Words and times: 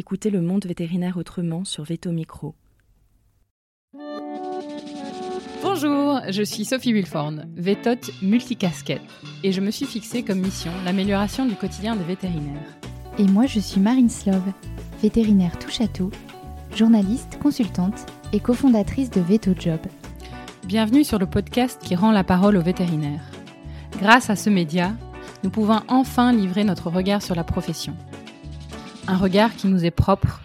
Écoutez 0.00 0.30
le 0.30 0.40
monde 0.40 0.64
vétérinaire 0.64 1.16
autrement 1.16 1.64
sur 1.64 1.82
Veto 1.82 2.12
Micro. 2.12 2.54
Bonjour, 5.60 6.20
je 6.30 6.44
suis 6.44 6.64
Sophie 6.64 6.92
Wilforn, 6.92 7.48
vétote 7.56 8.12
multicasquette, 8.22 9.02
et 9.42 9.50
je 9.50 9.60
me 9.60 9.72
suis 9.72 9.86
fixée 9.86 10.22
comme 10.22 10.38
mission 10.38 10.70
l'amélioration 10.84 11.46
du 11.46 11.56
quotidien 11.56 11.96
des 11.96 12.04
vétérinaires. 12.04 12.78
Et 13.18 13.24
moi, 13.24 13.46
je 13.46 13.58
suis 13.58 13.80
Marine 13.80 14.08
Slove, 14.08 14.52
vétérinaire 15.02 15.58
touche 15.58 15.80
à 15.80 15.88
tout, 15.88 16.12
journaliste, 16.76 17.40
consultante 17.42 18.06
et 18.32 18.38
cofondatrice 18.38 19.10
de 19.10 19.20
Veto 19.20 19.50
Job. 19.58 19.80
Bienvenue 20.64 21.02
sur 21.02 21.18
le 21.18 21.26
podcast 21.26 21.82
qui 21.82 21.96
rend 21.96 22.12
la 22.12 22.22
parole 22.22 22.56
aux 22.56 22.62
vétérinaires. 22.62 23.32
Grâce 24.00 24.30
à 24.30 24.36
ce 24.36 24.48
média, 24.48 24.94
nous 25.42 25.50
pouvons 25.50 25.80
enfin 25.88 26.32
livrer 26.32 26.62
notre 26.62 26.88
regard 26.88 27.20
sur 27.20 27.34
la 27.34 27.42
profession. 27.42 27.96
Un 29.10 29.16
regard 29.16 29.56
qui 29.56 29.68
nous 29.68 29.86
est 29.86 29.90
propre, 29.90 30.42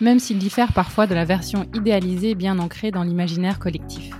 même 0.00 0.18
s'il 0.18 0.38
diffère 0.38 0.72
parfois 0.72 1.06
de 1.06 1.14
la 1.14 1.26
version 1.26 1.66
idéalisée 1.74 2.34
bien 2.34 2.58
ancrée 2.58 2.90
dans 2.90 3.02
l'imaginaire 3.02 3.58
collectif. 3.58 4.10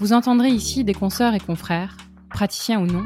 Vous 0.00 0.12
entendrez 0.12 0.48
ici 0.48 0.82
des 0.82 0.92
consoeurs 0.92 1.34
et 1.34 1.40
confrères, 1.40 1.96
praticiens 2.30 2.80
ou 2.80 2.86
non, 2.86 3.04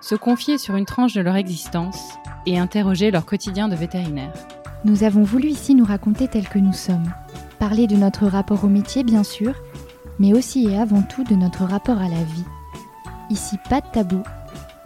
se 0.00 0.14
confier 0.14 0.58
sur 0.58 0.76
une 0.76 0.84
tranche 0.84 1.12
de 1.12 1.20
leur 1.22 1.34
existence 1.34 1.98
et 2.46 2.56
interroger 2.56 3.10
leur 3.10 3.26
quotidien 3.26 3.66
de 3.66 3.74
vétérinaire. 3.74 4.32
Nous 4.84 5.02
avons 5.02 5.24
voulu 5.24 5.48
ici 5.48 5.74
nous 5.74 5.84
raconter 5.84 6.28
tels 6.28 6.48
que 6.48 6.60
nous 6.60 6.72
sommes, 6.72 7.12
parler 7.58 7.88
de 7.88 7.96
notre 7.96 8.26
rapport 8.26 8.62
au 8.62 8.68
métier 8.68 9.02
bien 9.02 9.24
sûr, 9.24 9.54
mais 10.20 10.32
aussi 10.32 10.68
et 10.68 10.78
avant 10.78 11.02
tout 11.02 11.24
de 11.24 11.34
notre 11.34 11.64
rapport 11.64 11.98
à 11.98 12.08
la 12.08 12.22
vie. 12.22 12.44
Ici, 13.28 13.56
pas 13.68 13.80
de 13.80 13.88
tabou, 13.92 14.22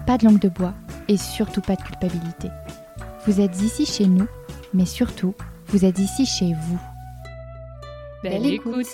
pas 0.07 0.17
de 0.17 0.25
langue 0.25 0.41
de 0.41 0.49
bois 0.49 0.73
et 1.09 1.19
surtout 1.19 1.61
pas 1.61 1.77
de 1.77 1.83
culpabilité. 1.83 2.49
Vous 3.27 3.41
êtes 3.41 3.63
ici 3.63 3.87
chez 3.87 4.07
nous, 4.07 4.29
mais 4.75 4.85
surtout, 4.85 5.35
vous 5.69 5.87
êtes 5.87 5.99
ici 5.99 6.27
chez 6.27 6.53
vous. 6.53 6.79
Belle, 8.23 8.45
écoute. 8.45 8.87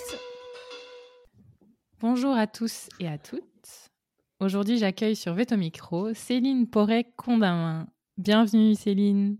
Bonjour 1.99 2.33
à 2.33 2.47
tous 2.47 2.87
et 3.01 3.09
à 3.09 3.17
toutes. 3.17 3.43
Aujourd'hui, 4.39 4.77
j'accueille 4.77 5.17
sur 5.17 5.33
Veto 5.33 5.57
Micro 5.57 6.13
Céline 6.13 6.65
Porret-Condamin. 6.65 7.87
Bienvenue 8.17 8.73
Céline. 8.73 9.35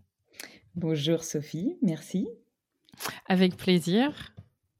Bonjour 0.75 1.23
Sophie, 1.23 1.77
merci. 1.81 2.27
Avec 3.29 3.55
plaisir. 3.55 4.33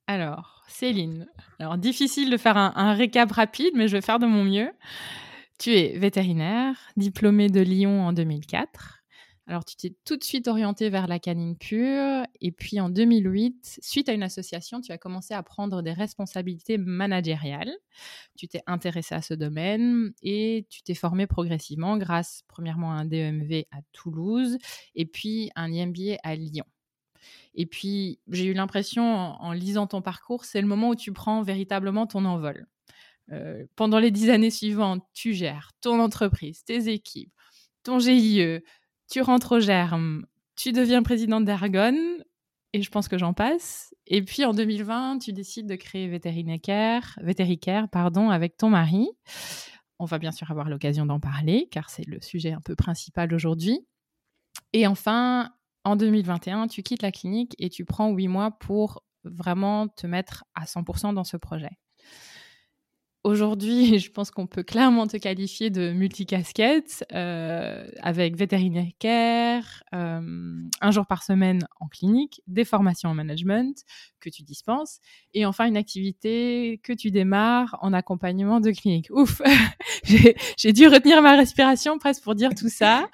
Alors, 0.08 0.66
Céline, 0.68 1.26
alors 1.58 1.78
difficile 1.78 2.30
de 2.30 2.36
faire 2.36 2.58
un, 2.58 2.74
un, 2.76 2.96
récap 2.96 3.32
rapide, 3.32 3.72
mais 3.76 3.88
je 3.88 3.96
vais 3.96 4.02
faire 4.02 4.20
de 4.20 4.28
mon 4.28 4.44
mieux. 4.44 4.72
Tu 5.58 5.72
es 5.72 5.98
vétérinaire, 5.98 6.76
diplômée 6.98 7.48
de 7.48 7.62
Lyon 7.62 8.06
en 8.06 8.12
2004. 8.12 9.01
Alors, 9.52 9.66
tu 9.66 9.76
t'es 9.76 9.94
tout 10.06 10.16
de 10.16 10.24
suite 10.24 10.48
orientée 10.48 10.90
vers 10.90 11.08
la 11.08 11.20
canine 11.20 11.58
pure. 11.58 12.24
Et 12.40 12.54
puis, 12.54 12.80
en 12.80 12.90
2008, 12.90 13.80
suite 13.84 14.08
à 14.08 14.14
une 14.14 14.24
association, 14.24 14.80
tu 14.80 14.94
as 14.94 14.98
commencé 14.98 15.34
à 15.34 15.44
prendre 15.44 15.82
des 15.82 15.92
responsabilités 15.92 16.78
managériales. 16.78 17.74
Tu 18.38 18.48
t'es 18.48 18.62
intéressée 18.66 19.14
à 19.14 19.22
ce 19.22 19.34
domaine 19.34 20.14
et 20.24 20.66
tu 20.70 20.84
t'es 20.84 20.94
formée 20.94 21.28
progressivement 21.28 21.98
grâce, 21.98 22.44
premièrement, 22.48 22.94
à 22.94 23.02
un 23.02 23.04
DEMV 23.04 23.66
à 23.72 23.82
Toulouse 23.92 24.58
et 24.96 25.06
puis 25.06 25.52
un 25.58 25.70
IMBA 25.70 26.16
à 26.24 26.34
Lyon. 26.36 26.64
Et 27.54 27.66
puis, 27.66 28.22
j'ai 28.30 28.46
eu 28.46 28.54
l'impression, 28.54 29.04
en, 29.04 29.36
en, 29.42 29.52
lisant 29.52 29.86
ton 29.86 30.02
parcours, 30.02 30.46
c'est 30.46 30.62
le 30.62 30.68
moment 30.68 30.92
où 30.92 30.96
tu 30.96 31.12
prends 31.12 31.42
véritablement 31.42 32.08
ton 32.08 32.24
envol. 32.24 32.68
Euh, 33.34 33.66
pendant 33.76 34.00
les 34.00 34.12
dix 34.12 34.30
années 34.30 34.50
suivantes, 34.50 35.04
tu 35.14 35.34
gères 35.34 35.72
ton 35.82 36.00
entreprise, 36.00 36.64
tes 36.64 36.88
équipes, 36.88 37.34
ton 37.84 38.00
GIE, 38.00 38.62
tu 39.12 39.22
rentres 39.22 39.52
au 39.52 39.60
germe, 39.60 40.26
tu 40.56 40.72
deviens 40.72 41.04
présidente 41.04 41.44
d'Argonne, 41.44 42.24
et 42.72 42.82
je 42.82 42.90
pense 42.90 43.10
que 43.10 43.18
j'en 43.18 43.34
passe. 43.34 43.94
Et 44.08 44.22
puis 44.24 44.46
en 44.46 44.54
2020, 44.54 45.20
tu 45.20 45.34
décides 45.34 45.68
de 45.68 45.76
créer 45.76 46.08
Vétérinaire, 46.08 47.88
pardon, 47.92 48.30
avec 48.30 48.56
ton 48.56 48.70
mari. 48.70 49.10
On 50.00 50.06
va 50.06 50.18
bien 50.18 50.32
sûr 50.32 50.50
avoir 50.50 50.70
l'occasion 50.70 51.06
d'en 51.06 51.20
parler, 51.20 51.68
car 51.72 51.90
c'est 51.90 52.08
le 52.08 52.22
sujet 52.22 52.54
un 52.54 52.62
peu 52.62 52.76
principal 52.76 53.34
aujourd'hui. 53.34 53.86
Et 54.72 54.88
enfin, 54.88 55.52
en 55.84 55.98
2021, 55.98 56.68
tu 56.68 56.82
quittes 56.82 57.02
la 57.02 57.12
clinique 57.12 57.54
et 57.60 57.70
tu 57.70 57.84
prends 57.84 58.12
huit 58.12 58.30
mois 58.30 58.52
pour 58.52 59.04
vraiment 59.26 59.90
te 59.90 60.08
mettre 60.08 60.46
à 60.56 60.64
100% 60.64 61.14
dans 61.14 61.26
ce 61.26 61.36
projet. 61.36 61.81
Aujourd'hui, 63.24 64.00
je 64.00 64.12
pense 64.12 64.32
qu'on 64.32 64.48
peut 64.48 64.64
clairement 64.64 65.06
te 65.06 65.18
qualifier 65.18 65.70
de 65.70 65.92
multicasquette 65.92 67.06
euh, 67.14 67.88
avec 68.02 68.36
vétérinaire 68.36 68.88
care, 68.98 69.84
euh, 69.94 70.60
un 70.82 70.92
jour 70.92 71.06
par 71.06 71.24
semaine 71.24 71.60
en 71.80 71.88
clinique, 71.88 72.42
des 72.48 72.66
formations 72.66 73.10
en 73.10 73.14
management 73.14 73.84
que 74.20 74.30
tu 74.30 74.42
dispenses 74.44 75.00
et 75.34 75.46
enfin 75.46 75.66
une 75.66 75.78
activité 75.78 76.80
que 76.84 76.94
tu 76.94 77.12
démarres 77.12 77.78
en 77.82 77.94
accompagnement 77.94 78.60
de 78.60 78.72
clinique. 78.72 79.08
Ouf, 79.12 79.42
j'ai 80.58 80.74
dû 80.74 80.88
retenir 80.88 81.22
ma 81.22 81.36
respiration 81.36 82.00
presque 82.00 82.24
pour 82.24 82.34
dire 82.34 82.56
tout 82.56 82.70
ça. 82.70 83.08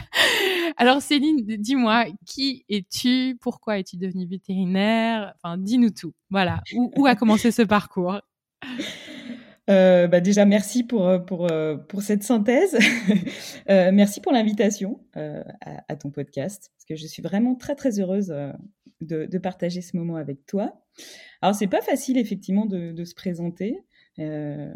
Alors 0.76 1.02
Céline, 1.02 1.44
dis-moi, 1.46 2.06
qui 2.26 2.64
es-tu? 2.68 3.38
Pourquoi 3.40 3.78
es-tu 3.78 3.96
devenue 3.96 4.26
vétérinaire? 4.26 5.34
Enfin, 5.36 5.56
dis-nous 5.56 5.90
tout. 5.90 6.12
Voilà, 6.30 6.60
où, 6.74 6.92
où 6.96 7.06
a 7.06 7.14
commencé 7.14 7.52
ce 7.52 7.62
parcours? 7.62 8.20
Euh, 9.68 10.06
bah 10.06 10.20
déjà, 10.20 10.44
merci 10.44 10.84
pour, 10.84 11.24
pour, 11.26 11.48
pour 11.88 12.02
cette 12.02 12.22
synthèse. 12.22 12.76
euh, 13.70 13.90
merci 13.92 14.20
pour 14.20 14.32
l'invitation 14.32 15.00
euh, 15.16 15.42
à, 15.60 15.96
ton 15.96 16.10
podcast, 16.10 16.70
parce 16.74 16.84
que 16.84 16.96
je 16.96 17.06
suis 17.06 17.22
vraiment 17.22 17.54
très, 17.54 17.74
très 17.74 17.98
heureuse 17.98 18.34
de, 19.00 19.26
de 19.26 19.38
partager 19.38 19.80
ce 19.80 19.96
moment 19.96 20.16
avec 20.16 20.46
toi. 20.46 20.80
Alors, 21.42 21.54
c'est 21.54 21.66
pas 21.66 21.82
facile, 21.82 22.18
effectivement, 22.18 22.66
de, 22.66 22.92
de 22.92 23.04
se 23.04 23.14
présenter. 23.14 23.78
Euh, 24.18 24.72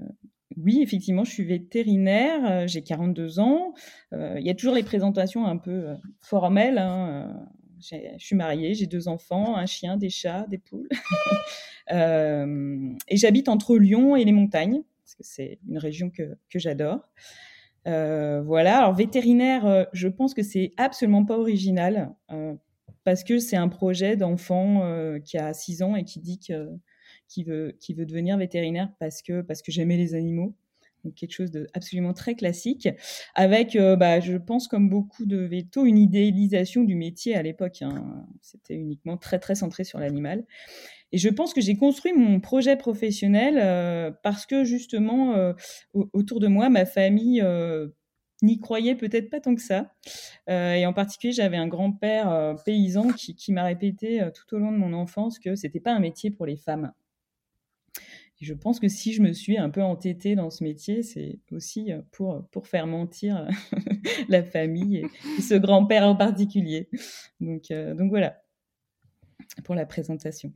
oui, 0.57 0.81
effectivement, 0.83 1.25
je 1.25 1.31
suis 1.31 1.45
vétérinaire, 1.45 2.67
j'ai 2.67 2.83
42 2.83 3.39
ans. 3.39 3.73
Il 4.13 4.43
y 4.43 4.51
a 4.51 4.55
toujours 4.55 4.75
les 4.75 4.83
présentations 4.83 5.47
un 5.47 5.57
peu 5.57 5.95
formelles. 6.21 6.79
Hein, 6.79 7.47
je 7.81 8.25
suis 8.25 8.37
mariée, 8.37 8.75
j'ai 8.75 8.87
deux 8.87 9.09
enfants, 9.09 9.57
un 9.57 9.67
chien, 9.67 9.97
des 9.97 10.11
chats, 10.11 10.47
des 10.49 10.59
poules. 10.59 10.89
euh, 11.93 12.93
et 13.09 13.17
j'habite 13.17 13.49
entre 13.49 13.77
Lyon 13.77 14.17
et 14.17 14.25
les 14.25 14.33
montagnes, 14.33 14.83
parce 15.05 15.15
que 15.15 15.23
c'est 15.23 15.59
une 15.69 15.79
région 15.79 16.11
que, 16.11 16.37
j'adore. 16.55 17.01
Euh, 17.87 18.43
voilà, 18.43 18.79
alors 18.79 18.95
vétérinaire, 18.95 19.67
euh, 19.67 19.85
je 19.93 20.09
pense 20.09 20.35
que 20.35 20.43
c'est 20.43 20.73
absolument 20.77 21.25
pas 21.25 21.39
original, 21.39 22.15
parce 23.05 23.25
que 23.25 23.39
c'est 23.39 23.57
un 23.57 23.69
projet 23.69 24.17
d'enfant 24.17 24.83
qui 25.25 25.39
a 25.39 25.55
6 25.55 25.83
ans 25.83 25.97
et 25.97 26.05
qui 26.05 26.21
dit 26.21 26.39
que, 26.39 26.69
qui, 27.29 27.45
veut, 27.45 27.77
qui 27.81 27.95
veut 27.95 28.05
devenir 28.05 28.37
vétérinaire 28.37 28.93
parce 28.99 29.23
que, 29.23 29.41
parce 29.41 29.63
que 29.63 29.73
j'aimais 29.73 29.97
les 29.97 30.15
animaux 30.15 30.55
quelque 31.17 31.33
chose 31.33 31.51
de 31.51 31.67
absolument 31.75 32.13
très 32.13 32.35
classique, 32.35 32.89
avec, 33.35 33.77
euh, 33.77 33.97
bah, 33.97 34.21
je 34.21 34.37
pense 34.37 34.69
comme 34.69 34.89
beaucoup 34.89 35.27
de 35.27 35.39
vétos, 35.39 35.85
une 35.87 35.99
idéalisation 35.99 36.85
du 36.85 36.95
métier 36.95 37.35
à 37.35 37.43
l'époque. 37.43 37.83
Hein. 37.83 38.27
C'était 38.41 38.75
uniquement 38.75 39.17
très 39.17 39.39
très 39.39 39.55
centré 39.55 39.85
sur 39.85 39.99
l'animal. 39.99 40.45
Et 41.13 41.19
je 41.19 41.29
pense 41.29 41.55
que 41.55 41.61
j'ai 41.61 41.77
construit 41.77 42.13
mon 42.13 42.41
projet 42.41 42.77
professionnel 42.77 43.59
euh, 43.59 44.13
parce 44.23 44.47
que 44.47 44.65
justement, 44.65 45.35
euh, 45.35 45.53
autour 45.93 46.39
de 46.41 46.47
moi, 46.47 46.69
ma 46.69 46.87
famille 46.87 47.45
n'y 48.43 48.59
croyait 48.59 48.95
peut-être 48.95 49.29
pas 49.29 49.41
tant 49.41 49.55
que 49.55 49.61
ça. 49.61 49.93
et 50.49 50.87
en 50.87 50.93
particulier, 50.93 51.33
j'avais 51.33 51.59
un 51.59 51.69
grand-père 51.69 52.55
paysan 52.65 53.09
qui, 53.09 53.35
qui 53.35 53.53
m'a 53.53 53.65
répété 53.65 54.23
tout 54.35 54.57
au 54.57 54.59
long 54.59 54.73
de 54.73 54.79
mon 54.79 54.95
enfance 54.95 55.39
que 55.39 55.57
c'était 55.57 55.81
pas 55.81 55.93
un 55.93 56.01
métier 56.01 56.31
pour 56.31 56.47
les 56.47 56.57
femmes. 56.57 56.93
Et 58.41 58.45
je 58.45 58.55
pense 58.55 58.81
que 58.81 58.89
si 58.89 59.13
je 59.13 59.23
me 59.23 59.33
suis 59.33 59.59
un 59.59 59.71
peu 59.71 59.83
entêtée 59.83 60.35
dans 60.35 60.51
ce 60.51 60.65
métier, 60.65 61.03
c'est 61.03 61.39
aussi 61.53 61.91
pour, 62.13 62.47
pour 62.51 62.67
faire 62.67 62.87
mentir 62.87 63.47
la 64.29 64.43
famille 64.43 64.99
et, 64.99 65.07
et 65.39 65.43
ce 65.43 65.55
grand-père 65.55 66.05
en 66.05 66.17
particulier. 66.17 66.89
Donc, 67.41 67.71
euh, 67.71 67.95
donc 67.95 68.11
voilà, 68.11 68.43
pour 69.65 69.75
la 69.75 69.87
présentation. 69.87 70.53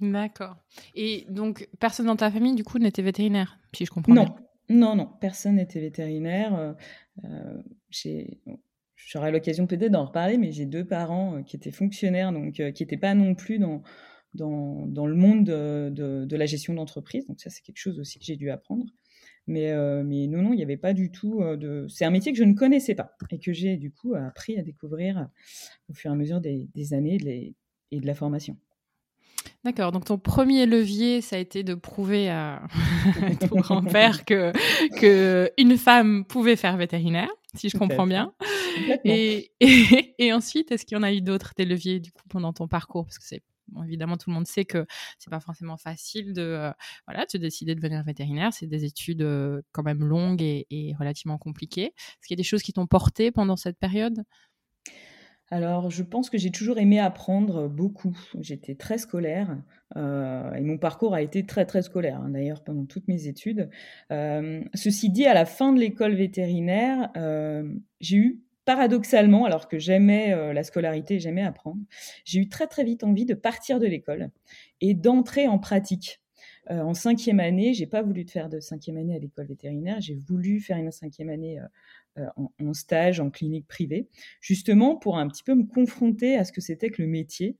D'accord. 0.00 0.56
Et 0.94 1.26
donc, 1.28 1.68
personne 1.78 2.06
dans 2.06 2.16
ta 2.16 2.30
famille, 2.30 2.54
du 2.54 2.64
coup, 2.64 2.78
n'était 2.78 3.02
vétérinaire, 3.02 3.58
si 3.74 3.84
je 3.84 3.90
comprends 3.90 4.14
non. 4.14 4.24
bien? 4.24 4.36
Non, 4.70 4.96
non, 4.96 5.10
personne 5.20 5.56
n'était 5.56 5.80
vétérinaire. 5.80 6.74
Euh, 7.24 7.62
j'ai... 7.90 8.40
J'aurai 8.96 9.30
l'occasion 9.30 9.66
peut-être 9.66 9.92
d'en 9.92 10.06
reparler, 10.06 10.38
mais 10.38 10.50
j'ai 10.50 10.64
deux 10.64 10.84
parents 10.84 11.42
qui 11.42 11.56
étaient 11.56 11.70
fonctionnaires, 11.70 12.32
donc 12.32 12.58
euh, 12.58 12.70
qui 12.70 12.82
n'étaient 12.82 12.96
pas 12.96 13.12
non 13.12 13.34
plus 13.34 13.58
dans 13.58 13.82
dans, 14.34 14.86
dans 14.86 15.06
le 15.06 15.14
monde 15.14 15.44
de, 15.44 15.90
de, 15.90 16.24
de 16.24 16.36
la 16.36 16.46
gestion 16.46 16.74
d'entreprise. 16.74 17.26
Donc 17.26 17.40
ça, 17.40 17.50
c'est 17.50 17.62
quelque 17.62 17.78
chose 17.78 17.98
aussi 17.98 18.18
que 18.18 18.24
j'ai 18.24 18.36
dû 18.36 18.50
apprendre. 18.50 18.86
Mais, 19.46 19.72
euh, 19.72 20.02
mais 20.04 20.26
non, 20.26 20.42
non, 20.42 20.52
il 20.52 20.56
n'y 20.56 20.62
avait 20.62 20.76
pas 20.76 20.94
du 20.94 21.10
tout 21.10 21.42
de... 21.42 21.86
C'est 21.88 22.04
un 22.04 22.10
métier 22.10 22.32
que 22.32 22.38
je 22.38 22.44
ne 22.44 22.54
connaissais 22.54 22.94
pas 22.94 23.14
et 23.30 23.38
que 23.38 23.52
j'ai 23.52 23.76
du 23.76 23.90
coup 23.90 24.14
appris 24.14 24.58
à 24.58 24.62
découvrir 24.62 25.28
au 25.88 25.94
fur 25.94 26.10
et 26.10 26.14
à 26.14 26.16
mesure 26.16 26.40
des, 26.40 26.68
des 26.74 26.94
années 26.94 27.18
de 27.18 27.24
les... 27.26 27.54
et 27.90 28.00
de 28.00 28.06
la 28.06 28.14
formation. 28.14 28.56
D'accord, 29.64 29.92
donc 29.92 30.04
ton 30.04 30.18
premier 30.18 30.66
levier, 30.66 31.22
ça 31.22 31.36
a 31.36 31.38
été 31.38 31.62
de 31.62 31.74
prouver 31.74 32.28
à 32.28 32.62
ton 33.48 33.56
grand-père 33.56 34.24
que, 34.26 34.52
que 34.98 35.50
une 35.56 35.78
femme 35.78 36.24
pouvait 36.26 36.56
faire 36.56 36.76
vétérinaire. 36.76 37.30
si 37.54 37.70
je 37.70 37.78
comprends 37.78 38.06
bien. 38.06 38.34
Et, 39.04 39.52
et, 40.18 40.32
ensuite, 40.32 40.72
est-ce 40.72 40.84
qu'il 40.84 40.96
y 40.96 40.98
en 40.98 41.04
a 41.04 41.12
eu 41.12 41.20
d'autres, 41.20 41.52
des 41.56 41.64
leviers, 41.64 42.00
du 42.00 42.10
coup, 42.10 42.24
pendant 42.28 42.52
ton 42.52 42.66
parcours? 42.66 43.04
Parce 43.04 43.18
que 43.18 43.24
c'est 43.24 43.40
évidemment, 43.84 44.16
tout 44.16 44.30
le 44.30 44.34
monde 44.34 44.46
sait 44.46 44.64
que 44.64 44.86
c'est 45.18 45.30
pas 45.30 45.40
forcément 45.40 45.76
facile 45.76 46.32
de, 46.32 46.42
euh, 46.42 46.72
voilà, 47.06 47.24
de 47.32 47.38
décider 47.38 47.74
de 47.74 47.80
devenir 47.80 48.02
vétérinaire. 48.04 48.52
C'est 48.52 48.66
des 48.66 48.84
études 48.84 49.22
euh, 49.22 49.62
quand 49.72 49.82
même 49.82 50.04
longues 50.04 50.42
et, 50.42 50.94
relativement 50.98 51.38
compliquées. 51.38 51.92
Est-ce 51.96 52.28
qu'il 52.28 52.34
y 52.34 52.38
a 52.38 52.42
des 52.42 52.42
choses 52.42 52.62
qui 52.62 52.72
t'ont 52.72 52.86
porté 52.86 53.30
pendant 53.30 53.56
cette 53.56 53.78
période? 53.78 54.24
Alors, 55.50 55.90
je 55.90 56.02
pense 56.02 56.30
que 56.30 56.38
j'ai 56.38 56.50
toujours 56.50 56.78
aimé 56.78 56.98
apprendre 56.98 57.68
beaucoup. 57.68 58.16
J'étais 58.40 58.74
très 58.74 58.98
scolaire 58.98 59.58
euh, 59.96 60.52
et 60.54 60.62
mon 60.62 60.78
parcours 60.78 61.14
a 61.14 61.22
été 61.22 61.44
très 61.44 61.66
très 61.66 61.82
scolaire, 61.82 62.20
hein, 62.20 62.30
d'ailleurs 62.30 62.64
pendant 62.64 62.86
toutes 62.86 63.06
mes 63.08 63.26
études. 63.28 63.68
Ceci 64.10 65.10
dit, 65.10 65.26
à 65.26 65.34
la 65.34 65.44
fin 65.44 65.72
de 65.72 65.80
l'école 65.80 66.14
vétérinaire, 66.14 67.10
j'ai 68.00 68.16
eu 68.16 68.44
paradoxalement, 68.64 69.44
alors 69.44 69.68
que 69.68 69.78
j'aimais 69.78 70.34
la 70.52 70.64
scolarité, 70.64 71.18
j'aimais 71.20 71.42
apprendre, 71.42 71.80
j'ai 72.24 72.40
eu 72.40 72.48
très 72.48 72.66
très 72.66 72.84
vite 72.84 73.04
envie 73.04 73.26
de 73.26 73.34
partir 73.34 73.78
de 73.78 73.86
l'école 73.86 74.30
et 74.80 74.94
d'entrer 74.94 75.48
en 75.48 75.58
pratique. 75.58 76.20
en 76.70 76.94
cinquième 76.94 77.40
année, 77.40 77.74
j'ai 77.74 77.86
pas 77.86 78.02
voulu 78.02 78.26
faire 78.26 78.48
de 78.48 78.60
cinquième 78.60 78.96
année 78.96 79.16
à 79.16 79.18
l'école 79.18 79.46
vétérinaire, 79.46 80.00
j'ai 80.00 80.14
voulu 80.14 80.60
faire 80.60 80.78
une 80.78 80.90
cinquième 80.90 81.28
année 81.28 81.60
euh, 82.16 82.26
en, 82.60 82.74
stage, 82.74 83.18
en 83.18 83.28
clinique 83.28 83.66
privée, 83.66 84.06
justement 84.40 84.94
pour 84.94 85.18
un 85.18 85.26
petit 85.26 85.42
peu 85.42 85.56
me 85.56 85.64
confronter 85.64 86.36
à 86.36 86.44
ce 86.44 86.52
que 86.52 86.60
c'était 86.60 86.88
que 86.88 87.02
le 87.02 87.08
métier. 87.08 87.56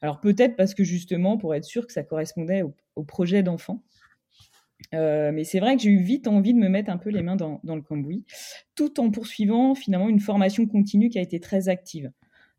Alors 0.00 0.20
peut-être 0.20 0.56
parce 0.56 0.72
que 0.72 0.82
justement, 0.82 1.36
pour 1.36 1.54
être 1.54 1.64
sûr 1.64 1.86
que 1.86 1.92
ça 1.92 2.02
correspondait 2.02 2.62
au, 2.62 3.04
projet 3.04 3.42
d'enfant. 3.42 3.82
Euh, 4.94 5.32
mais 5.32 5.44
c'est 5.44 5.60
vrai 5.60 5.76
que 5.76 5.82
j'ai 5.82 5.90
eu 5.90 6.02
vite 6.02 6.28
envie 6.28 6.54
de 6.54 6.58
me 6.58 6.68
mettre 6.68 6.90
un 6.90 6.96
peu 6.96 7.10
les 7.10 7.22
mains 7.22 7.36
dans, 7.36 7.60
le 7.62 7.82
cambouis, 7.82 8.24
tout 8.74 9.00
en 9.00 9.10
poursuivant 9.10 9.74
finalement 9.74 10.08
une 10.08 10.20
formation 10.20 10.66
continue 10.66 11.10
qui 11.10 11.18
a 11.18 11.22
été 11.22 11.40
très 11.40 11.68
active. 11.68 12.10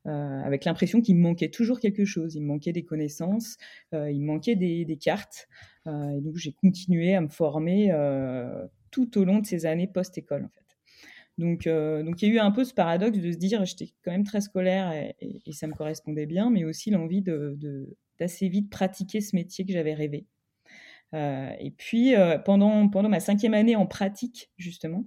Euh, 0.07 0.41
avec 0.43 0.63
l'impression 0.63 1.01
qu'il 1.01 1.17
me 1.17 1.21
manquait 1.21 1.49
toujours 1.49 1.79
quelque 1.79 2.05
chose. 2.05 2.35
Il 2.35 2.41
me 2.41 2.47
manquait 2.47 2.71
des 2.71 2.83
connaissances, 2.83 3.57
il 3.91 4.21
me 4.21 4.25
manquait 4.25 4.55
des, 4.55 4.97
cartes. 5.01 5.47
et 5.87 6.21
donc 6.21 6.37
j'ai 6.37 6.53
continué 6.53 7.15
à 7.15 7.21
me 7.21 7.27
former 7.27 7.91
tout 8.91 9.17
au 9.17 9.25
long 9.25 9.39
de 9.39 9.45
ces 9.45 9.65
années 9.65 9.87
post-école. 9.87 10.45
En 10.45 10.49
fait. 10.49 10.69
Donc, 11.39 11.67
euh, 11.67 12.03
il 12.21 12.27
y 12.27 12.31
a 12.31 12.33
eu 12.33 12.39
un 12.39 12.51
peu 12.51 12.65
ce 12.65 12.73
paradoxe 12.73 13.17
de 13.17 13.31
se 13.31 13.37
dire, 13.37 13.63
j'étais 13.63 13.93
quand 14.03 14.11
même 14.11 14.25
très 14.25 14.41
scolaire 14.41 14.91
et, 14.91 15.53
ça 15.53 15.67
me 15.67 15.73
correspondait 15.73 16.25
bien, 16.25 16.49
mais 16.49 16.65
aussi 16.65 16.91
l'envie 16.91 17.23
d'assez 18.19 18.49
vite 18.49 18.69
pratiquer 18.69 19.21
ce 19.21 19.35
métier 19.37 19.65
que 19.65 19.71
j'avais 19.71 19.93
rêvé. 19.93 20.25
Euh, 21.13 21.51
et 21.59 21.71
puis, 21.71 22.15
euh, 22.15 22.37
pendant, 22.37 22.87
ma 23.09 23.19
cinquième 23.19 23.53
année 23.53 23.75
en 23.75 23.85
pratique, 23.85 24.51
justement, 24.57 25.05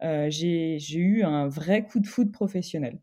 j'ai, 0.00 0.78
j'ai 0.80 0.98
eu 0.98 1.22
un 1.22 1.46
vrai 1.48 1.84
coup 1.86 2.00
de 2.00 2.06
foudre 2.08 2.32
professionnel. 2.32 2.98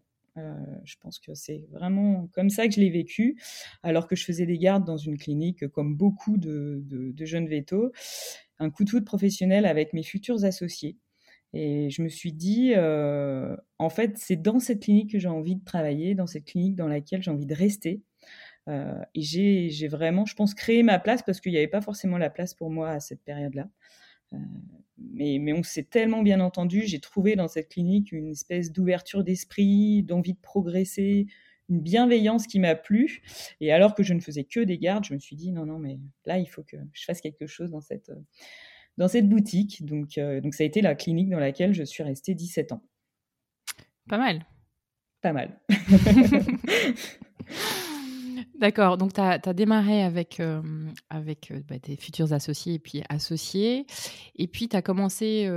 je 0.84 0.96
pense 1.02 1.20
que 1.20 1.34
c'est 1.34 1.66
vraiment 1.72 2.28
comme 2.34 2.50
ça 2.50 2.68
que 2.68 2.74
je 2.74 2.80
l'ai 2.80 2.90
vécu, 2.90 3.38
alors 3.84 4.08
que 4.08 4.16
je 4.16 4.26
faisais 4.26 4.46
des 4.46 4.58
gardes 4.58 4.86
dans 4.86 4.98
une 4.98 5.18
clinique 5.18 5.68
comme 5.70 5.96
beaucoup 5.96 6.38
de, 6.38 6.84
jeunes 7.20 7.48
vétos. 7.48 7.92
Un 8.60 8.70
coup 8.70 8.84
de 8.84 8.90
foudre 8.90 9.06
professionnel 9.06 9.66
avec 9.66 9.94
mes 9.94 10.04
futurs 10.04 10.44
associés, 10.44 10.98
et 11.54 11.90
je 11.90 12.02
me 12.02 12.10
suis 12.10 12.32
dit, 12.32 12.74
euh, 12.76 13.56
en 13.80 13.90
fait, 13.90 14.18
c'est 14.18 14.36
dans 14.36 14.60
cette 14.60 14.82
clinique 14.84 15.12
que 15.12 15.20
j'ai 15.20 15.28
envie 15.28 15.56
de 15.56 15.64
travailler, 15.64 16.14
dans 16.14 16.28
cette 16.28 16.46
clinique 16.46 16.76
dans 16.76 16.88
laquelle 16.88 17.24
j'ai 17.24 17.32
envie 17.32 17.48
de 17.48 17.56
rester. 17.56 18.02
Euh, 18.68 19.02
et 19.16 19.70
j'ai 19.70 19.88
vraiment, 19.88 20.26
je 20.26 20.36
pense, 20.36 20.54
créé 20.54 20.84
ma 20.84 21.00
place 21.00 21.24
parce 21.24 21.40
qu'il 21.40 21.52
n'y 21.52 21.58
avait 21.58 21.68
pas 21.68 21.82
forcément 21.82 22.18
la 22.18 22.30
place 22.30 22.54
pour 22.54 22.70
moi 22.70 22.92
à 22.92 23.00
cette 23.00 23.24
période-là. 23.24 23.68
Euh, 24.34 24.38
mais, 24.98 25.38
mais, 25.40 25.54
on 25.54 25.64
s'est 25.64 25.84
tellement 25.84 26.22
bien 26.22 26.40
entendu. 26.40 26.84
J'ai 26.86 27.00
trouvé 27.00 27.36
dans 27.36 27.48
cette 27.48 27.70
clinique 27.70 28.12
une 28.12 28.30
espèce 28.30 28.72
d'ouverture 28.72 29.24
d'esprit, 29.24 30.04
d'envie 30.04 30.34
de 30.34 30.40
progresser, 30.40 31.28
une 31.70 31.82
bienveillance 31.82 32.46
qui 32.46 32.60
m'a 32.60 32.76
plu. 32.76 33.22
Et 33.62 33.72
alors 33.72 33.96
que 33.96 34.04
je 34.04 34.14
ne 34.14 34.20
faisais 34.20 34.44
que 34.44 34.60
des 34.60 34.78
gardes, 34.78 35.06
je 35.06 35.14
me 35.14 35.20
suis 35.20 35.36
dit, 35.36 35.52
non, 35.52 35.66
non, 35.66 35.80
mais 35.80 36.00
là, 36.26 36.38
il 36.38 36.48
faut 36.48 36.64
que 36.64 36.78
je 36.94 37.06
fasse 37.06 37.22
quelque 37.22 37.48
chose 37.48 37.72
dans 37.72 37.82
cette 37.82 38.12
dans 39.00 39.08
cette 39.08 39.28
boutique. 39.28 39.84
Donc, 39.86 40.20
euh, 40.20 40.42
donc 40.42 40.54
ça 40.54 40.64
a 40.64 40.68
été 40.68 40.82
la 40.82 40.94
clinique 40.94 41.30
dans 41.30 41.40
laquelle 41.40 41.74
je 41.74 41.84
suis 41.84 42.04
restée 42.04 42.36
17 42.36 42.74
ans. 42.74 42.84
Pas 44.08 44.20
mal. 44.20 44.46
Pas 45.22 45.34
mal. 45.34 45.60
D'accord, 48.60 48.98
donc 48.98 49.14
tu 49.14 49.22
as, 49.22 49.40
démarré 49.54 50.04
avec, 50.04 50.42
euh, 50.42 50.62
avec 51.10 51.50
euh, 51.50 51.62
bah, 51.66 51.80
tes 51.80 51.96
futurs 51.96 52.34
associés 52.34 52.74
et 52.74 52.80
puis 52.80 53.02
associés, 53.08 53.86
et 54.36 54.48
puis 54.48 54.68
tu 54.68 54.76
as 54.76 54.82
commencé 54.82 55.48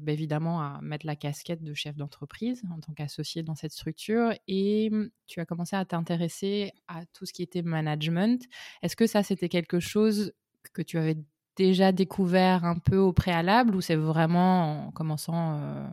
bah, 0.00 0.12
évidemment 0.12 0.60
à 0.60 0.78
mettre 0.80 1.04
la 1.04 1.16
casquette 1.16 1.64
de 1.64 1.74
chef 1.74 1.96
d'entreprise 1.96 2.62
en 2.72 2.78
tant 2.78 2.92
qu'associé 2.92 3.42
dans 3.42 3.56
cette 3.56 3.72
structure, 3.72 4.32
et 4.46 4.88
mmh, 4.90 5.10
tu 5.26 5.40
as 5.40 5.46
commencé 5.46 5.74
à 5.74 5.84
t'intéresser 5.84 6.72
à 6.86 7.04
tout 7.06 7.26
ce 7.26 7.32
qui 7.32 7.42
était 7.42 7.62
management. 7.62 8.40
Est-ce 8.82 8.94
que 8.94 9.08
ça, 9.08 9.24
c'était 9.24 9.48
quelque 9.48 9.80
chose 9.80 10.32
que 10.72 10.82
tu 10.82 10.96
avais 10.96 11.16
déjà 11.56 11.92
découvert 11.92 12.64
un 12.64 12.78
peu 12.78 12.98
au 12.98 13.12
préalable 13.12 13.74
ou 13.74 13.80
c'est 13.80 13.96
vraiment 13.96 14.86
en 14.86 14.90
commençant 14.90 15.58
euh, 15.58 15.88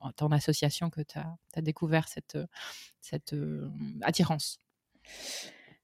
en 0.00 0.12
ton 0.12 0.32
association 0.32 0.90
que 0.90 1.00
tu 1.00 1.18
as, 1.18 1.62
découvert 1.62 2.08
cette, 2.08 2.38
cette 3.00 3.32
euh, 3.32 3.68
attirance? 4.02 4.58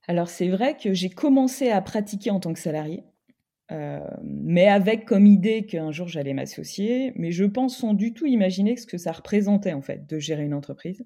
Alors 0.09 0.29
c'est 0.29 0.49
vrai 0.49 0.77
que 0.77 0.93
j'ai 0.93 1.11
commencé 1.11 1.71
à 1.71 1.81
pratiquer 1.81 2.31
en 2.31 2.41
tant 2.41 2.53
que 2.53 2.59
salarié. 2.59 3.05
Euh, 3.71 4.01
mais 4.25 4.67
avec 4.67 5.05
comme 5.05 5.27
idée 5.27 5.67
qu'un 5.67 5.93
jour 5.93 6.09
j'allais 6.09 6.33
m'associer, 6.33 7.13
mais 7.17 7.31
je 7.31 7.45
pense 7.45 7.77
sans 7.77 7.95
du 7.95 8.15
tout 8.15 8.27
imaginer 8.27 8.77
ce 8.77 8.87
que 8.87 8.99
ça 8.99 9.13
représentait 9.13 9.75
en 9.75 9.83
fait 9.83 10.07
de 10.09 10.19
gérer 10.19 10.43
une 10.45 10.55
entreprise. 10.55 11.05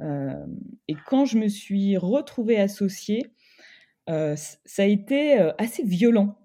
et 0.00 0.94
quand 1.06 1.24
je 1.24 1.38
me 1.38 1.48
suis 1.48 1.96
retrouvée 1.96 2.58
associée, 2.60 3.26
ça 4.06 4.82
a 4.82 4.84
été 4.84 5.38
assez 5.58 5.82
violent 5.82 6.36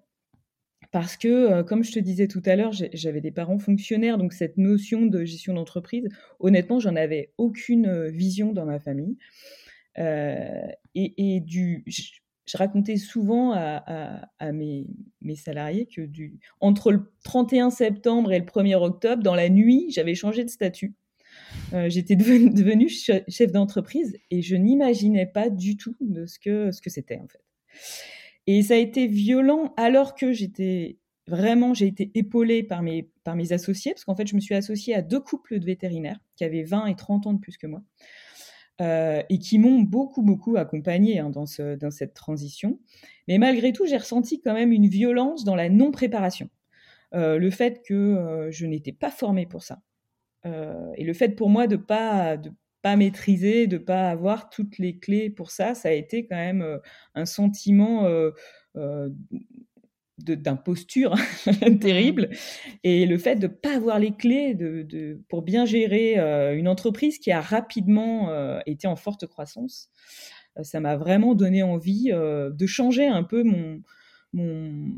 parce 0.91 1.15
que, 1.15 1.27
euh, 1.27 1.63
comme 1.63 1.83
je 1.83 1.91
te 1.91 1.99
disais 1.99 2.27
tout 2.27 2.41
à 2.45 2.55
l'heure, 2.55 2.73
j'avais 2.73 3.21
des 3.21 3.31
parents 3.31 3.59
fonctionnaires, 3.59 4.17
donc 4.17 4.33
cette 4.33 4.57
notion 4.57 5.05
de 5.05 5.23
gestion 5.23 5.53
d'entreprise, 5.53 6.09
honnêtement, 6.39 6.79
j'en 6.79 6.95
avais 6.95 7.31
aucune 7.37 7.87
euh, 7.87 8.09
vision 8.09 8.51
dans 8.51 8.65
ma 8.65 8.79
famille. 8.79 9.17
Euh, 9.97 10.67
et, 10.95 11.39
du, 11.41 11.83
je, 11.87 12.57
racontais 12.57 12.97
souvent 12.97 13.53
à, 13.53 14.51
mes, 14.51 14.85
salariés 15.35 15.85
que 15.85 16.01
du, 16.01 16.39
entre 16.59 16.91
le 16.91 17.13
31 17.23 17.69
septembre 17.69 18.31
et 18.33 18.39
le 18.39 18.45
1er 18.45 18.75
octobre, 18.75 19.23
dans 19.23 19.35
la 19.35 19.49
nuit, 19.49 19.87
j'avais 19.89 20.15
changé 20.15 20.43
de 20.43 20.49
statut. 20.49 20.95
J'étais 21.87 22.17
devenue, 22.17 22.89
chef 22.89 23.51
d'entreprise 23.53 24.17
et 24.31 24.41
je 24.41 24.55
n'imaginais 24.55 25.25
pas 25.25 25.49
du 25.49 25.77
tout 25.77 25.95
de 26.01 26.25
ce 26.25 26.39
que 26.39 26.71
ce 26.71 26.81
que 26.81 26.89
c'était 26.89 27.19
en 27.19 27.27
fait. 27.27 27.43
Et 28.47 28.63
ça 28.63 28.73
a 28.73 28.77
été 28.77 29.07
violent 29.07 29.73
alors 29.77 30.15
que 30.15 30.33
j'étais 30.33 30.97
vraiment, 31.27 31.73
j'ai 31.73 31.87
été 31.87 32.11
épaulée 32.15 32.63
par 32.63 32.81
mes, 32.81 33.09
par 33.23 33.35
mes 33.35 33.53
associés, 33.53 33.93
parce 33.93 34.05
qu'en 34.05 34.15
fait, 34.15 34.27
je 34.27 34.35
me 34.35 34.41
suis 34.41 34.55
associée 34.55 34.95
à 34.95 35.01
deux 35.01 35.19
couples 35.19 35.59
de 35.59 35.65
vétérinaires 35.65 36.19
qui 36.35 36.43
avaient 36.43 36.63
20 36.63 36.87
et 36.87 36.95
30 36.95 37.27
ans 37.27 37.33
de 37.33 37.39
plus 37.39 37.57
que 37.57 37.67
moi, 37.67 37.81
euh, 38.79 39.21
et 39.29 39.37
qui 39.37 39.59
m'ont 39.59 39.81
beaucoup, 39.81 40.21
beaucoup 40.21 40.55
accompagnée 40.57 41.19
hein, 41.19 41.29
dans, 41.29 41.45
ce, 41.45 41.75
dans 41.75 41.91
cette 41.91 42.13
transition. 42.13 42.79
Mais 43.27 43.37
malgré 43.37 43.73
tout, 43.73 43.85
j'ai 43.85 43.97
ressenti 43.97 44.41
quand 44.41 44.53
même 44.53 44.71
une 44.71 44.87
violence 44.87 45.43
dans 45.43 45.55
la 45.55 45.69
non-préparation. 45.69 46.49
Euh, 47.13 47.37
le 47.37 47.51
fait 47.51 47.83
que 47.85 47.93
euh, 47.93 48.51
je 48.51 48.65
n'étais 48.65 48.93
pas 48.93 49.11
formée 49.11 49.45
pour 49.45 49.63
ça. 49.63 49.81
et 50.95 51.03
le 51.03 51.13
fait 51.13 51.35
pour 51.35 51.49
moi 51.49 51.67
de 51.67 51.75
pas 51.75 52.37
de 52.37 52.51
pas 52.81 52.95
maîtriser, 52.95 53.67
de 53.67 53.77
pas 53.77 54.09
avoir 54.09 54.49
toutes 54.49 54.79
les 54.79 54.97
clés 54.97 55.29
pour 55.29 55.51
ça, 55.51 55.75
ça 55.75 55.89
a 55.89 55.91
été 55.91 56.25
quand 56.25 56.35
même 56.35 56.79
un 57.13 57.25
sentiment 57.25 58.07
d'imposture 60.23 61.15
terrible. 61.81 62.29
Et 62.83 63.05
le 63.05 63.17
fait 63.17 63.35
de 63.35 63.47
ne 63.47 63.51
pas 63.51 63.75
avoir 63.75 63.99
les 63.99 64.11
clés 64.11 64.55
de, 64.55 65.21
pour 65.29 65.41
bien 65.41 65.65
gérer 65.65 66.17
une 66.55 66.67
entreprise 66.67 67.19
qui 67.19 67.31
a 67.31 67.41
rapidement 67.41 68.29
été 68.65 68.87
en 68.87 68.95
forte 68.95 69.27
croissance, 69.27 69.89
ça 70.61 70.79
m'a 70.79 70.97
vraiment 70.97 71.35
donné 71.35 71.63
envie 71.63 72.11
de 72.11 72.65
changer 72.65 73.07
un 73.07 73.23
peu 73.23 73.43
mon, 73.43 73.81
mon, 74.33 74.91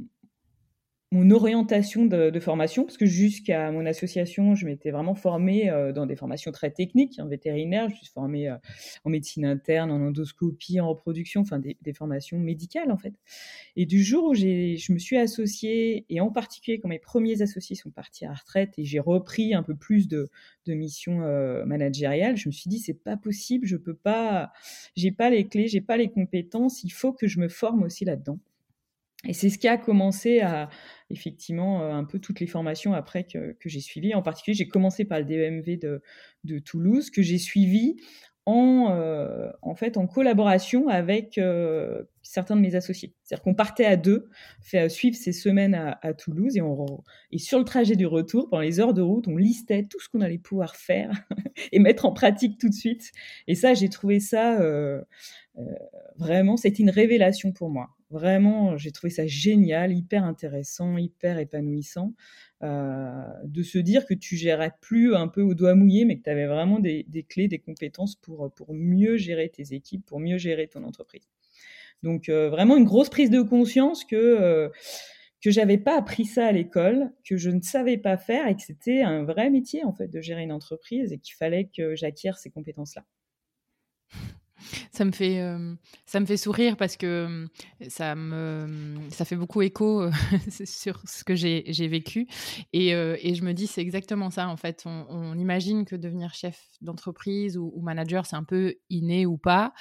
mon 1.14 1.30
orientation 1.30 2.08
de, 2.08 2.40
formation, 2.40 2.86
parce 2.86 2.98
que 2.98 3.06
jusqu'à 3.06 3.72
mon 3.72 3.86
association, 3.86 4.56
je 4.56 4.66
m'étais 4.66 4.90
vraiment 4.90 5.14
formée 5.14 5.70
euh, 5.70 5.94
dans 5.94 6.08
des 6.08 6.16
formations 6.16 6.52
très 6.52 6.72
techniques, 6.72 7.20
en 7.20 7.28
vétérinaire, 7.28 7.88
je 7.90 7.96
suis 7.98 8.08
formée 8.08 8.50
euh, 8.50 8.56
en 9.04 9.12
médecine 9.12 9.46
interne, 9.46 9.92
en 9.92 10.02
endoscopie, 10.02 10.80
en 10.80 10.90
reproduction, 10.90 11.42
enfin 11.42 11.60
des, 11.60 11.94
formations 11.94 12.40
médicales 12.40 12.92
en 12.92 12.98
fait. 12.98 13.14
Et 13.76 13.86
du 13.86 14.04
jour 14.04 14.24
où 14.24 14.34
je 14.34 14.92
me 14.92 14.98
suis 14.98 15.18
associée, 15.18 16.08
et 16.10 16.20
en 16.20 16.32
particulier 16.32 16.80
quand 16.80 16.90
mes 16.90 16.98
premiers 16.98 17.44
associés 17.44 17.76
sont 17.76 17.92
partis 17.92 18.26
à 18.26 18.30
la 18.30 18.34
retraite 18.34 18.74
et 18.80 18.84
j'ai 18.84 19.00
repris 19.00 19.54
un 19.54 19.62
peu 19.62 19.76
plus 19.76 20.08
de, 20.08 20.32
missions 20.66 21.22
euh, 21.22 21.64
managériales, 21.66 22.38
je 22.38 22.50
me 22.50 22.52
suis 22.52 22.72
dit 22.72 22.80
c'est 22.80 22.96
pas 22.96 23.18
possible, 23.18 23.68
je 23.68 23.78
peux 23.78 23.96
pas, 23.96 24.52
j'ai 24.96 25.12
pas 25.12 25.30
les 25.30 25.48
clés, 25.48 25.68
j'ai 25.68 25.82
pas 25.82 25.96
les 25.96 26.10
compétences, 26.10 26.84
il 26.84 26.90
faut 26.90 27.14
que 27.14 27.28
je 27.28 27.40
me 27.40 27.50
forme 27.50 27.84
aussi 27.84 28.04
là-dedans. 28.04 28.40
Et 29.26 29.34
c'est 29.34 29.50
ce 29.50 29.58
qui 29.58 29.68
a 29.68 29.78
commencé 29.78 30.42
à, 30.42 30.70
effectivement, 31.10 31.82
un 31.82 32.04
peu 32.04 32.20
toutes 32.20 32.40
les 32.40 32.48
formations 32.48 32.94
après 32.94 33.26
que, 33.26 33.56
j'ai 33.66 33.80
suivies. 33.80 34.16
En 34.16 34.22
particulier, 34.22 34.56
j'ai 34.56 34.68
commencé 34.68 35.06
par 35.06 35.20
le 35.20 35.26
DEMV 35.26 35.78
de, 35.80 36.02
de 36.44 36.60
Toulouse, 36.60 37.10
que 37.10 37.22
j'ai 37.22 37.38
suivi 37.38 37.96
en, 38.46 38.90
euh, 38.92 39.50
en 39.62 39.76
fait 39.76 39.96
en 39.98 40.06
collaboration 40.06 40.90
avec 40.90 41.38
euh, 41.38 42.04
certains 42.24 42.56
de 42.56 42.62
mes 42.62 42.76
associés. 42.76 43.16
C'est-à-dire 43.24 43.44
qu'on 43.44 43.54
partait 43.54 43.86
à 43.86 43.96
deux, 43.96 44.30
fait 44.62 44.90
suivre 44.90 45.16
ces 45.16 45.32
semaines 45.32 45.76
à, 45.76 46.14
Toulouse 46.14 46.58
et, 46.58 46.62
on, 46.62 47.04
et 47.32 47.38
sur 47.38 47.58
le 47.58 47.66
trajet 47.66 47.96
du 47.96 48.06
retour, 48.06 48.50
pendant 48.50 48.62
les 48.62 48.80
heures 48.80 48.94
de 48.94 49.02
route, 49.02 49.28
on 49.28 49.38
listait 49.38 49.88
tout 49.90 50.00
ce 50.00 50.10
qu'on 50.10 50.22
allait 50.22 50.38
pouvoir 50.38 50.76
faire 50.76 51.12
et 51.72 51.80
mettre 51.80 52.06
en 52.06 52.12
pratique 52.12 52.58
tout 52.60 52.70
de 52.70 52.74
suite. 52.74 53.12
Et 53.48 53.56
ça, 53.56 53.74
j'ai 53.74 53.90
trouvé 53.90 54.20
ça 54.20 54.60
euh, 54.60 55.02
vraiment, 56.16 56.58
c'était 56.58 56.82
une 56.82 56.90
révélation 56.90 57.52
pour 57.52 57.70
moi. 57.70 57.90
Vraiment, 58.10 58.78
j'ai 58.78 58.92
trouvé 58.92 59.10
ça 59.12 59.26
génial, 59.28 59.92
hyper 59.92 60.24
intéressant, 60.24 60.98
hyper 60.98 61.40
épanouissant. 61.40 62.14
Euh, 62.64 63.26
de 63.44 63.62
se 63.62 63.78
dire 63.78 64.06
que 64.06 64.14
tu 64.14 64.38
gérais 64.38 64.72
plus 64.80 65.16
un 65.16 65.28
peu 65.28 65.42
au 65.42 65.54
doigt 65.54 65.76
mouillé, 65.76 66.06
mais 66.06 66.18
que 66.18 66.24
tu 66.24 66.30
avais 66.30 66.46
vraiment 66.46 66.80
des, 66.80 67.06
clés, 67.28 67.50
des 67.50 67.60
compétences 67.60 68.16
pour, 68.16 68.54
pour 68.54 68.74
mieux 68.74 69.18
gérer 69.18 69.50
tes 69.50 69.74
équipes, 69.74 70.06
pour 70.06 70.22
mieux 70.22 70.38
gérer 70.38 70.68
ton 70.70 70.84
entreprise. 70.84 71.28
Donc 72.04 72.30
euh, 72.30 72.50
vraiment 72.50 72.78
une 72.78 72.86
grosse 72.86 73.10
prise 73.10 73.30
de 73.30 73.42
conscience 73.42 74.06
que 74.06 74.16
euh, 74.16 74.70
que 75.42 75.52
j'avais 75.52 75.78
pas 75.78 75.98
appris 75.98 76.24
ça 76.24 76.46
à 76.46 76.52
l'école, 76.54 77.12
que 77.26 77.36
je 77.36 77.50
ne 77.50 77.60
savais 77.60 77.98
pas 77.98 78.16
faire 78.16 78.48
et 78.48 78.56
que 78.56 78.62
c'était 78.62 79.02
un 79.02 79.24
vrai 79.24 79.50
métier 79.50 79.84
en 79.84 79.92
fait 79.92 80.08
de 80.08 80.22
gérer 80.22 80.44
une 80.44 80.54
entreprise 80.54 81.12
et 81.12 81.18
qu'il 81.18 81.36
fallait 81.36 81.70
que 81.76 81.96
j'acquière 81.96 82.38
ces 82.38 82.50
compétences-là 82.50 83.04
ça 84.92 85.06
me 85.06 85.12
fait 85.12 85.40
euh, 85.40 85.76
ça 86.06 86.20
me 86.20 86.26
fait 86.26 86.38
sourire 86.38 86.78
parce 86.78 86.98
que 86.98 87.06
euh, 87.06 87.48
ça 87.90 88.16
me 88.16 88.98
ça 89.10 89.26
fait 89.26 89.36
beaucoup 89.36 89.62
écho 89.62 90.02
euh, 90.02 90.12
sur 90.66 91.02
ce 91.06 91.24
que 91.24 91.36
j'ai 91.36 91.88
vécu. 91.88 92.28
Et, 92.72 92.90
et, 92.90 93.36
je 93.36 93.44
me 93.44 93.54
dis 93.54 93.68
c'est 93.68 93.82
exactement 93.82 94.30
ça 94.30 94.48
en 94.48 94.58
fait. 94.58 94.84
On, 94.86 95.38
imagine 95.38 95.86
que 95.86 95.96
devenir 95.96 96.34
chef 96.34 96.60
d'entreprise 96.82 97.58
ou, 97.58 97.82
manager 97.82 98.26
c'est 98.26 98.36
un 98.36 98.44
peu 98.44 98.76
inné 98.90 99.26
ou 99.26 99.38
pas 99.38 99.74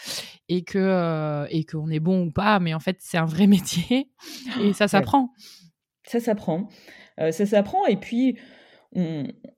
et 0.48 0.64
que 0.64 1.46
et 1.50 1.64
qu'on 1.64 1.88
est 1.90 2.00
bon 2.00 2.26
ou 2.26 2.30
pas 2.32 2.58
mais 2.58 2.74
en 2.74 2.80
fait 2.80 2.96
c'est 3.00 3.18
un 3.18 3.26
vrai 3.26 3.46
métier 3.46 4.10
et 4.60 4.72
ça 4.72 4.88
s'apprend. 4.88 5.32
Ça 6.04 6.20
s'apprend. 6.20 6.68
Ça 7.18 7.46
s'apprend 7.46 7.86
et 7.86 7.96
puis 7.96 8.38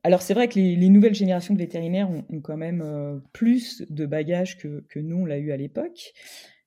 alors 0.03 0.23
c'est 0.23 0.35
vrai 0.35 0.49
que 0.49 0.55
les, 0.55 0.89
nouvelles 0.89 1.15
générations 1.15 1.55
de 1.55 1.59
vétérinaires 1.59 2.09
ont, 2.11 2.41
quand 2.41 2.57
même 2.57 2.83
euh, 2.83 3.19
plus 3.33 3.83
de 3.91 4.07
bagages 4.07 4.57
que, 4.59 4.85
nous 4.97 5.17
on 5.17 5.25
l'a 5.27 5.39
eu 5.39 5.51
à 5.51 5.57
l'époque, 5.57 6.13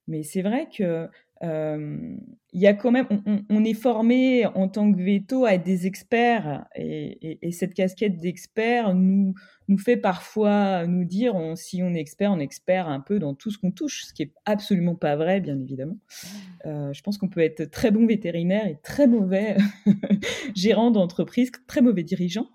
mais 0.07 0.23
c'est 0.23 0.41
vrai 0.41 0.67
que 0.75 1.07
euh, 1.43 2.17
il 2.57 2.61
y 2.61 2.65
a 2.65 2.73
quand 2.73 2.89
même, 2.89 3.05
on, 3.51 3.63
est 3.63 3.75
formé 3.75 4.47
en 4.47 4.67
tant 4.67 4.91
que 4.91 4.99
veto 4.99 5.45
à 5.45 5.53
être 5.53 5.63
des 5.63 5.85
experts 5.85 6.65
et, 6.75 7.51
cette 7.51 7.75
casquette 7.75 8.17
d'expert 8.17 8.95
nous 8.95 9.35
fait 9.77 9.95
parfois 9.95 10.87
nous 10.87 11.05
dire 11.05 11.35
si 11.53 11.83
on 11.83 11.93
est 11.93 11.99
expert, 11.99 12.31
on 12.31 12.39
est 12.39 12.43
expert 12.43 12.89
un 12.89 12.99
peu 12.99 13.19
dans 13.19 13.35
tout 13.35 13.51
ce 13.51 13.59
qu'on 13.59 13.69
touche, 13.69 14.05
ce 14.05 14.13
qui 14.13 14.23
est 14.23 14.33
absolument 14.45 14.95
pas 14.95 15.15
vrai, 15.15 15.39
bien 15.39 15.59
évidemment. 15.59 15.99
Euh, 16.65 16.91
je 16.93 17.03
pense 17.03 17.19
qu'on 17.19 17.29
peut 17.29 17.41
être 17.41 17.65
très 17.65 17.91
bon 17.91 18.07
vétérinaire 18.07 18.65
et 18.65 18.79
très 18.81 19.05
mauvais 19.05 19.57
gérant 20.55 20.89
d'entreprise, 20.89 21.51
très 21.67 21.81
mauvais 21.81 22.01
dirigeant. 22.01 22.47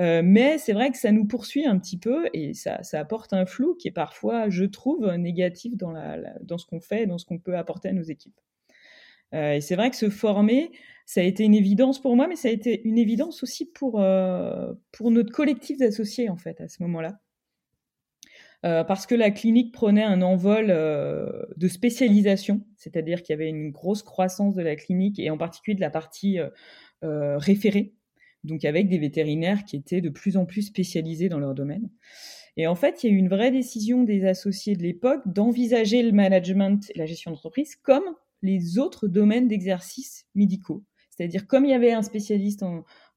Euh, 0.00 0.22
mais 0.24 0.58
c'est 0.58 0.72
vrai 0.72 0.90
que 0.90 0.98
ça 0.98 1.12
nous 1.12 1.26
poursuit 1.26 1.64
un 1.64 1.78
petit 1.78 1.96
peu 1.96 2.28
et 2.32 2.54
ça, 2.54 2.80
apporte 2.94 3.32
un 3.32 3.46
flou 3.46 3.76
qui 3.76 3.86
est 3.86 3.92
parfois, 3.92 4.50
je 4.50 4.64
trouve, 4.64 5.08
négatif 5.12 5.76
dans 5.76 6.58
ce 6.58 6.66
qu'on 6.66 6.80
fait, 6.80 7.06
dans 7.06 7.18
ce 7.18 7.24
qu'on 7.24 7.38
peut 7.38 7.56
apporter 7.56 7.90
à 7.90 7.92
nos 7.92 8.02
équipes. 8.02 8.40
Euh, 9.34 9.54
et 9.54 9.60
c'est 9.60 9.76
vrai 9.76 9.90
que 9.90 9.96
se 9.96 10.10
former, 10.10 10.70
ça 11.06 11.20
a 11.20 11.24
été 11.24 11.44
une 11.44 11.54
évidence 11.54 12.00
pour 12.00 12.16
moi, 12.16 12.28
mais 12.28 12.36
ça 12.36 12.48
a 12.48 12.50
été 12.50 12.82
une 12.84 12.98
évidence 12.98 13.42
aussi 13.42 13.66
pour, 13.66 14.00
euh, 14.00 14.72
pour 14.92 15.10
notre 15.10 15.32
collectif 15.32 15.78
d'associés, 15.78 16.28
en 16.30 16.36
fait, 16.36 16.60
à 16.60 16.68
ce 16.68 16.82
moment-là. 16.82 17.20
Euh, 18.64 18.82
parce 18.82 19.06
que 19.06 19.14
la 19.14 19.30
clinique 19.30 19.74
prenait 19.74 20.04
un 20.04 20.22
envol 20.22 20.68
de 20.68 21.68
spécialisation, 21.68 22.62
c'est-à-dire 22.76 23.22
qu'il 23.22 23.34
y 23.34 23.36
avait 23.36 23.50
une 23.50 23.70
grosse 23.70 24.02
croissance 24.02 24.54
de 24.54 24.62
la 24.62 24.74
clinique 24.74 25.18
et 25.18 25.28
en 25.28 25.36
particulier 25.36 25.74
de 25.74 25.82
la 25.82 25.90
partie 25.90 26.38
référée, 27.02 27.92
donc 28.42 28.64
avec 28.64 28.88
des 28.88 28.96
vétérinaires 28.96 29.64
qui 29.64 29.76
étaient 29.76 30.00
de 30.00 30.08
plus 30.08 30.38
en 30.38 30.46
plus 30.46 30.62
spécialisés 30.62 31.28
dans 31.28 31.38
leur 31.38 31.52
domaine. 31.52 31.90
Et 32.56 32.66
en 32.66 32.74
fait, 32.74 33.04
il 33.04 33.10
y 33.10 33.12
a 33.12 33.14
eu 33.14 33.18
une 33.18 33.28
vraie 33.28 33.50
décision 33.50 34.02
des 34.02 34.24
associés 34.24 34.76
de 34.76 34.82
l'époque 34.82 35.20
d'envisager 35.26 36.02
le 36.02 36.12
management 36.12 36.90
et 36.94 36.98
la 36.98 37.04
gestion 37.04 37.32
d'entreprise 37.32 37.76
comme 37.76 38.14
les 38.44 38.78
autres 38.78 39.08
domaines 39.08 39.48
d'exercice 39.48 40.26
médicaux. 40.34 40.84
C'est-à-dire, 41.10 41.46
comme 41.46 41.64
il 41.64 41.70
y 41.70 41.74
avait 41.74 41.92
un 41.92 42.02
spécialiste 42.02 42.62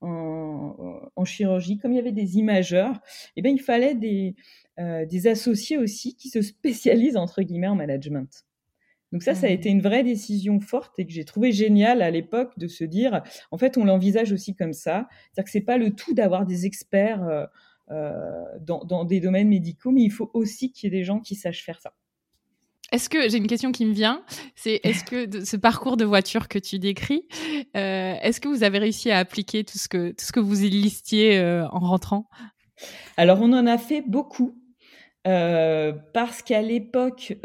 en, 0.02 1.26
chirurgie, 1.26 1.78
comme 1.78 1.92
il 1.92 1.96
y 1.96 2.00
avait 2.00 2.12
des 2.12 2.38
imageurs, 2.38 3.00
eh 3.36 3.42
bien, 3.42 3.52
il 3.52 3.62
fallait 3.62 3.96
des, 3.96 4.36
euh, 4.80 5.06
des 5.06 5.28
associés 5.28 5.78
aussi 5.78 6.16
qui 6.16 6.30
se 6.30 6.42
spécialisent, 6.42 7.18
entre 7.18 7.42
guillemets, 7.42 7.68
en 7.68 7.76
management. 7.76 8.46
Donc 9.12 9.24
ça, 9.24 9.36
ça 9.36 9.48
a 9.48 9.50
mmh. 9.50 9.54
été 9.54 9.70
une 9.70 9.82
vraie 9.82 10.04
décision 10.04 10.60
forte 10.60 11.00
et 11.00 11.08
que 11.08 11.14
j'ai 11.14 11.26
trouvé 11.26 11.52
génial 11.52 12.02
à 12.02 12.12
l'époque 12.12 12.58
de 12.58 12.68
se 12.68 12.84
dire, 12.84 13.24
en 13.52 13.58
fait, 13.58 13.78
on 13.78 13.86
l'envisage 13.86 14.32
aussi 14.32 14.54
comme 14.54 14.74
ça. 14.74 15.08
C'est-à-dire 15.10 15.46
que 15.46 15.52
c'est 15.52 15.62
pas 15.62 15.78
le 15.78 15.92
tout 15.92 16.14
d'avoir 16.14 16.46
des 16.46 16.66
experts 16.66 17.24
euh, 17.24 17.46
euh, 17.92 18.12
dans, 18.60 18.84
dans, 18.84 19.06
des 19.06 19.20
domaines 19.20 19.48
médicaux, 19.48 19.92
mais 19.92 20.04
il 20.04 20.12
faut 20.12 20.30
aussi 20.34 20.72
qu'il 20.72 20.92
y 20.92 20.96
ait 20.96 21.00
des 21.00 21.06
gens 21.06 21.20
qui 21.20 21.36
sachent 21.36 21.64
faire 21.64 21.82
ça. 21.82 21.94
Est-ce 22.94 23.10
que 23.10 23.28
j'ai 23.28 23.38
une 23.38 23.48
question 23.48 23.74
qui 23.74 23.86
me 23.86 23.94
vient, 23.94 24.24
c'est 24.56 24.80
est-ce 24.84 25.04
que 25.04 25.44
ce 25.44 25.58
parcours 25.58 25.98
de 25.98 26.06
voiture 26.06 26.48
que 26.48 26.58
tu 26.58 26.80
décris, 26.80 27.28
euh, 27.76 28.16
est-ce 28.22 28.40
que 28.40 28.48
vous 28.48 28.64
avez 28.64 28.80
réussi 28.80 29.12
à 29.12 29.18
appliquer 29.18 29.66
tout 29.66 29.78
ce 29.78 29.90
que 29.90 30.12
tout 30.12 30.24
ce 30.24 30.32
que 30.32 30.40
vous 30.40 30.54
listiez 30.54 31.38
euh, 31.38 31.68
en 31.68 31.80
rentrant? 31.80 32.30
Alors 33.18 33.40
on 33.42 33.52
en 33.52 33.68
a 33.68 33.78
fait 33.78 34.02
beaucoup. 34.02 34.58
Euh, 35.26 35.92
parce 36.14 36.42
qu'à 36.42 36.62
l'époque 36.62 37.38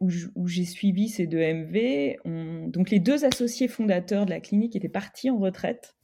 où, 0.00 0.48
j'ai 0.48 0.64
suivi 0.64 1.08
ces 1.08 1.28
deux 1.28 1.38
MV, 1.38 2.16
donc 2.72 2.90
les 2.90 2.98
deux 2.98 3.24
associés 3.24 3.68
fondateurs 3.68 4.26
de 4.26 4.30
la 4.30 4.40
clinique 4.40 4.74
étaient 4.74 4.88
partis 4.88 5.30
en 5.30 5.38
retraite. 5.38 5.94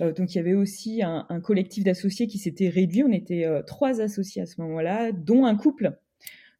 donc 0.00 0.34
il 0.34 0.36
y 0.36 0.38
avait 0.38 0.52
aussi 0.52 1.02
un, 1.02 1.24
un 1.30 1.40
collectif 1.40 1.82
d'associés 1.82 2.26
qui 2.26 2.36
s'était 2.36 2.68
réduit. 2.68 3.04
On 3.04 3.12
était 3.12 3.48
trois 3.66 4.02
associés 4.02 4.42
à 4.42 4.46
ce 4.46 4.60
moment-là, 4.60 5.12
dont 5.12 5.46
un 5.46 5.56
couple 5.56 5.96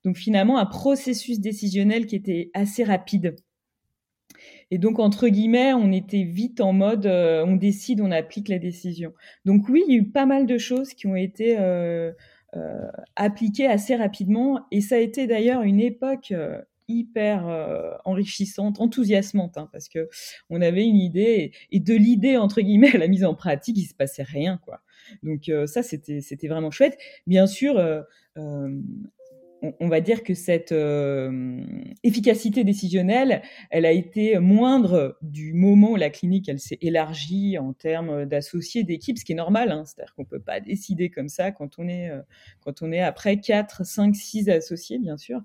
donc 0.07 0.17
finalement, 0.17 0.59
un 0.59 0.67
processus 0.67 1.41
décisionnel 1.41 2.07
qui 2.07 2.15
était 2.15 2.53
assez 2.55 2.85
rapide. 2.85 3.35
Et 4.71 4.79
donc, 4.79 5.01
entre 5.01 5.27
guillemets, 5.27 5.73
on 5.73 5.91
était 5.91 6.23
vite 6.23 6.61
en 6.61 6.73
mode, 6.73 7.07
euh, 7.07 7.45
on 7.45 7.57
décide, 7.57 8.01
on 8.01 8.13
applique 8.13 8.49
la 8.49 8.61
décision. 8.61 9.13
Donc 9.45 9.69
oui, 9.69 9.83
il 9.89 9.93
y 9.93 9.99
a 9.99 10.01
eu 10.01 10.09
pas 10.09 10.25
mal 10.25 10.47
de 10.47 10.59
choses 10.59 10.95
qui 10.95 11.09
ont 11.09 11.17
été 11.17 11.59
euh, 11.59 12.13
euh, 12.55 12.87
appliquées 13.17 13.67
assez 13.67 13.97
rapidement. 13.97 14.61
Et 14.71 14.81
ça 14.81 14.95
a 14.95 14.99
été 14.99 15.27
d'ailleurs 15.27 15.63
une 15.63 15.81
époque 15.81 16.33
hyper 16.87 17.99
enrichissante, 18.05 18.81
enthousiasmante, 18.81 19.59
hein, 19.59 19.69
parce 19.73 19.89
que 19.89 20.09
on 20.51 20.63
avait 20.63 20.85
une 20.85 20.99
idée 20.99 21.51
et, 21.73 21.81
de 21.81 21.95
l'idée 21.95 22.37
entre 22.37 22.61
guillemets 22.61 22.95
à 22.95 22.99
la 22.99 23.09
mise 23.09 23.25
en 23.25 23.35
pratique, 23.35 23.77
il 23.77 23.87
se 23.87 23.95
passait 23.95 24.23
rien, 24.23 24.61
quoi. 24.65 24.83
Donc 25.25 25.51
ça, 25.67 25.83
c'était 25.83 26.21
c'était 26.21 26.47
vraiment 26.47 26.71
chouette. 26.71 26.97
Bien 27.27 27.49
sûr, 27.49 27.81
on, 29.63 29.89
va 29.89 30.01
dire 30.01 30.23
que 30.23 30.35
cette 30.35 30.73
euh, 30.73 31.61
efficacité 32.03 32.65
décisionnelle, 32.65 33.43
elle 33.71 33.87
a 33.87 33.93
été 33.93 34.39
moindre 34.39 35.17
du 35.23 35.53
moment 35.53 35.93
où 35.93 35.97
la 35.97 36.11
clinique 36.11 36.49
elle 36.49 36.61
s'est 36.61 36.79
élargie 36.81 37.59
en 37.59 37.73
termes 37.73 38.27
d'associés, 38.27 38.85
d'équipes, 38.85 39.19
ce 39.19 39.25
qui 39.25 39.33
est 39.33 39.37
normal. 39.37 39.73
Hein. 39.73 39.85
C'est-à-dire 39.85 40.15
qu'on 40.15 40.25
peut 40.25 40.41
pas 40.41 40.61
décider 40.61 41.11
comme 41.11 41.29
ça 41.29 41.53
quand 41.53 41.79
on 41.79 41.89
est 41.89 42.11
euh, 42.11 42.23
quand 42.61 42.83
on 42.83 42.93
est 42.93 43.01
après 43.01 43.41
4, 43.41 43.85
5, 43.85 44.15
6 44.15 44.49
associés, 44.51 44.99
bien 44.99 45.17
sûr. 45.17 45.41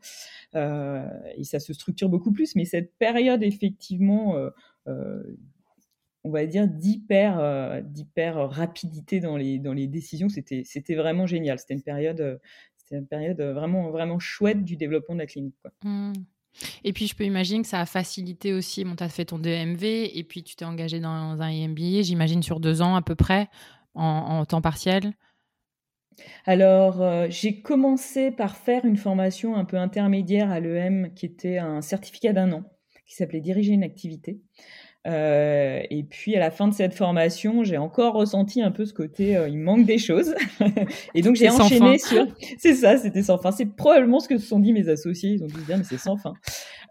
Euh, 0.56 1.08
et 1.38 1.44
ça 1.44 1.60
se 1.60 1.74
structure 1.74 2.10
beaucoup 2.10 2.32
plus. 2.32 2.56
Mais 2.56 2.66
cette 2.66 2.94
période 2.98 3.44
effectivement 3.44 4.36
on 6.24 6.30
va 6.30 6.46
dire 6.46 6.68
d'hyper 6.68 7.84
d'hyper 7.84 8.50
rapidité 8.50 9.20
dans 9.20 9.38
les 9.38 9.60
dans 9.60 9.74
les 9.74 9.88
décisions 9.88 10.30
c'était 10.30 10.64
c'était 10.66 10.96
vraiment 10.96 11.26
génial 11.26 11.60
c'était 11.60 11.74
une 11.74 11.84
période 11.84 12.40
c'est 12.92 12.98
une 12.98 13.08
période 13.08 13.42
vraiment, 13.42 13.90
vraiment 13.90 14.20
chouette 14.20 14.64
du 14.64 14.76
développement 14.76 15.16
de 15.16 15.20
la 15.20 15.26
clinique. 15.26 15.56
Mmh. 15.84 16.14
Et 16.84 16.92
puis, 16.92 17.08
je 17.08 17.16
peux 17.16 17.24
imaginer 17.24 17.62
que 17.62 17.68
ça 17.68 17.80
a 17.80 17.86
facilité 17.86 18.54
aussi. 18.54 18.84
Bon, 18.84 18.96
tu 18.96 19.04
as 19.04 19.10
fait 19.10 19.26
ton 19.26 19.40
DMV 19.40 19.84
et 20.14 20.24
puis 20.28 20.44
tu 20.44 20.56
t'es 20.56 20.66
engagé 20.66 21.00
dans 21.00 21.42
un 21.42 21.68
MBA, 21.68 22.02
j'imagine, 22.02 22.44
sur 22.44 22.60
deux 22.60 22.82
ans 22.82 22.96
à 22.96 23.02
peu 23.02 23.16
près, 23.16 23.48
en, 23.96 24.44
temps 24.46 24.62
partiel. 24.62 25.14
Alors, 26.46 27.02
euh, 27.02 27.28
j'ai 27.30 27.62
commencé 27.62 28.32
par 28.32 28.58
faire 28.58 28.84
une 28.84 28.98
formation 28.98 29.56
un 29.56 29.64
peu 29.64 29.78
intermédiaire 29.78 30.52
à 30.52 30.60
l'EM 30.60 31.14
qui 31.14 31.26
était 31.26 31.58
un 31.58 31.82
certificat 31.82 32.34
d'un 32.34 32.52
an, 32.52 32.64
qui 33.08 33.16
s'appelait 33.16 33.40
Diriger 33.40 33.72
une 33.72 33.84
activité. 33.84 34.42
Euh, 35.08 35.82
et 35.90 36.04
puis 36.04 36.36
à 36.36 36.40
la 36.40 36.52
fin 36.52 36.68
de 36.68 36.74
cette 36.74 36.94
formation, 36.94 37.64
j'ai 37.64 37.78
encore 37.78 38.14
ressenti 38.14 38.62
un 38.62 38.70
peu 38.70 38.86
ce 38.86 38.94
côté, 38.94 39.36
euh, 39.36 39.50
il 39.50 39.58
manque 39.58 39.86
des 39.86 39.98
choses. 39.98 40.36
et 41.16 41.22
donc 41.22 41.36
j'ai 41.36 41.50
enchaîné 41.50 41.98
sur. 41.98 42.28
C'est 42.60 42.76
ça, 42.76 42.98
c'était 42.98 43.24
sans 43.24 43.40
fin. 43.40 43.52
C'est 43.52 43.66
probablement 43.66 44.20
ce 44.20 44.28
que 44.28 44.38
se 44.38 44.46
sont 44.46 44.60
dit 44.60 44.74
mes 44.74 44.90
associés. 44.90 45.32
Ils 45.32 45.44
ont 45.44 45.48
dû 45.48 45.56
se 45.56 45.66
dire, 45.66 45.78
mais 45.78 45.84
c'est 45.84 45.98
sans 45.98 46.18
fin. 46.18 46.34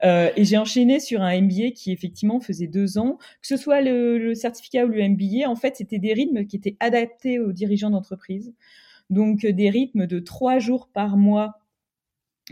et 0.02 0.44
j'ai 0.44 0.58
enchaîné 0.58 0.98
sur 0.98 1.22
un 1.22 1.40
MBA 1.40 1.70
qui 1.74 1.92
effectivement 1.92 2.40
faisait 2.40 2.66
deux 2.66 2.98
ans. 2.98 3.16
Que 3.42 3.46
ce 3.46 3.56
soit 3.56 3.80
le, 3.80 4.34
certificat 4.34 4.84
ou 4.86 4.88
le 4.88 5.08
MBA, 5.08 5.48
en 5.48 5.56
fait, 5.56 5.76
c'était 5.76 5.98
des 5.98 6.12
rythmes 6.12 6.46
qui 6.46 6.56
étaient 6.56 6.76
adaptés 6.80 7.38
aux 7.38 7.52
dirigeants 7.52 7.90
d'entreprise. 7.90 8.52
Donc 9.08 9.46
des 9.46 9.70
rythmes 9.70 10.06
de 10.06 10.18
trois 10.18 10.58
jours 10.58 10.88
par 10.92 11.16
mois 11.16 11.60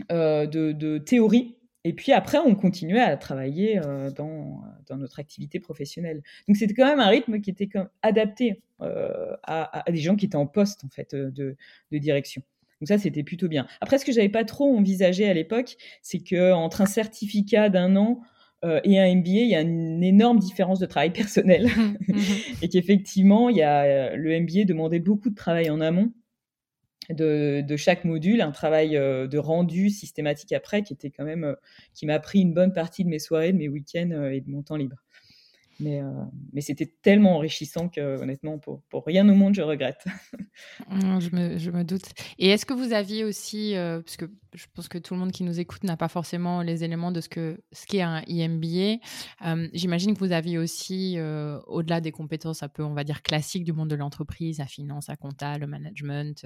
de, 0.09 0.71
de, 0.71 0.97
théorie 0.97 1.55
et 1.85 1.93
puis 1.93 2.11
après, 2.11 2.37
on 2.39 2.55
continuait 2.55 2.99
à 2.99 3.15
travailler 3.15 3.79
euh, 3.79 4.11
dans, 4.11 4.61
dans, 4.87 4.97
notre 4.97 5.19
activité 5.19 5.59
professionnelle. 5.59 6.21
Donc 6.47 6.57
c'était 6.57 6.73
quand 6.73 6.85
même 6.85 6.99
un 6.99 7.07
rythme 7.07 7.39
qui 7.39 7.49
était 7.49 7.69
adapté 8.01 8.61
euh, 8.81 9.35
à, 9.43 9.87
à, 9.87 9.91
des 9.91 9.99
gens 9.99 10.15
qui 10.15 10.25
étaient 10.25 10.35
en 10.35 10.47
poste 10.47 10.83
en 10.83 10.89
fait 10.89 11.13
euh, 11.13 11.31
de, 11.31 11.55
de 11.91 11.97
direction. 11.97 12.41
Donc 12.81 12.87
ça, 12.87 12.97
c'était 12.97 13.23
plutôt 13.23 13.47
bien. 13.47 13.67
Après, 13.81 13.97
ce 13.97 14.05
que 14.05 14.11
j'avais 14.11 14.29
pas 14.29 14.45
trop 14.45 14.75
envisagé 14.75 15.29
à 15.29 15.33
l'époque, 15.33 15.75
c'est 16.01 16.19
que 16.19 16.53
entre 16.53 16.81
un 16.81 16.85
certificat 16.85 17.69
d'un 17.69 17.95
an 17.95 18.21
euh, 18.65 18.79
et 18.83 18.99
un 18.99 19.15
MBA, 19.15 19.29
il 19.29 19.49
y 19.49 19.55
a 19.55 19.61
une 19.61 20.03
énorme 20.03 20.39
différence 20.39 20.79
de 20.79 20.85
travail 20.85 21.11
personnel. 21.11 21.67
Mmh. 21.67 22.13
et 22.61 22.69
qu'effectivement, 22.69 23.49
il 23.49 23.57
y 23.57 23.63
a, 23.63 24.15
le 24.15 24.39
MBA 24.39 24.65
demandait 24.65 24.99
beaucoup 24.99 25.29
de 25.29 25.35
travail 25.35 25.69
en 25.69 25.79
amont 25.81 26.11
de, 27.13 27.75
chaque 27.77 28.05
module, 28.05 28.41
un 28.41 28.51
travail 28.51 28.95
euh, 28.95 29.27
de 29.27 29.37
rendu 29.37 29.89
systématique 29.89 30.53
après 30.53 30.83
qui 30.83 30.93
était 30.93 31.09
quand 31.09 31.23
même, 31.23 31.43
euh, 31.43 31.55
qui 31.93 32.05
m'a 32.05 32.19
pris 32.19 32.41
une 32.41 32.53
bonne 32.53 32.73
partie 32.73 33.03
de 33.03 33.09
mes 33.09 33.19
soirées, 33.19 33.51
de 33.51 33.57
mes 33.57 33.69
week-ends 33.69 34.11
euh, 34.11 34.31
et 34.31 34.41
de 34.41 34.49
mon 34.49 34.61
temps 34.61 34.75
libre. 34.75 34.97
Mais, 35.79 36.01
mais 36.53 36.61
c'était 36.61 36.93
tellement 37.01 37.35
enrichissant 37.35 37.89
que, 37.89 38.17
honnêtement, 38.17 38.59
pour, 38.59 38.81
pour, 38.89 39.05
rien 39.05 39.27
au 39.29 39.33
monde, 39.33 39.53
je 39.53 39.61
regrette. 39.61 40.03
je, 40.91 41.35
me, 41.35 41.57
je, 41.57 41.71
me, 41.71 41.83
doute. 41.83 42.03
Et 42.37 42.49
est-ce 42.49 42.65
que 42.65 42.73
vous 42.73 42.93
aviez 42.93 43.23
aussi, 43.23 43.73
parce 43.75 44.17
que 44.17 44.25
je 44.53 44.65
pense 44.73 44.87
que 44.87 44.97
tout 44.97 45.13
le 45.13 45.19
monde 45.19 45.31
qui 45.31 45.43
nous 45.43 45.59
écoute 45.59 45.83
n'a 45.83 45.95
pas 45.95 46.07
forcément 46.07 46.61
les 46.61 46.83
éléments 46.83 47.11
de 47.11 47.21
ce 47.21 47.29
qu'est 47.29 47.57
ce 47.71 47.85
qu'est 47.85 48.01
un 48.01 48.23
IMBA, 48.27 48.97
j'imagine 49.73 50.13
que 50.13 50.19
vous 50.19 50.31
aviez 50.31 50.57
aussi, 50.57 51.17
au-delà 51.67 52.01
des 52.01 52.11
compétences 52.11 52.63
un 52.63 52.69
peu, 52.69 52.83
on 52.83 52.93
va 52.93 53.03
dire, 53.03 53.21
classiques 53.21 53.63
du 53.63 53.73
monde 53.73 53.89
de 53.89 53.95
l'entreprise, 53.95 54.59
la 54.59 54.65
finance, 54.65 55.07
la 55.07 55.15
compta, 55.15 55.57
le 55.57 55.67
management, 55.67 56.45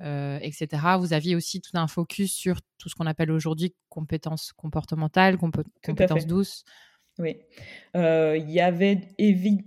etc., 0.00 0.66
vous 0.98 1.12
aviez 1.12 1.36
aussi 1.36 1.60
tout 1.60 1.76
un 1.76 1.86
focus 1.86 2.32
sur 2.32 2.60
tout 2.78 2.88
ce 2.88 2.94
qu'on 2.94 3.06
appelle 3.06 3.30
aujourd'hui 3.30 3.74
compétences 3.88 4.52
comportementales, 4.52 5.38
compétences 5.38 6.26
douces. 6.26 6.64
Oui, 7.18 7.36
euh, 7.94 8.38
il 8.38 8.50
y 8.50 8.60
avait 8.60 9.02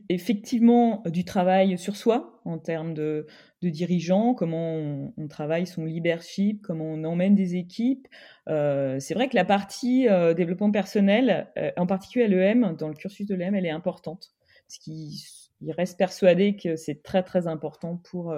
effectivement 0.10 1.04
du 1.06 1.26
travail 1.26 1.78
sur 1.78 1.96
soi 1.96 2.42
en 2.44 2.58
termes 2.58 2.96
de, 2.96 3.28
de 3.62 3.70
dirigeants, 3.70 4.34
comment 4.34 5.12
on, 5.16 5.28
travaille 5.28 5.68
son 5.68 5.86
leadership, 5.86 6.64
comment 6.64 6.86
on 6.86 7.04
emmène 7.04 7.36
des 7.36 7.56
équipes. 7.56 8.08
Euh, 8.50 9.00
c'est 9.00 9.14
vrai 9.14 9.30
que 9.30 9.36
la 9.36 9.46
partie 9.46 10.10
euh, 10.10 10.34
développement 10.34 10.72
personnel, 10.72 11.52
en 11.78 11.86
particulier 11.86 12.26
à 12.26 12.28
l'EM, 12.28 12.76
dans 12.78 12.88
le 12.88 12.96
cursus 12.96 13.28
de 13.28 13.36
l'EM, 13.36 13.54
elle 13.54 13.68
est 13.68 13.72
importante. 13.72 14.34
Parce 14.68 14.80
qu'il 14.80 15.72
reste 15.72 16.00
persuadé 16.00 16.56
que 16.56 16.76
c'est 16.76 17.04
très 17.04 17.22
très 17.22 17.46
important 17.46 17.98
pour, 17.98 18.36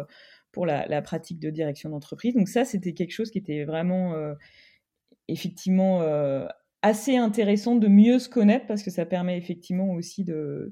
pour 0.52 0.66
la, 0.66 0.86
la 0.88 1.02
pratique 1.02 1.40
de 1.40 1.50
direction 1.50 1.90
d'entreprise. 1.90 2.36
Donc 2.36 2.50
ça, 2.50 2.66
c'était 2.66 2.94
quelque 2.94 3.14
chose 3.14 3.32
qui 3.32 3.38
était 3.38 3.64
vraiment 3.64 4.16
effectivement 5.30 6.02
assez 6.82 7.18
intéressant 7.18 7.76
de 7.76 7.88
mieux 7.88 8.20
se 8.20 8.30
connaître 8.30 8.68
parce 8.68 8.84
que 8.84 8.92
ça 8.92 9.06
permet 9.06 9.38
effectivement 9.38 9.92
aussi 9.92 10.24
de, 10.24 10.72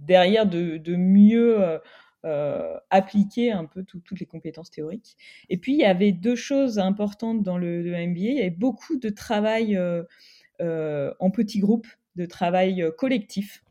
derrière 0.00 0.46
de, 0.46 0.96
mieux 0.96 1.62
euh, 1.62 1.78
euh, 2.24 2.76
appliquer 2.90 3.50
un 3.50 3.64
peu 3.64 3.84
toutes 3.84 4.18
les 4.18 4.26
compétences 4.26 4.70
théoriques. 4.70 5.16
Et 5.48 5.56
puis 5.56 5.72
il 5.72 5.78
y 5.78 5.84
avait 5.84 6.12
deux 6.12 6.36
choses 6.36 6.78
importantes 6.78 7.42
dans 7.42 7.58
le, 7.58 7.82
MBA. 7.82 8.20
Il 8.20 8.36
y 8.36 8.40
avait 8.40 8.50
beaucoup 8.50 8.96
de 8.96 9.08
travail 9.08 9.76
euh, 9.76 11.14
en 11.18 11.30
petits 11.30 11.60
groupes, 11.60 11.88
de 12.16 12.26
travail 12.26 12.84
collectif. 12.98 13.62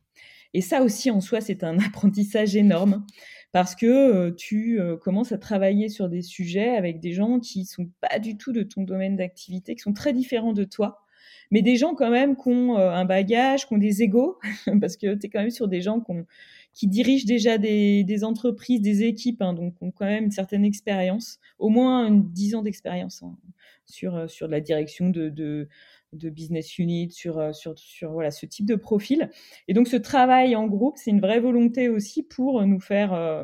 Et 0.56 0.62
ça 0.62 0.82
aussi 0.82 1.12
en 1.12 1.22
soi 1.22 1.40
c'est 1.40 1.64
un 1.64 1.78
apprentissage 1.86 2.56
énorme 2.56 3.06
parce 3.52 3.76
que 3.76 4.32
tu 4.32 4.80
commences 5.02 5.32
à 5.32 5.38
travailler 5.38 5.88
sur 5.88 6.10
des 6.10 6.24
sujets 6.24 6.76
avec 6.76 7.00
des 7.00 7.14
gens 7.14 7.40
qui 7.40 7.66
sont 7.66 7.92
pas 8.02 8.18
du 8.18 8.36
tout 8.36 8.52
de 8.52 8.64
ton 8.64 8.82
domaine 8.82 9.16
d'activité, 9.16 9.76
qui 9.76 9.82
sont 9.82 9.94
très 9.94 10.12
différents 10.12 10.54
de 10.54 10.64
toi 10.64 11.03
mais 11.54 11.62
des 11.62 11.76
gens 11.76 11.94
quand 11.94 12.10
même 12.10 12.36
qui 12.36 12.50
ont 12.50 12.80
euh, 12.80 12.90
un 12.90 13.06
bagage, 13.06 13.68
qui 13.68 13.74
ont 13.76 13.78
des 13.78 14.02
égaux, 14.02 14.40
parce 14.82 14.98
que 14.98 15.14
tu 15.14 15.28
es 15.28 15.30
quand 15.30 15.40
même 15.40 15.52
sur 15.52 15.68
des 15.68 15.82
gens 15.82 16.04
qui, 16.74 16.88
dirigent 16.88 17.28
déjà 17.28 17.60
des, 17.60 18.24
entreprises, 18.24 18.82
des 18.82 19.04
équipes, 19.04 19.40
hein, 19.44 19.54
donc 19.54 19.76
ont 19.80 19.92
quand 19.92 20.08
même 20.08 20.26
une 20.26 20.32
certaine 20.32 20.66
expérience, 20.66 21.40
au 21.60 21.70
moins 21.70 22.08
une, 22.08 22.28
10 22.28 22.56
ans 22.56 22.64
d'expérience 22.64 23.22
hein, 23.22 23.38
sur, 23.86 24.16
euh, 24.16 24.28
sur 24.28 24.48
la 24.48 24.62
direction 24.62 25.12
de, 25.12 25.30
de, 25.30 25.68
business 26.12 26.80
unit, 26.80 27.12
sur, 27.12 27.38
euh, 27.38 27.54
sur, 27.54 27.78
sur 27.78 28.14
voilà, 28.14 28.32
ce 28.32 28.48
type 28.48 28.66
de 28.66 28.76
profil. 28.76 29.30
Et 29.68 29.76
donc 29.76 29.88
ce 29.88 29.98
travail 29.98 30.56
en 30.56 30.66
groupe, 30.66 30.96
c'est 30.98 31.12
une 31.12 31.22
vraie 31.22 31.40
volonté 31.40 31.88
aussi 31.88 32.24
pour 32.24 32.66
nous 32.66 32.80
faire 32.80 33.44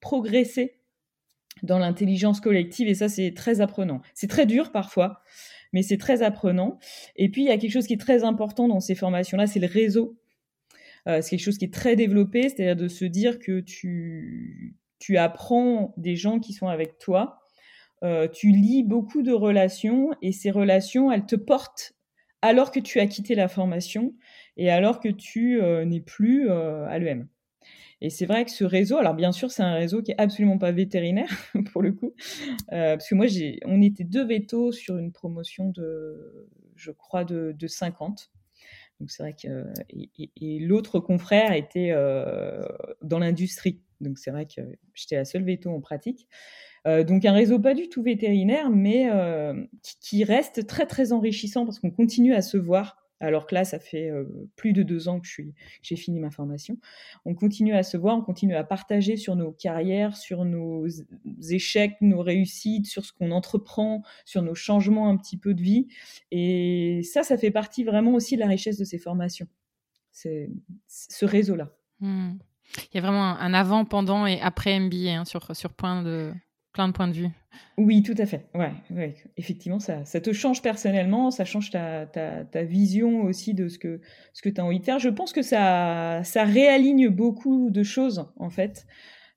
progresser 0.00 0.76
dans 1.64 1.80
l'intelligence 1.80 2.40
collective, 2.40 2.86
et 2.86 2.94
ça 2.94 3.08
c'est 3.08 3.34
très 3.34 3.60
apprenant. 3.60 4.00
C'est 4.14 4.28
très 4.28 4.46
dur 4.46 4.70
parfois 4.70 5.22
mais 5.72 5.82
c'est 5.82 5.98
très 5.98 6.22
apprenant. 6.22 6.78
Et 7.16 7.28
puis, 7.30 7.42
il 7.42 7.46
y 7.46 7.50
a 7.50 7.58
quelque 7.58 7.72
chose 7.72 7.86
qui 7.86 7.94
est 7.94 8.00
très 8.00 8.24
important 8.24 8.68
dans 8.68 8.80
ces 8.80 8.94
formations-là, 8.94 9.46
c'est 9.46 9.60
le 9.60 9.66
réseau. 9.66 10.18
Euh, 11.06 11.20
c'est 11.22 11.30
quelque 11.30 11.44
chose 11.44 11.58
qui 11.58 11.64
est 11.64 11.74
très 11.74 11.96
développé, 11.96 12.48
c'est-à-dire 12.48 12.76
de 12.76 12.88
se 12.88 13.04
dire 13.04 13.38
que 13.38 13.60
tu, 13.60 14.76
apprends 15.16 15.94
des 15.96 16.16
gens 16.16 16.38
qui 16.38 16.52
sont 16.52 16.68
avec 16.68 16.98
toi, 16.98 17.38
euh, 18.04 18.28
tu 18.28 18.50
lis 18.50 18.82
beaucoup 18.82 19.22
de 19.22 19.32
relations 19.32 20.10
et 20.22 20.32
ces 20.32 20.50
relations, 20.50 21.10
elles 21.10 21.26
te 21.26 21.36
portent 21.36 21.94
alors 22.42 22.70
que 22.70 22.78
tu 22.78 23.00
as 23.00 23.06
quitté 23.06 23.34
la 23.34 23.48
formation 23.48 24.14
et 24.56 24.70
alors 24.70 25.00
que 25.00 25.08
tu 25.08 25.60
euh, 25.60 25.84
n'es 25.84 26.00
plus 26.00 26.50
à 26.50 26.98
l'EM. 26.98 27.26
Et 28.00 28.10
c'est 28.10 28.26
vrai 28.26 28.44
que 28.44 28.50
ce 28.50 28.64
réseau, 28.64 28.96
alors 28.96 29.14
bien 29.14 29.32
sûr, 29.32 29.50
c'est 29.50 29.62
un 29.62 29.74
réseau 29.74 30.02
qui 30.02 30.12
est 30.12 30.20
absolument 30.20 30.58
pas 30.58 30.70
vétérinaire 30.70 31.30
pour 31.72 31.82
le 31.82 31.92
coup, 31.92 32.14
euh, 32.72 32.96
parce 32.96 33.08
que 33.08 33.14
moi, 33.14 33.26
j'ai, 33.26 33.58
on 33.64 33.82
était 33.82 34.04
deux 34.04 34.24
vétos 34.24 34.72
sur 34.72 34.98
une 34.98 35.12
promotion 35.12 35.70
de, 35.70 36.48
je 36.76 36.92
crois, 36.92 37.24
de, 37.24 37.54
de 37.56 37.66
50. 37.66 38.30
Donc 39.00 39.10
c'est 39.10 39.22
vrai 39.22 39.34
que 39.40 39.64
et, 39.90 40.58
l'autre 40.58 40.98
confrère 40.98 41.52
était 41.52 41.90
euh, 41.92 42.64
dans 43.02 43.20
l'industrie. 43.20 43.80
Donc 44.00 44.18
c'est 44.18 44.30
vrai 44.30 44.46
que 44.46 44.60
j'étais 44.94 45.16
la 45.16 45.24
seule 45.24 45.44
veto 45.44 45.70
en 45.70 45.80
pratique. 45.80 46.26
Euh, 46.86 47.04
donc 47.04 47.24
un 47.24 47.32
réseau 47.32 47.60
pas 47.60 47.74
du 47.74 47.88
tout 47.88 48.02
vétérinaire, 48.02 48.70
mais 48.70 49.08
qui, 49.82 49.98
qui, 50.00 50.24
reste 50.24 50.66
très 50.66 50.86
très 50.86 51.12
enrichissant 51.12 51.64
parce 51.64 51.78
qu'on 51.78 51.92
continue 51.92 52.34
à 52.34 52.42
se 52.42 52.56
voir 52.56 53.07
alors 53.20 53.46
que 53.46 53.54
là, 53.54 53.64
ça 53.64 53.78
fait 53.78 54.10
plus 54.56 54.72
de 54.72 54.82
deux 54.82 55.08
ans 55.08 55.20
que 55.20 55.28
j'ai 55.82 55.96
fini 55.96 56.20
ma 56.20 56.30
formation. 56.30 56.78
On 57.24 57.34
continue 57.34 57.74
à 57.74 57.82
se 57.82 57.96
voir, 57.96 58.16
on 58.16 58.22
continue 58.22 58.54
à 58.54 58.64
partager 58.64 59.16
sur 59.16 59.36
nos 59.36 59.52
carrières, 59.52 60.16
sur 60.16 60.44
nos 60.44 60.86
échecs, 61.50 61.96
nos 62.00 62.22
réussites, 62.22 62.86
sur 62.86 63.04
ce 63.04 63.12
qu'on 63.12 63.30
entreprend, 63.30 64.02
sur 64.24 64.42
nos 64.42 64.54
changements 64.54 65.08
un 65.08 65.16
petit 65.16 65.36
peu 65.36 65.54
de 65.54 65.62
vie. 65.62 65.88
Et 66.30 67.02
ça, 67.02 67.22
ça 67.22 67.36
fait 67.36 67.50
partie 67.50 67.84
vraiment 67.84 68.14
aussi 68.14 68.36
de 68.36 68.40
la 68.40 68.48
richesse 68.48 68.78
de 68.78 68.84
ces 68.84 68.98
formations. 68.98 69.48
C'est 70.12 70.50
ce 70.86 71.24
réseau-là. 71.24 71.70
Mmh. 72.00 72.38
Il 72.92 72.96
y 72.96 72.98
a 72.98 73.00
vraiment 73.00 73.24
un 73.24 73.54
avant, 73.54 73.84
pendant 73.84 74.26
et 74.26 74.40
après 74.40 74.78
MBA 74.78 75.18
hein, 75.18 75.24
sur, 75.24 75.56
sur 75.56 75.72
plein 75.72 76.02
de, 76.02 76.32
de 76.86 76.92
points 76.92 77.08
de 77.08 77.14
vue. 77.14 77.28
Oui, 77.76 78.02
tout 78.04 78.14
à 78.18 78.26
fait. 78.26 78.46
Ouais, 78.54 78.70
ouais. 78.90 79.14
effectivement, 79.36 79.80
ça, 79.80 80.04
ça 80.04 80.20
te 80.20 80.32
change 80.32 80.62
personnellement, 80.62 81.32
ça 81.32 81.44
change 81.44 81.70
ta, 81.70 82.06
ta, 82.06 82.44
ta 82.44 82.62
vision 82.62 83.22
aussi 83.22 83.54
de 83.54 83.66
ce 83.66 83.78
que, 83.78 84.00
ce 84.32 84.42
que 84.42 84.48
tu 84.48 84.60
as 84.60 84.64
envie 84.64 84.78
de 84.78 84.84
faire. 84.84 85.00
Je 85.00 85.08
pense 85.08 85.32
que 85.32 85.42
ça, 85.42 86.22
ça 86.22 86.44
réaligne 86.44 87.08
beaucoup 87.08 87.70
de 87.70 87.82
choses, 87.82 88.30
en 88.36 88.50
fait. 88.50 88.86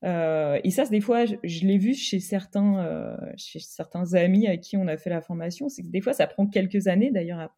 Euh, 0.04 0.60
et 0.64 0.72
ça, 0.72 0.86
des 0.86 1.02
fois, 1.02 1.26
je, 1.26 1.66
l'ai 1.66 1.78
vu 1.78 1.94
chez 1.94 2.20
certains, 2.20 2.80
euh, 2.80 3.16
chez 3.38 3.60
certains 3.60 4.14
amis 4.14 4.48
à 4.48 4.58
qui 4.58 4.78
on 4.78 4.88
a 4.88 4.98
fait 4.98 5.10
la 5.10 5.22
formation, 5.22 5.70
c'est 5.70 5.84
que 5.84 5.90
des 5.90 6.02
fois, 6.02 6.14
ça 6.14 6.28
prend 6.28 6.48
quelques 6.48 6.88
années 6.88 7.12
d'ailleurs 7.12 7.50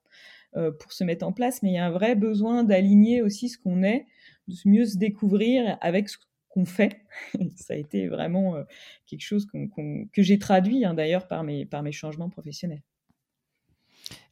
euh, 0.58 0.72
pour 0.72 0.92
se 0.92 1.04
mettre 1.04 1.26
en 1.26 1.32
place, 1.32 1.64
mais 1.64 1.70
il 1.70 1.76
y 1.76 1.78
a 1.78 1.86
un 1.86 1.92
vrai 1.92 2.16
besoin 2.16 2.64
d'aligner 2.64 3.22
aussi 3.22 3.50
ce 3.50 3.58
qu'on 3.58 3.84
est, 3.84 4.06
de 4.48 4.56
mieux 4.66 4.86
se 4.86 4.98
découvrir 4.98 5.78
avec 5.82 6.10
ce 6.10 6.18
qu'on 6.54 6.66
fait. 6.66 7.02
ça 7.56 7.74
a 7.74 7.78
été 7.78 8.08
vraiment 8.08 8.56
euh, 8.56 8.64
quelque 9.08 9.22
chose 9.22 9.48
que 9.48 10.22
j'ai 10.22 10.40
traduit 10.40 10.86
hein, 10.86 10.94
d'ailleurs 10.94 11.28
par 11.28 11.44
mes, 11.44 11.66
par 11.66 11.82
mes 11.82 11.92
changements 11.92 12.30
professionnels. 12.30 12.84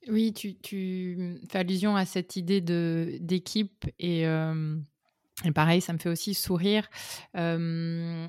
Oui, 0.07 0.33
tu, 0.33 1.37
fais 1.49 1.59
allusion 1.59 1.95
à 1.95 2.05
cette 2.05 2.35
idée 2.35 2.61
d'équipe 2.61 3.85
et, 3.99 4.27
euh, 4.27 4.75
et, 5.45 5.51
pareil, 5.51 5.81
ça 5.81 5.93
me 5.93 5.97
fait 5.99 6.09
aussi 6.09 6.33
sourire. 6.33 6.89
Euh, 7.37 8.27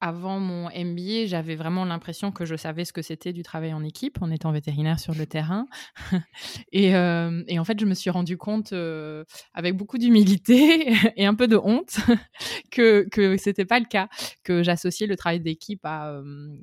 avant 0.00 0.38
mon 0.38 0.68
MBA, 0.68 1.26
j'avais 1.26 1.56
vraiment 1.56 1.84
l'impression 1.84 2.30
que 2.30 2.44
je 2.44 2.54
savais 2.54 2.84
ce 2.84 2.92
que 2.92 3.02
c'était 3.02 3.32
du 3.32 3.42
travail 3.42 3.72
en 3.72 3.82
équipe 3.82 4.18
en 4.22 4.30
étant 4.30 4.52
vétérinaire 4.52 5.00
sur 5.00 5.14
le 5.14 5.26
terrain. 5.26 5.66
et, 6.72 6.94
euh, 6.94 7.42
et, 7.48 7.58
en 7.58 7.64
fait, 7.64 7.80
je 7.80 7.86
me 7.86 7.94
suis 7.94 8.10
rendu 8.10 8.36
compte 8.36 8.72
euh, 8.72 9.24
avec 9.54 9.76
beaucoup 9.76 9.98
d'humilité 9.98 10.92
et 11.16 11.26
un 11.26 11.34
peu 11.34 11.48
de 11.48 11.56
honte 11.56 11.98
que 12.70 13.08
que 13.10 13.36
c'était 13.36 13.64
pas 13.64 13.80
le 13.80 13.86
cas, 13.86 14.08
que 14.44 14.62
j'associais 14.62 15.06
le 15.06 15.16
travail 15.16 15.40
d'équipe 15.40 15.84
à 15.84 16.10
euh, 16.10 16.56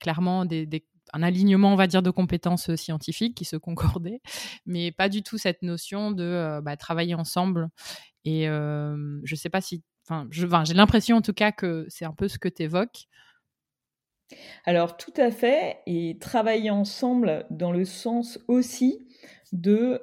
clairement 0.00 0.44
un 1.14 1.22
alignement, 1.22 1.72
on 1.72 1.76
va 1.76 1.86
dire, 1.86 2.02
de 2.02 2.10
compétences 2.10 2.74
scientifiques 2.74 3.36
qui 3.36 3.44
se 3.44 3.56
concordaient, 3.56 4.20
mais 4.66 4.90
pas 4.90 5.08
du 5.08 5.22
tout 5.22 5.38
cette 5.38 5.62
notion 5.62 6.10
de 6.10 6.60
bah, 6.62 6.76
travailler 6.76 7.14
ensemble. 7.14 7.68
Et 8.24 8.46
je 8.46 9.34
sais 9.34 9.50
pas 9.50 9.60
si, 9.60 9.82
enfin, 10.08 10.28
j'ai 10.30 10.74
l'impression 10.74 11.16
en 11.16 11.22
tout 11.22 11.32
cas 11.32 11.52
que 11.52 11.86
c'est 11.88 12.04
un 12.04 12.12
peu 12.12 12.28
ce 12.28 12.38
que 12.38 12.48
tu 12.48 12.62
évoques. 12.62 13.06
Alors 14.64 14.96
tout 14.96 15.12
à 15.16 15.30
fait, 15.30 15.78
et 15.86 16.16
travailler 16.18 16.70
ensemble 16.70 17.46
dans 17.50 17.72
le 17.72 17.84
sens 17.84 18.38
aussi 18.48 19.06
de, 19.52 20.00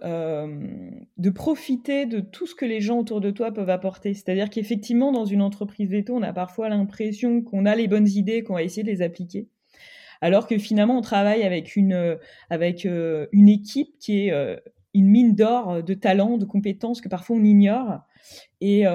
de 1.18 1.30
profiter 1.32 2.06
de 2.06 2.20
tout 2.20 2.46
ce 2.46 2.54
que 2.54 2.66
les 2.66 2.82
gens 2.82 3.00
autour 3.00 3.22
de 3.22 3.32
toi 3.32 3.52
peuvent 3.52 3.70
apporter. 3.70 4.14
C'est-à-dire 4.14 4.50
qu'effectivement, 4.50 5.12
dans 5.12 5.26
une 5.26 5.42
entreprise 5.42 5.90
veto, 5.90 6.16
on 6.16 6.22
a 6.22 6.34
parfois 6.34 6.70
l'impression 6.70 7.42
qu'on 7.42 7.66
a 7.66 7.76
les 7.76 7.88
bonnes 7.88 8.08
idées, 8.08 8.44
qu'on 8.44 8.54
va 8.54 8.64
essayer 8.64 8.84
de 8.84 8.90
les 8.90 9.02
appliquer. 9.02 9.48
Alors 10.22 10.48
que 10.48 10.58
finalement, 10.58 10.98
on 10.98 11.02
travaille 11.02 11.44
avec 11.44 11.76
une, 11.76 12.18
avec, 12.50 12.86
une 12.86 13.48
équipe 13.48 13.98
qui 14.00 14.28
est 14.28 14.60
une 14.94 15.08
mine 15.08 15.36
d'or 15.36 15.82
de 15.82 15.94
talents, 15.94 16.38
de 16.38 16.46
compétences 16.46 17.02
que 17.02 17.10
parfois 17.10 17.38
on 17.38 17.44
ignore. 17.44 18.02
Et, 18.62 18.86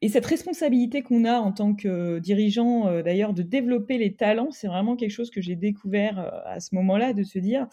et 0.00 0.08
cette 0.08 0.26
responsabilité 0.26 1.02
qu'on 1.02 1.24
a 1.24 1.38
en 1.38 1.52
tant 1.52 1.74
que 1.74 2.20
dirigeant, 2.20 2.86
euh, 2.86 3.02
d'ailleurs, 3.02 3.32
de 3.34 3.42
développer 3.42 3.98
les 3.98 4.14
talents, 4.14 4.52
c'est 4.52 4.68
vraiment 4.68 4.94
quelque 4.94 5.10
chose 5.10 5.30
que 5.30 5.40
j'ai 5.40 5.56
découvert 5.56 6.20
euh, 6.20 6.30
à 6.44 6.60
ce 6.60 6.74
moment-là, 6.76 7.12
de 7.12 7.24
se 7.24 7.38
dire, 7.40 7.66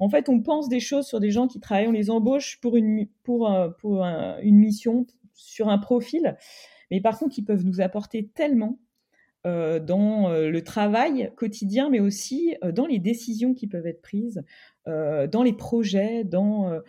en 0.00 0.08
fait, 0.08 0.28
on 0.28 0.40
pense 0.40 0.68
des 0.68 0.80
choses 0.80 1.06
sur 1.06 1.20
des 1.20 1.30
gens 1.30 1.46
qui 1.46 1.60
travaillent, 1.60 1.86
on 1.86 1.92
les 1.92 2.10
embauche 2.10 2.58
pour 2.60 2.76
une, 2.76 3.06
euh, 3.28 4.42
mission, 4.42 5.06
sur 5.32 5.68
un 5.68 5.78
profil, 5.78 6.36
mais 6.90 7.00
par 7.00 7.18
contre, 7.18 7.38
ils 7.38 7.44
peuvent 7.44 7.64
nous 7.64 7.80
apporter 7.80 8.28
tellement 8.34 8.78
dans 9.42 10.28
le 10.28 10.60
travail 10.60 11.32
quotidien, 11.34 11.88
mais 11.88 11.98
aussi 11.98 12.56
dans 12.74 12.84
les 12.84 12.98
décisions 12.98 13.54
qui 13.54 13.66
peuvent 13.66 13.86
être 13.86 14.02
prises, 14.02 14.44
dans 14.84 15.42
les 15.42 15.54
projets, 15.54 16.24
dans 16.24 16.82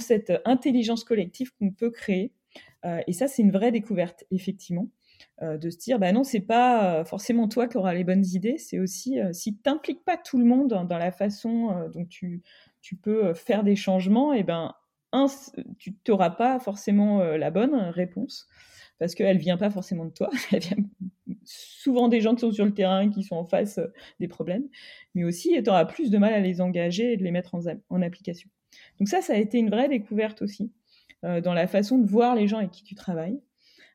cette 0.00 0.32
intelligence 0.44 1.04
collective 1.04 1.52
qu'on 1.56 1.70
peut 1.70 1.90
créer. 1.90 2.32
Euh, 2.84 3.00
et 3.06 3.12
ça, 3.12 3.28
c'est 3.28 3.42
une 3.42 3.50
vraie 3.50 3.72
découverte, 3.72 4.24
effectivement, 4.30 4.88
euh, 5.42 5.56
de 5.56 5.70
se 5.70 5.78
dire, 5.78 5.98
bah 5.98 6.12
non, 6.12 6.24
c'est 6.24 6.40
pas 6.40 7.00
euh, 7.00 7.04
forcément 7.04 7.48
toi 7.48 7.68
qui 7.68 7.76
auras 7.76 7.94
les 7.94 8.04
bonnes 8.04 8.24
idées, 8.24 8.58
c'est 8.58 8.78
aussi 8.78 9.18
si 9.32 9.54
tu 9.54 9.60
n'impliques 9.66 10.04
pas 10.04 10.16
tout 10.16 10.38
le 10.38 10.44
monde 10.44 10.68
dans 10.68 10.98
la 10.98 11.12
façon 11.12 11.88
dont 11.92 12.04
tu, 12.04 12.42
peux 13.02 13.34
faire 13.34 13.64
des 13.64 13.76
changements, 13.76 14.32
et 14.32 14.40
eh 14.40 14.42
ben 14.44 14.74
tu 15.78 15.94
n'auras 16.08 16.30
pas 16.30 16.58
forcément 16.60 17.20
la 17.22 17.50
bonne 17.50 17.74
réponse 17.74 18.46
parce 18.98 19.14
qu'elle 19.14 19.38
vient 19.38 19.56
pas 19.56 19.70
forcément 19.70 20.04
de 20.06 20.10
toi, 20.10 20.30
elle 20.52 20.60
vient 20.60 20.76
souvent 21.44 22.08
des 22.08 22.20
gens 22.20 22.34
qui 22.34 22.40
sont 22.40 22.52
sur 22.52 22.64
le 22.64 22.74
terrain, 22.74 23.10
qui 23.10 23.22
sont 23.22 23.36
en 23.36 23.44
face 23.44 23.80
des 24.20 24.28
problèmes, 24.28 24.68
mais 25.14 25.24
aussi 25.24 25.60
tu 25.62 25.70
auras 25.70 25.84
plus 25.84 26.10
de 26.10 26.18
mal 26.18 26.32
à 26.32 26.40
les 26.40 26.60
engager 26.60 27.12
et 27.12 27.16
de 27.16 27.24
les 27.24 27.30
mettre 27.30 27.54
en 27.54 28.02
application. 28.02 28.50
Donc 28.98 29.08
ça, 29.08 29.22
ça 29.22 29.34
a 29.34 29.36
été 29.36 29.58
une 29.58 29.70
vraie 29.70 29.88
découverte 29.88 30.42
aussi. 30.42 30.70
Euh, 31.24 31.40
dans 31.40 31.54
la 31.54 31.66
façon 31.66 31.98
de 31.98 32.06
voir 32.06 32.34
les 32.34 32.46
gens 32.46 32.58
avec 32.58 32.70
qui 32.70 32.84
tu 32.84 32.94
travailles. 32.94 33.40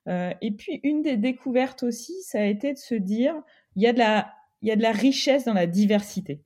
Euh, 0.07 0.33
et 0.41 0.51
puis, 0.51 0.79
une 0.83 1.03
des 1.03 1.17
découvertes 1.17 1.83
aussi, 1.83 2.13
ça 2.23 2.41
a 2.41 2.45
été 2.45 2.73
de 2.73 2.77
se 2.79 2.95
dire, 2.95 3.35
il 3.75 3.83
y 3.83 3.87
a 3.87 3.93
de 3.93 3.99
la, 3.99 4.91
richesse 4.91 5.45
dans 5.45 5.53
la 5.53 5.67
diversité. 5.67 6.41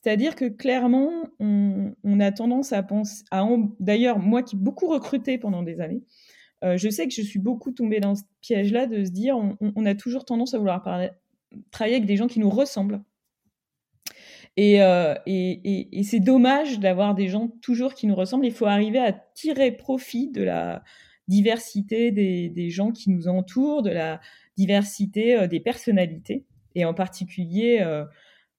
C'est-à-dire 0.00 0.36
que 0.36 0.46
clairement, 0.46 1.10
on, 1.40 2.20
a 2.20 2.30
tendance 2.30 2.72
à 2.72 2.82
penser, 2.84 3.24
à 3.32 3.44
d'ailleurs, 3.80 4.20
moi 4.20 4.42
qui 4.42 4.56
beaucoup 4.56 4.86
recruté 4.86 5.38
pendant 5.38 5.62
des 5.62 5.80
années, 5.80 6.02
euh, 6.62 6.76
je 6.76 6.88
sais 6.88 7.06
que 7.06 7.12
je 7.12 7.22
suis 7.22 7.40
beaucoup 7.40 7.72
tombée 7.72 8.00
dans 8.00 8.14
ce 8.14 8.22
piège-là 8.40 8.86
de 8.86 9.04
se 9.04 9.10
dire, 9.10 9.36
on, 9.36 9.86
a 9.86 9.94
toujours 9.94 10.24
tendance 10.24 10.54
à 10.54 10.58
vouloir 10.58 10.82
travailler 11.72 11.96
avec 11.96 12.06
des 12.06 12.16
gens 12.16 12.28
qui 12.28 12.38
nous 12.38 12.50
ressemblent. 12.50 13.02
Euh, 14.58 15.14
et, 15.26 16.02
c'est 16.02 16.20
dommage 16.20 16.80
d'avoir 16.80 17.14
des 17.14 17.28
gens 17.28 17.48
toujours 17.62 17.94
qui 17.94 18.06
nous 18.06 18.14
ressemblent. 18.14 18.46
Il 18.46 18.52
faut 18.52 18.66
arriver 18.66 18.98
à 18.98 19.12
tirer 19.12 19.72
profit 19.72 20.30
de 20.30 20.42
la 20.42 20.82
diversité 21.28 22.10
des, 22.10 22.70
gens 22.70 22.90
qui 22.90 23.10
nous 23.10 23.28
entourent, 23.28 23.82
de 23.82 23.90
la 23.90 24.20
diversité 24.56 25.36
euh, 25.36 25.46
des 25.46 25.60
personnalités. 25.60 26.44
Et 26.74 26.84
en 26.84 26.94
particulier, 26.94 27.78
euh, 27.80 28.04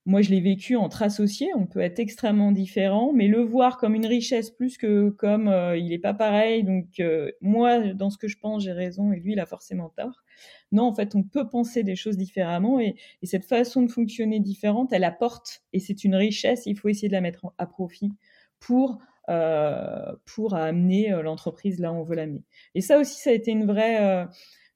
moi, 0.05 0.21
je 0.21 0.31
l'ai 0.31 0.41
vécu 0.41 0.75
entre 0.75 1.03
associés. 1.03 1.49
On 1.55 1.67
peut 1.67 1.79
être 1.79 1.99
extrêmement 1.99 2.51
différent, 2.51 3.13
mais 3.13 3.27
le 3.27 3.41
voir 3.41 3.77
comme 3.77 3.95
une 3.95 4.05
richesse 4.05 4.49
plus 4.49 4.77
que 4.77 5.09
comme 5.09 5.47
il 5.75 5.89
n'est 5.89 5.99
pas 5.99 6.13
pareil. 6.13 6.63
Donc, 6.63 7.01
moi, 7.41 7.93
dans 7.93 8.09
ce 8.09 8.17
que 8.17 8.27
je 8.27 8.37
pense, 8.37 8.63
j'ai 8.63 8.71
raison 8.71 9.11
et 9.11 9.19
lui, 9.19 9.33
il 9.33 9.39
a 9.39 9.45
forcément 9.45 9.89
tort. 9.89 10.23
Non, 10.71 10.83
en 10.83 10.93
fait, 10.93 11.15
on 11.15 11.23
peut 11.23 11.49
penser 11.49 11.83
des 11.83 11.95
choses 11.95 12.17
différemment 12.17 12.79
et, 12.79 12.95
cette 13.23 13.45
façon 13.45 13.83
de 13.83 13.91
fonctionner 13.91 14.39
différente, 14.39 14.93
elle 14.93 15.03
apporte 15.03 15.63
et 15.73 15.79
c'est 15.79 16.03
une 16.03 16.15
richesse. 16.15 16.63
Il 16.65 16.77
faut 16.77 16.89
essayer 16.89 17.09
de 17.09 17.13
la 17.13 17.21
mettre 17.21 17.45
à 17.57 17.65
profit 17.65 18.11
pour 18.59 18.99
euh, 19.29 20.13
pour 20.25 20.55
amener 20.55 21.13
euh, 21.13 21.21
l'entreprise 21.21 21.79
là 21.79 21.91
où 21.91 21.97
on 21.97 22.03
veut 22.03 22.15
l'amener. 22.15 22.43
Et 22.73 22.81
ça 22.81 22.97
aussi, 22.99 23.21
ça 23.21 23.29
a 23.29 23.33
été 23.33 23.51
une 23.51 23.65
vraie 23.65 24.01
euh, 24.01 24.25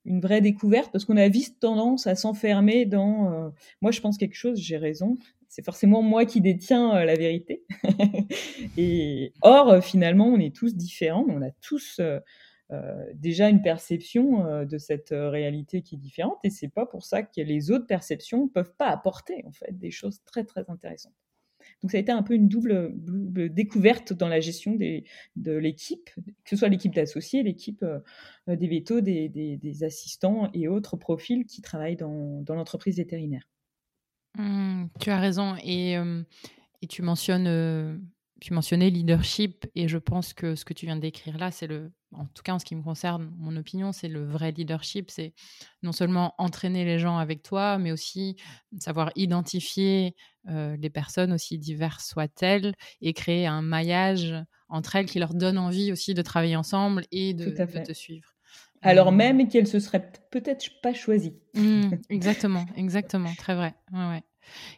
une 0.06 0.20
vraie 0.20 0.40
découverte 0.40 0.90
parce 0.92 1.04
qu'on 1.04 1.16
a 1.16 1.28
vite 1.28 1.60
tendance 1.60 2.06
à 2.06 2.14
s'enfermer 2.14 2.86
dans 2.86 3.52
moi 3.82 3.90
je 3.90 4.00
pense 4.00 4.16
quelque 4.18 4.36
chose, 4.36 4.58
j'ai 4.58 4.76
raison. 4.76 5.16
C'est 5.48 5.64
forcément 5.64 6.02
moi 6.02 6.24
qui 6.24 6.40
détiens 6.40 7.04
la 7.04 7.14
vérité. 7.14 7.64
et 8.76 9.32
or 9.42 9.82
finalement, 9.82 10.26
on 10.26 10.38
est 10.38 10.54
tous 10.54 10.74
différents, 10.74 11.24
on 11.28 11.42
a 11.42 11.50
tous 11.62 12.00
euh, 12.72 13.12
déjà 13.14 13.48
une 13.48 13.62
perception 13.62 14.44
euh, 14.44 14.64
de 14.64 14.76
cette 14.76 15.12
euh, 15.12 15.30
réalité 15.30 15.82
qui 15.82 15.94
est 15.94 15.98
différente 15.98 16.38
et 16.42 16.50
c'est 16.50 16.66
pas 16.66 16.84
pour 16.84 17.04
ça 17.04 17.22
que 17.22 17.40
les 17.40 17.70
autres 17.70 17.86
perceptions 17.86 18.48
peuvent 18.48 18.74
pas 18.76 18.88
apporter 18.88 19.44
en 19.46 19.52
fait 19.52 19.78
des 19.78 19.92
choses 19.92 20.20
très 20.24 20.42
très 20.42 20.68
intéressantes. 20.68 21.14
Donc 21.82 21.90
ça 21.90 21.98
a 21.98 22.00
été 22.00 22.12
un 22.12 22.22
peu 22.22 22.34
une 22.34 22.48
double, 22.48 22.94
découverte 23.50 24.12
dans 24.12 24.28
la 24.28 24.40
gestion 24.40 24.76
de 24.76 25.52
l'équipe, 25.52 26.10
que 26.14 26.50
ce 26.50 26.56
soit 26.56 26.68
l'équipe 26.68 26.94
d'associés, 26.94 27.42
l'équipe 27.42 27.84
des 28.46 28.68
vétos, 28.68 29.00
des, 29.00 29.84
assistants 29.84 30.50
et 30.54 30.68
autres 30.68 30.96
profils 30.96 31.44
qui 31.44 31.62
travaillent 31.62 31.96
dans, 31.96 32.44
l'entreprise 32.48 32.96
vétérinaire. 32.96 33.48
Mmh, 34.38 34.86
tu 35.00 35.10
as 35.10 35.18
raison 35.18 35.56
et, 35.64 35.94
et 36.82 36.86
tu 36.86 37.02
mentionnes 37.02 38.00
tu 38.40 38.52
mentionnais 38.52 38.90
leadership 38.90 39.66
et 39.74 39.88
je 39.88 39.98
pense 39.98 40.34
que 40.34 40.54
ce 40.54 40.64
que 40.64 40.74
tu 40.74 40.86
viens 40.86 40.96
de 40.96 41.00
décrire 41.00 41.38
là, 41.38 41.50
c'est 41.50 41.66
le, 41.66 41.90
en 42.12 42.26
tout 42.26 42.42
cas 42.42 42.52
en 42.52 42.58
ce 42.58 42.64
qui 42.64 42.76
me 42.76 42.82
concerne, 42.82 43.32
mon 43.38 43.56
opinion, 43.56 43.92
c'est 43.92 44.08
le 44.08 44.24
vrai 44.24 44.52
leadership. 44.52 45.10
C'est 45.10 45.32
non 45.82 45.92
seulement 45.92 46.34
entraîner 46.38 46.84
les 46.84 46.98
gens 46.98 47.16
avec 47.16 47.42
toi, 47.42 47.78
mais 47.78 47.92
aussi 47.92 48.36
savoir 48.78 49.10
identifier 49.16 50.14
euh, 50.48 50.76
les 50.76 50.90
personnes 50.90 51.32
aussi 51.32 51.58
diverses 51.58 52.08
soient-elles 52.08 52.74
et 53.00 53.14
créer 53.14 53.46
un 53.46 53.62
maillage 53.62 54.34
entre 54.68 54.96
elles 54.96 55.06
qui 55.06 55.18
leur 55.18 55.32
donne 55.32 55.56
envie 55.56 55.90
aussi 55.92 56.12
de 56.12 56.22
travailler 56.22 56.56
ensemble 56.56 57.04
et 57.12 57.32
de, 57.32 57.50
te 57.50 57.92
suivre. 57.92 58.34
Alors 58.82 59.08
euh, 59.08 59.12
même 59.12 59.48
qu'elles 59.48 59.66
se 59.66 59.80
seraient 59.80 60.12
peut-être 60.30 60.80
pas 60.82 60.92
choisies. 60.92 61.38
Mmh, 61.54 61.90
exactement, 62.10 62.66
exactement, 62.76 63.32
très 63.34 63.54
vrai. 63.54 63.74
Ouais, 63.92 64.22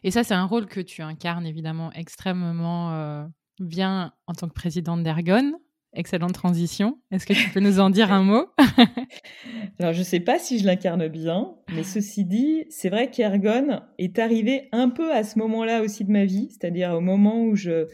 Et 0.03 0.11
ça, 0.11 0.23
c'est 0.23 0.33
un 0.33 0.45
rôle 0.45 0.65
que 0.67 0.79
tu 0.79 1.01
incarnes 1.01 1.45
évidemment 1.45 1.91
extrêmement 1.91 2.93
euh, 2.93 3.25
bien 3.59 4.13
en 4.27 4.33
tant 4.33 4.47
que 4.47 4.53
présidente 4.53 5.03
d'Ergon. 5.03 5.53
Excellente 5.93 6.33
transition. 6.33 6.99
Est-ce 7.11 7.25
que 7.25 7.33
tu 7.33 7.49
peux 7.49 7.59
nous 7.59 7.79
en 7.79 7.89
dire 7.89 8.11
un 8.13 8.23
mot? 8.23 8.45
Alors, 9.79 9.93
je 9.93 9.99
ne 9.99 10.03
sais 10.03 10.19
pas 10.19 10.37
si 10.37 10.59
je 10.59 10.65
l'incarne 10.65 11.07
bien, 11.07 11.55
mais 11.73 11.83
ceci 11.83 12.25
dit, 12.25 12.65
c'est 12.69 12.89
vrai 12.89 13.09
qu'Ergon 13.09 13.81
est 13.97 14.19
arrivé 14.19 14.69
un 14.71 14.89
peu 14.89 15.11
à 15.11 15.23
ce 15.23 15.39
moment-là 15.39 15.81
aussi 15.81 16.05
de 16.05 16.11
ma 16.11 16.25
vie, 16.25 16.49
c'est-à-dire 16.51 16.91
au 16.91 17.01
moment 17.01 17.43
où 17.43 17.55
je, 17.55 17.87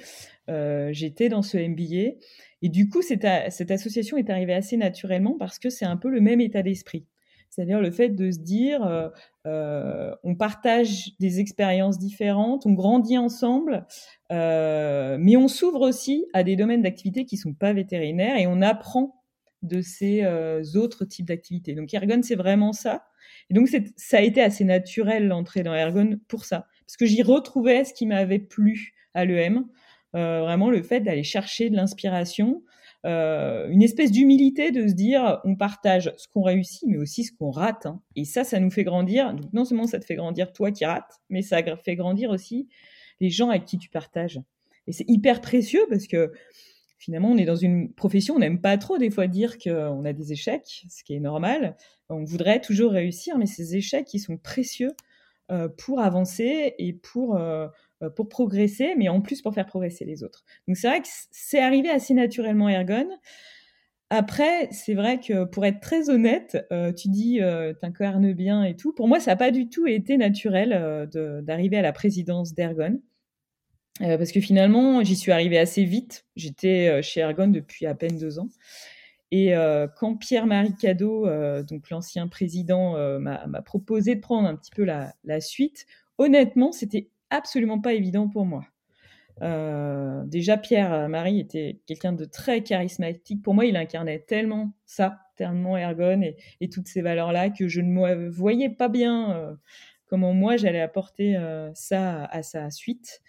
euh, 0.49 0.89
j'étais 0.91 1.29
dans 1.29 1.41
ce 1.41 1.57
MBA. 1.57 2.17
Et 2.61 2.69
du 2.69 2.89
coup, 2.89 3.01
cette, 3.01 3.25
cette 3.49 3.71
association 3.71 4.17
est 4.17 4.29
arrivée 4.29 4.53
assez 4.53 4.75
naturellement 4.75 5.35
parce 5.37 5.57
que 5.57 5.69
c'est 5.69 5.85
un 5.85 5.97
peu 5.97 6.09
le 6.09 6.19
même 6.19 6.41
état 6.41 6.63
d'esprit. 6.63 7.05
C'est-à-dire 7.55 7.79
le 7.79 7.89
fait 7.89 8.09
de 8.09 8.31
se 8.31 8.39
dire, 8.39 8.85
euh, 8.85 9.07
euh, 9.47 10.13
on 10.23 10.35
partage 10.35 11.17
des 11.21 11.39
expériences 11.39 11.97
différentes, 11.97 12.65
on 12.65 12.73
grandit 12.73 13.17
ensemble, 13.17 13.85
euh, 14.33 15.15
mais 15.17 15.37
on 15.37 15.47
s'ouvre 15.47 15.79
aussi 15.79 16.25
à 16.33 16.43
des 16.43 16.57
domaines 16.57 16.81
d'activité 16.81 17.23
qui 17.23 17.37
sont 17.37 17.53
pas 17.53 17.71
vétérinaires 17.71 18.37
et 18.37 18.45
on 18.45 18.61
apprend 18.61 19.23
de 19.61 19.79
ces 19.79 20.25
autres 20.75 21.05
types 21.05 21.27
d'activités. 21.27 21.75
Donc 21.75 21.93
Ergon, 21.93 22.21
c'est 22.21 22.35
vraiment 22.35 22.73
ça. 22.73 23.05
Et 23.49 23.53
donc 23.53 23.69
ça 23.95 24.17
a 24.17 24.21
été 24.21 24.41
assez 24.41 24.65
naturel 24.65 25.29
l'entrée 25.29 25.63
dans 25.63 25.73
Ergon 25.73 26.19
pour 26.27 26.43
ça, 26.43 26.67
parce 26.85 26.97
que 26.97 27.05
j'y 27.05 27.23
retrouvais 27.23 27.85
ce 27.85 27.93
qui 27.93 28.05
m'avait 28.05 28.39
plu 28.39 28.93
à 29.13 29.23
l'EM, 29.23 29.65
vraiment 30.13 30.69
le 30.69 30.83
fait 30.83 30.99
d'aller 30.99 31.23
chercher 31.23 31.69
de 31.69 31.77
l'inspiration, 31.77 32.63
euh, 33.05 33.67
une 33.69 33.83
espèce 33.83 34.11
d'humilité 34.11 34.71
de 34.71 34.87
se 34.87 34.93
dire 34.93 35.39
on 35.43 35.55
partage 35.55 36.11
ce 36.17 36.27
qu'on 36.27 36.41
réussit, 36.41 36.87
mais 36.87 36.97
aussi 36.97 37.23
ce 37.23 37.31
qu'on 37.31 37.51
rate. 37.51 37.85
Hein. 37.85 38.01
Et 38.15 38.25
ça, 38.25 38.43
ça 38.43 38.59
nous 38.59 38.71
fait 38.71 38.83
grandir. 38.83 39.33
Donc 39.33 39.53
non 39.53 39.63
seulement 39.63 39.85
ça 39.85 39.99
te 39.99 40.05
fait 40.05 40.15
grandir 40.15 40.51
toi 40.53 40.71
qui 40.71 40.85
rates, 40.85 41.21
mais 41.29 41.43
ça 41.43 41.61
fait 41.77 41.95
grandir 41.95 42.31
aussi 42.31 42.67
les 43.19 43.29
gens 43.29 43.49
avec 43.49 43.65
qui 43.65 43.77
tu 43.77 43.89
partages. 43.89 44.41
Et 44.87 44.91
c'est 44.91 45.05
hyper 45.07 45.41
précieux 45.41 45.85
parce 45.87 46.07
que 46.07 46.31
finalement, 46.97 47.29
on 47.29 47.37
est 47.37 47.45
dans 47.45 47.55
une 47.55 47.93
profession, 47.93 48.35
on 48.35 48.39
n'aime 48.39 48.59
pas 48.59 48.77
trop 48.77 48.97
des 48.97 49.11
fois 49.11 49.27
dire 49.27 49.59
qu'on 49.59 50.03
a 50.03 50.13
des 50.13 50.31
échecs, 50.31 50.85
ce 50.89 51.03
qui 51.03 51.13
est 51.13 51.19
normal. 51.19 51.77
On 52.09 52.23
voudrait 52.23 52.59
toujours 52.59 52.91
réussir, 52.91 53.37
mais 53.37 53.45
ces 53.45 53.75
échecs, 53.75 54.13
ils 54.13 54.19
sont 54.19 54.37
précieux 54.37 54.91
pour 55.77 55.99
avancer 55.99 56.73
et 56.79 56.93
pour, 56.93 57.39
pour 58.15 58.29
progresser, 58.29 58.93
mais 58.97 59.09
en 59.09 59.21
plus 59.21 59.41
pour 59.41 59.53
faire 59.53 59.65
progresser 59.65 60.05
les 60.05 60.23
autres. 60.23 60.43
Donc 60.67 60.77
c'est 60.77 60.87
vrai 60.87 61.01
que 61.01 61.07
c'est 61.31 61.59
arrivé 61.59 61.89
assez 61.89 62.13
naturellement 62.13 62.69
Ergon. 62.69 63.07
Après, 64.11 64.69
c'est 64.71 64.93
vrai 64.93 65.19
que 65.19 65.45
pour 65.45 65.65
être 65.65 65.79
très 65.79 66.09
honnête, 66.09 66.65
euh, 66.71 66.93
tu 66.93 67.09
dis 67.09 67.41
euh, 67.41 67.73
t'incarnes 67.73 68.33
bien 68.33 68.63
et 68.63 68.75
tout. 68.75 68.93
Pour 68.93 69.07
moi, 69.07 69.19
ça 69.19 69.31
n'a 69.31 69.35
pas 69.35 69.49
du 69.49 69.67
tout 69.67 69.87
été 69.87 70.17
naturel 70.17 70.73
euh, 70.73 71.41
d'arriver 71.41 71.77
à 71.77 71.81
la 71.81 71.91
présidence 71.91 72.53
d'Ergon. 72.53 73.01
Euh, 74.01 74.17
parce 74.17 74.31
que 74.31 74.39
finalement, 74.39 75.03
j'y 75.03 75.15
suis 75.15 75.31
arrivée 75.31 75.57
assez 75.57 75.85
vite. 75.85 76.25
J'étais 76.35 77.01
chez 77.01 77.21
Ergon 77.21 77.47
depuis 77.47 77.87
à 77.87 77.95
peine 77.95 78.17
deux 78.17 78.37
ans. 78.39 78.49
Et 79.31 79.53
quand 79.97 80.15
Pierre-Marie 80.15 80.75
Cadeau, 80.75 81.27
donc 81.63 81.89
l'ancien 81.89 82.27
président, 82.29 82.93
m'a 83.19 83.61
proposé 83.63 84.15
de 84.15 84.21
prendre 84.21 84.47
un 84.47 84.55
petit 84.55 84.71
peu 84.73 84.85
la 84.85 85.41
suite, 85.41 85.87
honnêtement, 86.17 86.71
c'était 86.71 87.09
absolument 87.29 87.79
pas 87.79 87.93
évident 87.93 88.27
pour 88.27 88.45
moi. 88.45 88.65
Euh, 89.41 90.23
déjà, 90.25 90.57
Pierre-Marie 90.57 91.39
était 91.39 91.81
quelqu'un 91.85 92.13
de 92.13 92.25
très 92.25 92.63
charismatique. 92.63 93.43
Pour 93.43 93.53
moi, 93.53 93.65
il 93.65 93.75
incarnait 93.75 94.19
tellement 94.19 94.73
ça, 94.85 95.19
tellement 95.35 95.77
Ergon 95.77 96.21
et, 96.61 96.69
toutes 96.69 96.87
ces 96.87 97.01
valeurs-là 97.01 97.49
que 97.49 97.67
je 97.67 97.81
ne 97.81 97.89
me 97.89 98.29
voyais 98.29 98.69
pas 98.69 98.87
bien 98.87 99.35
euh, 99.35 99.53
comment 100.07 100.33
moi 100.33 100.55
j'allais 100.57 100.81
apporter 100.81 101.35
euh, 101.35 101.69
ça 101.73 102.25
à, 102.25 102.43
sa 102.43 102.71
suite. 102.71 103.21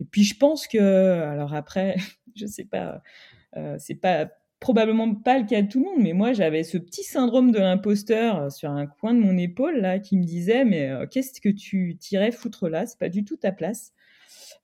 Et 0.00 0.04
puis, 0.04 0.24
je 0.24 0.36
pense 0.36 0.66
que, 0.66 0.78
alors 1.22 1.54
après, 1.54 1.96
je 2.34 2.46
sais 2.46 2.64
pas, 2.64 3.02
c'est 3.78 3.94
pas 3.94 4.28
probablement 4.64 5.14
pas 5.14 5.38
le 5.38 5.44
cas 5.44 5.60
de 5.60 5.68
tout 5.68 5.78
le 5.78 5.84
monde, 5.84 6.02
mais 6.02 6.14
moi 6.14 6.32
j'avais 6.32 6.62
ce 6.62 6.78
petit 6.78 7.04
syndrome 7.04 7.52
de 7.52 7.58
l'imposteur 7.58 8.50
sur 8.50 8.70
un 8.70 8.86
coin 8.86 9.12
de 9.12 9.20
mon 9.20 9.36
épaule 9.36 9.76
là 9.80 9.98
qui 9.98 10.16
me 10.16 10.24
disait 10.24 10.64
mais 10.64 10.90
qu'est-ce 11.10 11.40
que 11.40 11.50
tu 11.50 11.96
t'irais 12.00 12.32
foutre 12.32 12.68
là? 12.68 12.86
C'est 12.86 12.98
pas 12.98 13.10
du 13.10 13.24
tout 13.24 13.36
ta 13.36 13.52
place. 13.52 13.92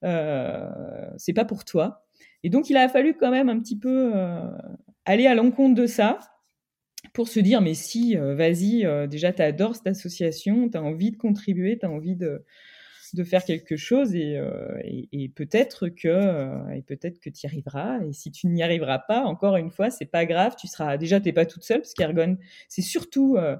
Euh, 0.04 0.68
c'est 1.16 1.32
pas 1.32 1.44
pour 1.44 1.64
toi. 1.64 2.04
Et 2.42 2.50
donc, 2.50 2.70
il 2.70 2.76
a 2.76 2.88
fallu 2.88 3.14
quand 3.14 3.30
même 3.30 3.48
un 3.48 3.58
petit 3.58 3.78
peu 3.78 4.12
euh, 4.14 4.48
aller 5.04 5.26
à 5.26 5.34
l'encontre 5.34 5.74
de 5.74 5.86
ça 5.86 6.18
pour 7.12 7.28
se 7.28 7.40
dire, 7.40 7.60
mais 7.60 7.74
si, 7.74 8.16
euh, 8.16 8.34
vas-y, 8.34 8.86
déjà, 9.08 9.32
tu 9.32 9.42
adores 9.42 9.76
cette 9.76 9.86
association, 9.86 10.68
tu 10.68 10.78
as 10.78 10.82
envie 10.82 11.10
de 11.10 11.16
contribuer, 11.16 11.78
tu 11.78 11.86
as 11.86 11.90
envie 11.90 12.16
de, 12.16 12.44
de 13.16 13.24
faire 13.24 13.44
quelque 13.44 13.76
chose 13.76 14.14
et, 14.14 14.40
et, 14.84 15.28
peut-être 15.28 15.88
que 15.88 16.74
et 16.74 16.82
peut-être 16.82 17.20
que 17.20 17.30
tu 17.30 17.44
y 17.44 17.46
arriveras. 17.46 18.00
Et 18.04 18.12
si 18.12 18.30
tu 18.30 18.46
n'y 18.46 18.62
arriveras 18.62 18.98
pas 18.98 19.22
encore 19.22 19.56
une 19.56 19.70
fois 19.70 19.90
c'est 19.90 20.06
pas 20.06 20.26
grave 20.26 20.54
tu 20.58 20.66
seras 20.66 20.96
déjà 20.96 21.20
t'es 21.20 21.32
pas 21.32 21.46
toute 21.46 21.64
seule 21.64 21.80
parce 21.80 21.94
qu'Ergon 21.94 22.36
c'est 22.68 22.82
surtout 22.82 23.36
euh, 23.36 23.56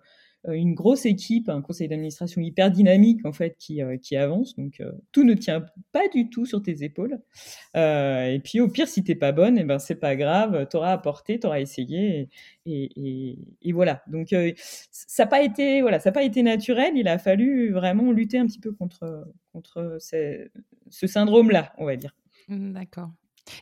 une 0.49 0.75
grosse 0.75 1.05
équipe, 1.05 1.49
un 1.49 1.61
conseil 1.61 1.89
d'administration 1.89 2.41
hyper 2.41 2.71
dynamique 2.71 3.25
en 3.27 3.33
fait 3.33 3.57
qui, 3.59 3.83
euh, 3.83 3.97
qui 3.99 4.17
avance. 4.17 4.57
Donc 4.57 4.81
euh, 4.81 4.93
tout 5.13 5.25
ne 5.25 5.35
tient 5.35 5.65
pas 5.93 6.09
du 6.09 6.31
tout 6.31 6.47
sur 6.47 6.63
tes 6.63 6.83
épaules. 6.83 7.19
et 7.75 8.41
puis 8.43 8.61
au 8.61 8.69
pire, 8.69 8.89
si 8.89 9.05
t'es 9.05 9.15
pas 9.15 9.33
bonne, 9.33 9.59
et 9.59 9.63
eh 9.63 9.65
ben 9.65 9.79
c'est 9.79 9.97
pas 9.97 10.17
grave, 10.17 10.67
t'auras 10.69 10.93
apporté, 10.93 11.39
t'auras 11.39 11.61
essayé 11.61 12.29
et, 12.67 13.37
et, 13.63 13.73
voilà. 13.73 14.03
Donc 14.07 14.29
ça 14.91 15.25
n'a 15.25 15.27
pas 15.29 15.43
été 15.43 15.83
voilà, 15.83 16.01
ça 16.01 16.13
pas 16.13 16.23
été 16.23 16.43
naturel. 16.43 16.93
Il 16.97 17.09
a 17.09 17.19
fallu 17.19 17.73
vraiment 17.73 18.13
lutter 18.13 18.39
un 18.39 18.47
petit 18.47 18.61
peu 18.61 18.73
contre 18.73 19.27
contre 19.53 19.99
ce 20.01 21.07
syndrome-là, 21.07 21.73
on 21.79 21.85
va 21.85 21.97
dire. 21.97 22.15
Mmh, 22.49 22.73
d'accord. 22.73 23.11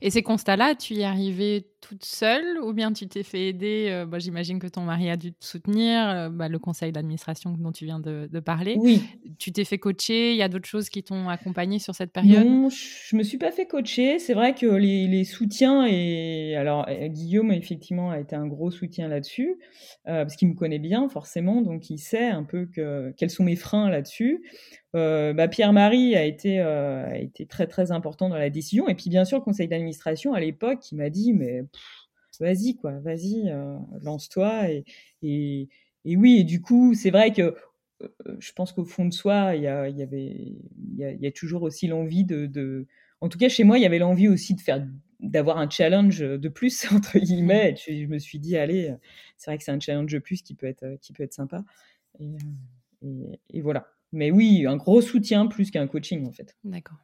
Et 0.01 0.11
ces 0.11 0.23
constats-là, 0.23 0.75
tu 0.75 0.95
y 0.95 1.01
es 1.01 1.05
arrivée 1.05 1.67
toute 1.81 2.05
seule 2.05 2.59
ou 2.63 2.73
bien 2.73 2.93
tu 2.93 3.07
t'es 3.07 3.23
fait 3.23 3.49
aider 3.49 3.89
euh, 3.91 4.07
bah, 4.07 4.19
J'imagine 4.19 4.59
que 4.59 4.67
ton 4.67 4.83
mari 4.83 5.11
a 5.11 5.17
dû 5.17 5.33
te 5.33 5.45
soutenir, 5.45 6.09
euh, 6.09 6.29
bah, 6.29 6.49
le 6.49 6.59
conseil 6.59 6.93
d'administration 6.93 7.53
dont 7.53 7.73
tu 7.73 7.85
viens 7.85 8.01
de, 8.01 8.29
parler. 8.41 8.77
Oui. 8.79 9.03
Tu 9.39 9.53
t'es 9.53 9.65
fait 9.65 9.79
coacher, 9.79 10.33
il 10.33 10.37
y 10.37 10.43
a 10.43 10.49
d'autres 10.49 10.69
choses 10.69 10.89
qui 10.89 11.03
t'ont 11.03 11.29
accompagné 11.29 11.79
sur 11.79 11.95
cette 11.95 12.13
période? 12.13 12.47
Non, 12.47 12.69
je 12.71 13.17
me 13.17 13.23
suis 13.23 13.39
pas 13.39 13.51
fait 13.51 13.67
coacher. 13.67 14.19
C'est 14.19 14.35
vrai 14.35 14.55
que 14.55 14.67
les, 14.67 15.25
soutiens, 15.25 15.87
et 15.87 16.57
alors 16.57 16.87
euh, 16.89 17.09
Guillaume 17.09 17.53
effectivement 17.53 18.11
a 18.11 18.21
été 18.21 18.37
un 18.37 18.47
gros 18.47 18.71
soutien 18.71 19.09
là-dessus, 19.09 19.59
parce 20.05 20.37
qu'il 20.37 20.49
me 20.49 20.55
connaît 20.55 20.79
bien 20.79 21.09
forcément, 21.09 21.63
donc 21.63 21.91
il 21.91 21.99
sait 21.99 22.29
un 22.29 22.45
peu 22.45 22.67
que, 22.67 23.13
quels 23.17 23.31
sont 23.31 23.45
mes 23.45 23.57
freins 23.57 23.91
là-dessus. 23.91 24.43
Bah, 24.95 25.49
Pierre-Marie 25.49 26.17
a 26.17 26.25
été, 26.25 26.61
a 26.61 27.19
été 27.19 27.47
très 27.47 27.67
très 27.67 27.93
important 27.93 28.29
dans 28.29 28.39
la 28.39 28.51
décision. 28.51 28.89
Et 28.89 28.95
puis 28.95 29.11
bien 29.11 29.25
sûr, 29.25 29.39
le 29.39 29.45
conseil 29.45 29.69
d'administration 29.69 30.33
à 30.33 30.41
l'époque 30.41 30.81
qui 30.81 30.97
m'a 30.97 31.11
dit 31.11 31.33
mais 31.33 31.63
vas-y 32.41 32.77
quoi, 32.77 32.99
vas-y, 33.01 33.49
euh, 33.49 33.77
lance-toi. 34.03 34.71
Et, 35.23 35.69
et, 36.05 36.17
oui, 36.17 36.39
et 36.41 36.45
du 36.45 36.61
coup, 36.61 36.95
c'est 36.95 37.11
vrai 37.11 37.33
que 37.33 37.57
je 38.39 38.53
pense 38.53 38.73
qu'au 38.73 38.85
fond 38.85 39.07
de 39.07 39.13
soi, 39.13 39.57
il 39.57 39.63
y, 39.63 39.67
a, 39.67 39.89
y 39.89 40.03
avait, 40.03 40.27
il 40.27 41.19
y 41.21 41.27
a, 41.27 41.33
toujours 41.33 41.63
aussi 41.63 41.89
l'envie 41.89 42.25
de, 42.25 42.87
en 43.21 43.29
tout 43.29 43.39
cas 43.39 43.49
chez 43.49 43.65
moi, 43.65 43.79
il 43.79 43.83
y 43.83 43.87
avait 43.87 43.99
l'envie 43.99 44.29
aussi 44.29 44.55
de 44.55 44.61
faire 44.61 44.87
d'avoir 45.21 45.59
un 45.59 45.69
challenge 45.69 46.21
de 46.21 46.49
plus 46.49 46.87
entre 46.93 47.19
guillemets. 47.19 47.75
Et 47.87 48.03
je, 48.03 48.07
me 48.07 48.19
suis 48.19 48.39
dit 48.39 48.57
allez, 48.57 48.95
c'est 49.37 49.51
vrai 49.51 49.59
que 49.59 49.65
c'est 49.65 49.73
un 49.73 49.81
challenge 49.81 50.13
de 50.13 50.19
plus 50.19 50.43
qui 50.43 50.55
peut 50.55 50.67
être 50.67 50.97
qui 51.01 51.13
peut 51.13 51.25
être 51.25 51.35
sympa. 51.35 51.65
Et, 52.21 52.37
et, 53.03 53.41
et 53.51 53.61
voilà. 53.61 53.89
Mais 54.13 54.31
oui, 54.31 54.65
un 54.67 54.77
gros 54.77 55.03
soutien 55.03 55.47
plus 55.47 55.71
qu'un 55.71 55.87
coaching 55.87 56.27
en 56.27 56.33
fait. 56.33 56.57
D'accord. 56.65 56.99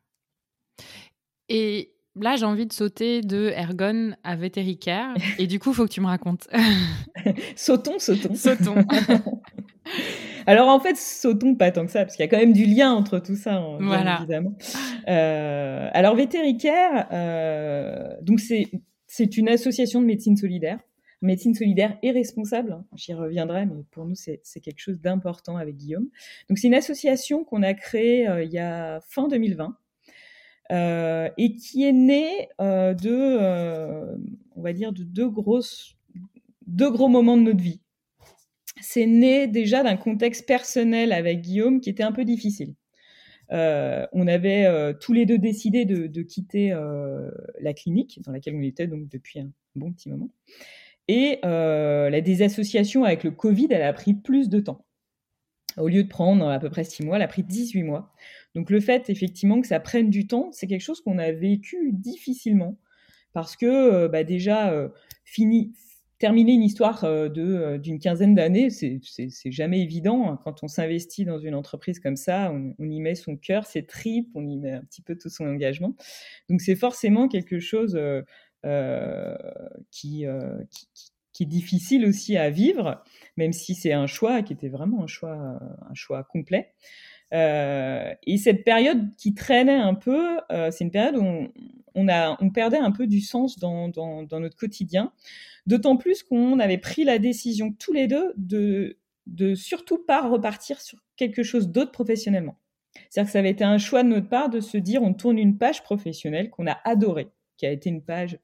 Et 1.48 1.93
là, 2.16 2.36
j'ai 2.36 2.44
envie 2.44 2.66
de 2.66 2.72
sauter 2.72 3.20
de 3.20 3.50
Ergon 3.50 4.14
à 4.24 4.36
Vétéricaire. 4.36 5.14
et 5.38 5.46
du 5.46 5.58
coup, 5.58 5.70
il 5.70 5.74
faut 5.74 5.84
que 5.86 5.92
tu 5.92 6.00
me 6.00 6.06
racontes. 6.06 6.48
sautons, 7.56 7.98
sautons. 7.98 8.34
Sautons. 8.34 8.84
Alors 10.46 10.68
en 10.68 10.80
fait, 10.80 10.96
sautons 10.96 11.54
pas 11.54 11.70
tant 11.70 11.86
que 11.86 11.92
ça, 11.92 12.04
parce 12.04 12.16
qu'il 12.16 12.24
y 12.24 12.28
a 12.28 12.30
quand 12.30 12.38
même 12.38 12.52
du 12.52 12.64
lien 12.64 12.92
entre 12.92 13.18
tout 13.18 13.36
ça, 13.36 13.54
hein, 13.56 13.78
voilà. 13.80 14.18
évidemment. 14.18 14.54
Euh, 15.08 15.88
alors 15.92 16.16
Vétéricaire, 16.16 17.06
euh, 17.12 18.14
donc 18.20 18.40
c'est 18.40 18.70
c'est 19.06 19.38
une 19.38 19.48
association 19.48 20.02
de 20.02 20.06
médecine 20.06 20.36
solidaire 20.36 20.80
médecine 21.24 21.54
solidaire 21.54 21.98
et 22.02 22.12
responsable. 22.12 22.72
Hein. 22.72 22.84
J'y 22.94 23.14
reviendrai, 23.14 23.66
mais 23.66 23.82
pour 23.90 24.04
nous, 24.04 24.14
c'est 24.14 24.40
quelque 24.62 24.78
chose 24.78 25.00
d'important 25.00 25.56
avec 25.56 25.76
Guillaume. 25.76 26.08
Donc, 26.48 26.58
c'est 26.58 26.68
une 26.68 26.74
association 26.74 27.44
qu'on 27.44 27.62
a 27.62 27.74
créée 27.74 28.28
euh, 28.28 28.44
il 28.44 28.52
y 28.52 28.58
a 28.58 29.00
fin 29.08 29.26
2020 29.26 29.64
euh, 29.64 29.68
et 31.36 31.54
qui 31.54 31.84
est 31.84 31.92
née 31.92 32.48
euh, 32.60 32.94
de, 32.94 34.16
on 34.56 34.62
va 34.62 34.72
dire, 34.72 34.92
de 34.92 35.02
deux 35.02 35.28
grosses, 35.28 35.96
deux 36.66 36.90
gros 36.90 37.08
moments 37.08 37.36
de 37.36 37.42
notre 37.42 37.62
vie. 37.62 37.80
C'est 38.80 39.06
né 39.06 39.46
déjà 39.46 39.82
d'un 39.82 39.96
contexte 39.96 40.46
personnel 40.46 41.12
avec 41.12 41.40
Guillaume 41.40 41.80
qui 41.80 41.90
était 41.90 42.02
un 42.02 42.12
peu 42.12 42.24
difficile. 42.24 42.74
on 43.50 44.26
avait 44.26 44.94
tous 45.00 45.12
les 45.12 45.26
deux 45.26 45.38
décidé 45.38 45.84
de, 45.84 46.22
quitter 46.22 46.76
la 47.60 47.74
clinique 47.74 48.20
dans 48.24 48.32
laquelle 48.32 48.56
on 48.56 48.62
était 48.62 48.86
donc 48.86 49.08
depuis 49.08 49.40
un 49.40 49.50
bon 49.76 49.92
petit 49.92 50.08
moment. 50.08 50.30
Et 51.08 51.38
euh, 51.44 52.08
la 52.08 52.20
désassociation 52.20 53.04
avec 53.04 53.24
le 53.24 53.30
Covid, 53.30 53.68
elle 53.70 53.82
a 53.82 53.92
pris 53.92 54.14
plus 54.14 54.48
de 54.48 54.60
temps. 54.60 54.84
Au 55.76 55.88
lieu 55.88 56.04
de 56.04 56.08
prendre 56.08 56.48
à 56.48 56.58
peu 56.58 56.70
près 56.70 56.84
six 56.84 57.04
mois, 57.04 57.16
elle 57.16 57.22
a 57.22 57.28
pris 57.28 57.42
18 57.42 57.82
mois. 57.82 58.12
Donc 58.54 58.70
le 58.70 58.80
fait 58.80 59.10
effectivement 59.10 59.60
que 59.60 59.66
ça 59.66 59.80
prenne 59.80 60.10
du 60.10 60.26
temps, 60.26 60.50
c'est 60.52 60.66
quelque 60.66 60.82
chose 60.82 61.00
qu'on 61.00 61.18
a 61.18 61.32
vécu 61.32 61.90
difficilement 61.92 62.78
parce 63.32 63.56
que 63.56 63.66
euh, 63.66 64.08
bah, 64.08 64.22
déjà 64.22 64.70
euh, 64.70 64.88
fini, 65.24 65.72
terminer 66.18 66.52
une 66.52 66.62
histoire 66.62 67.02
de 67.02 67.76
d'une 67.76 67.98
quinzaine 67.98 68.34
d'années, 68.34 68.70
c'est 68.70 69.00
jamais 69.46 69.82
évident 69.82 70.30
hein. 70.30 70.40
quand 70.42 70.62
on 70.62 70.68
s'investit 70.68 71.24
dans 71.24 71.38
une 71.38 71.54
entreprise 71.54 71.98
comme 71.98 72.16
ça, 72.16 72.52
on, 72.52 72.88
y 72.88 73.00
met 73.00 73.14
son 73.14 73.36
cœur, 73.36 73.66
ses 73.66 73.84
tripes, 73.84 74.30
on 74.34 74.46
y 74.46 74.56
met 74.56 74.72
un 74.72 74.84
petit 74.84 75.02
peu 75.02 75.16
tout 75.16 75.28
son 75.28 75.46
engagement. 75.46 75.94
Donc 76.48 76.60
c'est 76.60 76.76
forcément 76.76 77.28
quelque 77.28 77.58
chose 77.58 77.96
euh, 77.96 78.22
euh, 78.64 79.36
qui, 79.90 80.26
est 81.42 81.46
difficile 81.46 82.06
aussi 82.06 82.36
à 82.36 82.48
vivre, 82.48 83.02
même 83.36 83.52
si 83.52 83.74
c'est 83.74 83.92
un 83.92 84.06
choix 84.06 84.42
qui 84.42 84.52
était 84.52 84.68
vraiment 84.68 85.02
un 85.02 85.06
choix, 85.08 85.34
un 85.34 85.94
choix 85.94 86.22
complet. 86.22 86.72
Euh, 87.32 88.14
et 88.26 88.38
cette 88.38 88.64
période 88.64 89.14
qui 89.16 89.34
traînait 89.34 89.74
un 89.74 89.94
peu, 89.94 90.38
euh, 90.52 90.70
c'est 90.70 90.84
une 90.84 90.92
période 90.92 91.16
où 91.16 91.48
on, 91.96 92.50
perdait 92.50 92.78
un 92.78 92.92
peu 92.92 93.06
du 93.06 93.20
sens 93.20 93.58
dans 93.58 93.90
notre 94.30 94.56
quotidien, 94.56 95.12
d'autant 95.66 95.96
plus 95.96 96.22
qu'on 96.22 96.60
avait 96.60 96.78
pris 96.78 97.04
la 97.04 97.18
décision 97.18 97.72
tous 97.72 97.92
les 97.92 98.06
deux 98.06 98.32
de, 98.36 98.98
de 99.26 99.54
surtout 99.54 99.98
pas 99.98 100.28
repartir 100.28 100.80
sur 100.80 100.98
quelque 101.16 101.42
chose 101.42 101.70
d'autre 101.70 101.92
professionnellement. 101.92 102.58
C'est-à-dire 103.08 103.28
que 103.28 103.32
ça 103.32 103.38
avait 103.40 103.50
été 103.50 103.64
un 103.64 103.78
choix 103.78 104.02
de 104.02 104.08
notre 104.08 104.28
part 104.28 104.48
de 104.48 104.60
se 104.60 104.76
dire 104.76 105.02
on 105.02 105.14
tourne 105.14 105.38
une 105.38 105.58
page 105.58 105.82
professionnelle 105.82 106.50
qu'on 106.50 106.66
a 106.66 106.78
adorée, 106.84 107.28
qui 107.56 107.66
a 107.66 107.70
été 107.70 107.90
une 107.90 108.02
page 108.02 108.38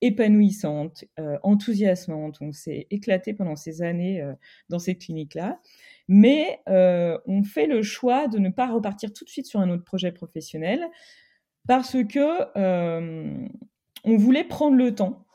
épanouissante, 0.00 1.04
euh, 1.18 1.38
enthousiasmante. 1.42 2.38
On 2.40 2.52
s'est 2.52 2.86
éclaté 2.90 3.34
pendant 3.34 3.56
ces 3.56 3.82
années 3.82 4.22
euh, 4.22 4.32
dans 4.68 4.78
cette 4.78 5.00
clinique-là. 5.00 5.60
Mais 6.08 6.60
euh, 6.68 7.18
on 7.26 7.42
fait 7.42 7.66
le 7.66 7.82
choix 7.82 8.28
de 8.28 8.38
ne 8.38 8.48
pas 8.48 8.68
repartir 8.68 9.12
tout 9.12 9.24
de 9.24 9.30
suite 9.30 9.46
sur 9.46 9.60
un 9.60 9.70
autre 9.70 9.84
projet 9.84 10.12
professionnel 10.12 10.84
parce 11.68 11.96
que 12.04 12.18
on 14.02 14.16
voulait 14.16 14.44
prendre 14.44 14.76
le 14.76 14.94
temps 14.94 15.26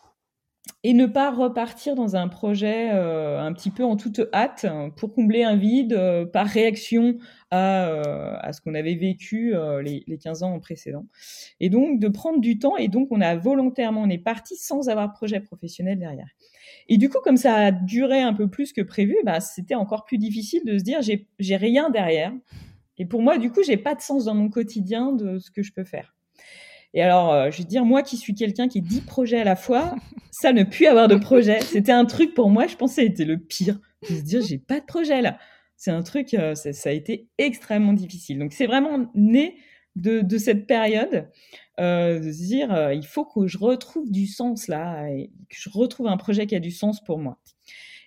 et 0.84 0.94
ne 0.94 1.06
pas 1.06 1.32
repartir 1.32 1.96
dans 1.96 2.16
un 2.16 2.28
projet 2.28 2.92
euh, 2.94 3.40
un 3.40 3.54
petit 3.54 3.72
peu 3.72 3.84
en 3.84 3.96
toute 3.96 4.22
hâte 4.34 4.66
pour 4.98 5.14
combler 5.14 5.44
un 5.44 5.56
vide 5.56 5.94
euh, 5.94 6.26
par 6.26 6.48
réaction 6.48 7.18
à, 7.52 7.88
euh, 7.88 8.36
à 8.40 8.54
ce 8.54 8.62
qu'on 8.62 8.74
avait 8.74 8.96
vécu 8.96 9.54
les, 9.84 10.04
les, 10.08 10.18
15 10.18 10.44
ans 10.44 10.60
précédents. 10.60 11.06
Et 11.60 11.70
donc 11.70 12.00
de 12.00 12.08
prendre 12.08 12.40
du 12.40 12.60
temps 12.60 12.78
et 12.78 12.88
donc 12.88 13.08
on 13.12 13.22
a 13.22 13.36
volontairement, 13.36 14.02
on 14.02 14.10
est 14.10 14.18
parti 14.18 14.56
sans 14.58 14.90
avoir 14.90 15.12
projet 15.14 15.40
professionnel 15.40 16.00
derrière. 16.00 16.30
Et 16.88 16.98
du 16.98 17.10
coup, 17.10 17.20
comme 17.24 17.38
ça 17.38 17.56
a 17.56 17.72
duré 17.72 18.22
un 18.22 18.34
peu 18.34 18.48
plus 18.48 18.74
que 18.74 18.82
prévu, 18.82 19.16
bah, 19.24 19.40
c'était 19.40 19.76
encore 19.76 20.06
plus 20.06 20.18
difficile 20.18 20.64
de 20.66 20.78
se 20.78 20.84
dire 20.84 21.00
j'ai 21.02 21.56
rien 21.56 21.90
derrière. 21.90 22.34
Et 22.98 23.06
pour 23.06 23.22
moi, 23.22 23.38
du 23.38 23.52
coup, 23.52 23.62
j'ai 23.64 23.78
pas 23.78 23.96
de 23.96 24.02
sens 24.02 24.26
dans 24.26 24.36
mon 24.36 24.50
quotidien 24.50 25.12
de 25.12 25.40
ce 25.40 25.52
que 25.52 25.64
je 25.64 25.74
peux 25.74 25.84
faire. 25.84 26.16
Et 26.96 27.02
alors, 27.02 27.34
euh, 27.34 27.52
je 27.52 27.58
vais 27.58 27.66
dire, 27.66 27.84
moi 27.84 28.02
qui 28.02 28.16
suis 28.16 28.34
quelqu'un 28.34 28.70
qui 28.70 28.82
dit 28.82 29.02
projets 29.02 29.42
à 29.42 29.44
la 29.44 29.58
fois, 29.58 29.96
ça 30.32 30.54
ne 30.54 30.64
plus 30.64 30.88
avoir 30.88 31.10
de 31.10 31.16
projet, 31.16 31.60
c'était 31.60 31.92
un 31.92 32.06
truc 32.06 32.34
pour 32.34 32.50
moi, 32.50 32.68
je 32.68 32.78
pensais, 32.78 33.06
était 33.06 33.26
le 33.26 33.38
pire. 33.38 33.78
De 34.10 34.16
se 34.16 34.22
dire, 34.22 34.42
j'ai 34.42 34.58
pas 34.58 34.80
de 34.80 34.86
projet 34.86 35.22
là. 35.22 35.38
C'est 35.76 35.92
un 35.92 36.04
truc, 36.04 36.34
euh, 36.34 36.56
ça, 36.56 36.90
a 36.90 36.94
été 36.94 37.28
extrêmement 37.38 37.92
difficile. 37.92 38.40
Donc, 38.40 38.54
c'est 38.54 38.66
vraiment 38.66 39.12
né 39.14 39.58
de, 39.98 40.22
de 40.22 40.38
cette 40.38 40.68
période, 40.68 41.28
euh, 41.82 42.20
de 42.20 42.32
se 42.32 42.44
dire, 42.44 42.92
il 42.94 43.06
faut 43.06 43.26
que 43.26 43.46
je 43.46 43.58
retrouve 43.58 44.10
du 44.10 44.26
sens 44.26 44.70
là, 44.70 45.10
et 45.10 45.32
que 45.50 45.56
je 45.58 45.70
retrouve 45.70 46.08
un 46.08 46.18
projet 46.18 46.48
qui 46.48 46.56
a 46.56 46.60
du 46.60 46.72
sens 46.72 47.04
pour 47.04 47.20
moi. 47.20 47.40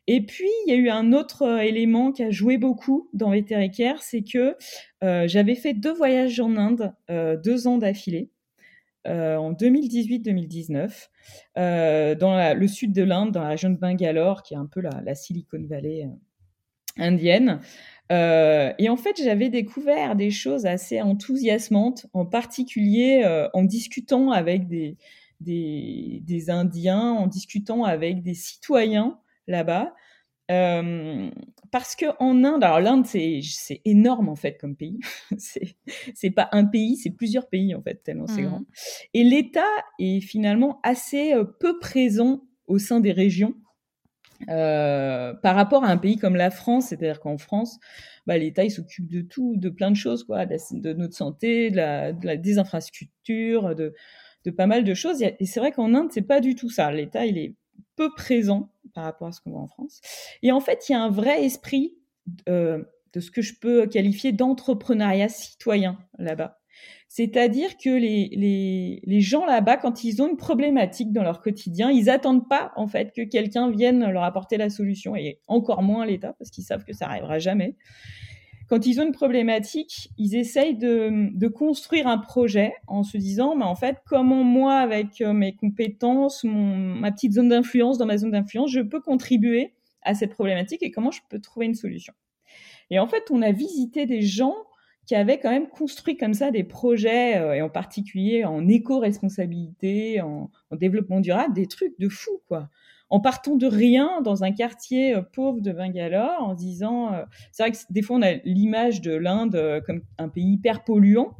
Et 0.06 0.24
puis, 0.24 0.48
il 0.66 0.72
y 0.72 0.74
a 0.74 0.78
eu 0.78 0.88
un 0.88 1.12
autre 1.12 1.60
élément 1.60 2.10
qui 2.10 2.22
a 2.22 2.30
joué 2.30 2.56
beaucoup 2.56 3.10
dans 3.12 3.30
Vétéricaire, 3.30 4.00
c'est 4.00 4.22
que 4.22 4.56
j'avais 5.02 5.54
fait 5.54 5.74
deux 5.74 5.92
voyages 5.92 6.40
en 6.40 6.56
Inde, 6.56 6.94
deux 7.44 7.66
ans 7.66 7.76
d'affilée. 7.76 8.30
Euh, 9.06 9.36
en 9.36 9.52
2018-2019 9.52 11.08
euh, 11.56 12.14
dans 12.16 12.54
le 12.54 12.68
sud 12.68 12.92
de 12.92 13.02
l'Inde, 13.02 13.32
dans 13.32 13.42
la 13.42 13.50
région 13.50 13.70
de 13.70 13.76
Bangalore, 13.76 14.42
qui 14.42 14.54
est 14.54 14.58
un 14.58 14.66
peu 14.66 14.80
la, 14.80 15.14
Silicon 15.14 15.64
Valley 15.68 16.04
euh, 16.04 17.02
indienne. 17.02 17.60
et 18.10 18.88
en 18.88 18.96
fait, 18.96 19.22
j'avais 19.22 19.50
découvert 19.50 20.16
des 20.16 20.30
choses 20.30 20.66
assez 20.66 21.00
enthousiasmantes, 21.00 22.06
en 22.12 22.26
particulier 22.26 23.24
en 23.54 23.62
discutant 23.62 24.32
avec 24.32 24.66
des, 24.66 26.50
Indiens, 26.50 27.12
en 27.12 27.28
discutant 27.28 27.84
avec 27.84 28.22
des 28.22 28.34
citoyens 28.34 29.20
là-bas, 29.46 29.94
euh, 30.50 31.30
parce 31.70 31.94
que 31.94 32.06
en 32.20 32.42
Inde, 32.42 32.64
alors 32.64 32.80
l'Inde 32.80 33.04
c'est 33.06 33.42
énorme 33.84 34.28
en 34.28 34.36
fait 34.36 34.56
comme 34.58 34.76
pays. 34.76 34.98
c'est 35.38 36.30
pas 36.30 36.48
un 36.52 36.64
pays, 36.64 36.96
c'est 36.96 37.10
plusieurs 37.10 37.48
pays 37.48 37.74
en 37.74 37.82
fait 37.82 38.02
tellement 38.02 38.26
c'est 38.26 38.42
mmh. 38.42 38.46
grand. 38.46 38.62
Et 39.14 39.24
l'État 39.24 39.60
est 39.98 40.20
finalement 40.20 40.80
assez 40.82 41.34
euh, 41.34 41.44
peu 41.44 41.78
présent 41.78 42.44
au 42.66 42.78
sein 42.78 43.00
des 43.00 43.12
régions. 43.12 43.54
Euh, 44.48 45.34
par 45.34 45.56
rapport 45.56 45.82
à 45.82 45.88
un 45.88 45.96
pays 45.96 46.16
comme 46.16 46.36
la 46.36 46.50
France, 46.50 46.86
c'est-à-dire 46.86 47.18
qu'en 47.18 47.38
France, 47.38 47.80
bah, 48.24 48.38
l'État 48.38 48.62
il 48.62 48.70
s'occupe 48.70 49.08
de 49.08 49.20
tout, 49.20 49.56
de 49.56 49.68
plein 49.68 49.90
de 49.90 49.96
choses, 49.96 50.22
quoi, 50.22 50.46
de, 50.46 50.92
notre 50.92 51.16
santé, 51.16 51.72
de 51.72 51.76
la, 51.76 52.12
de 52.12 52.24
la 52.24 52.36
des 52.36 52.58
infrastructures, 52.58 53.74
de, 53.74 53.94
de 54.44 54.50
pas 54.52 54.68
mal 54.68 54.84
de 54.84 54.94
choses. 54.94 55.22
Et 55.22 55.44
c'est 55.44 55.58
vrai 55.58 55.72
qu'en 55.72 55.92
Inde, 55.92 56.10
c'est 56.12 56.22
pas 56.22 56.40
du 56.40 56.54
tout 56.54 56.70
ça. 56.70 56.92
L'État, 56.92 57.26
il 57.26 57.36
est 57.36 57.54
peu 57.96 58.10
présent 58.14 58.70
par 58.98 59.04
rapport 59.04 59.28
à 59.28 59.32
ce 59.32 59.40
qu'on 59.40 59.50
voit 59.50 59.60
en 59.60 59.68
France. 59.68 60.00
Et 60.42 60.50
en 60.50 60.58
fait, 60.58 60.88
il 60.88 60.92
y 60.92 60.94
a 60.96 61.00
un 61.00 61.08
vrai 61.08 61.44
esprit 61.44 61.94
euh, 62.48 62.82
de 63.12 63.20
ce 63.20 63.30
que 63.30 63.42
je 63.42 63.54
peux 63.60 63.86
qualifier 63.86 64.32
d'entrepreneuriat 64.32 65.28
citoyen 65.28 66.00
là-bas. 66.18 66.58
C'est-à-dire 67.06 67.76
que 67.76 67.90
les, 67.90 68.28
les, 68.32 69.00
les 69.04 69.20
gens 69.20 69.46
là-bas, 69.46 69.76
quand 69.76 70.02
ils 70.02 70.20
ont 70.20 70.28
une 70.28 70.36
problématique 70.36 71.12
dans 71.12 71.22
leur 71.22 71.40
quotidien, 71.40 71.92
ils 71.92 72.10
attendent 72.10 72.48
pas 72.48 72.72
en 72.74 72.88
fait 72.88 73.12
que 73.14 73.22
quelqu'un 73.22 73.70
vienne 73.70 74.04
leur 74.10 74.24
apporter 74.24 74.56
la 74.56 74.68
solution, 74.68 75.14
et 75.14 75.40
encore 75.46 75.82
moins 75.84 76.04
l'État, 76.04 76.32
parce 76.36 76.50
qu'ils 76.50 76.64
savent 76.64 76.84
que 76.84 76.92
ça 76.92 77.06
arrivera 77.06 77.38
jamais 77.38 77.76
quand 78.68 78.86
ils 78.86 79.00
ont 79.00 79.06
une 79.06 79.12
problématique, 79.12 80.10
ils 80.18 80.36
essayent 80.36 80.76
de, 80.76 81.48
construire 81.48 82.06
un 82.06 82.18
projet 82.18 82.74
en 82.86 83.02
se 83.02 83.16
disant, 83.16 83.56
mais 83.56 83.64
en 83.64 83.74
fait, 83.74 83.96
comment 84.06 84.44
moi, 84.44 84.74
avec 84.74 85.20
euh, 85.22 85.32
mes 85.32 85.56
compétences, 85.56 86.44
mon, 86.44 86.76
ma 86.76 87.10
petite 87.10 87.32
zone 87.32 87.48
d'influence 87.48 87.96
dans 87.98 88.06
ma 88.06 88.18
zone 88.18 88.32
d'influence, 88.32 88.70
je 88.70 88.80
peux 88.80 89.00
contribuer 89.00 89.72
à 90.02 90.14
cette 90.14 90.34
problématique 90.34 90.82
et 90.82 90.90
comment 90.90 91.10
je 91.10 91.20
peux 91.30 91.40
trouver 91.40 91.66
une 91.66 91.74
solution. 91.74 92.12
Et 92.90 92.98
en 92.98 93.06
fait, 93.06 93.24
on 93.30 93.42
a 93.42 93.52
visité 93.52 94.06
des 94.06 94.22
gens 94.22 94.54
qui 95.06 95.14
avaient 95.14 95.38
quand 95.38 95.50
même 95.50 95.68
construit 95.68 96.18
comme 96.18 96.34
ça 96.34 96.50
des 96.50 96.64
projets, 96.64 97.38
euh, 97.38 97.54
et 97.54 97.62
en 97.62 97.70
particulier 97.70 98.44
en 98.44 98.68
éco-responsabilité, 98.68 100.20
en, 100.20 100.50
en, 100.70 100.76
développement 100.76 101.20
durable, 101.20 101.54
des 101.54 101.66
trucs 101.66 101.98
de 101.98 102.10
fou, 102.10 102.42
quoi 102.48 102.68
en 103.10 103.20
partant 103.20 103.56
de 103.56 103.66
rien 103.66 104.20
dans 104.22 104.44
un 104.44 104.52
quartier 104.52 105.14
euh, 105.14 105.22
pauvre 105.22 105.60
de 105.60 105.72
Bangalore, 105.72 106.42
en 106.42 106.54
disant, 106.54 107.12
euh, 107.12 107.24
c'est 107.52 107.62
vrai 107.62 107.72
que 107.72 107.78
des 107.90 108.02
fois 108.02 108.16
on 108.16 108.22
a 108.22 108.32
l'image 108.44 109.00
de 109.00 109.14
l'Inde 109.14 109.54
euh, 109.54 109.80
comme 109.80 110.02
un 110.18 110.28
pays 110.28 110.52
hyper 110.52 110.84
polluant. 110.84 111.36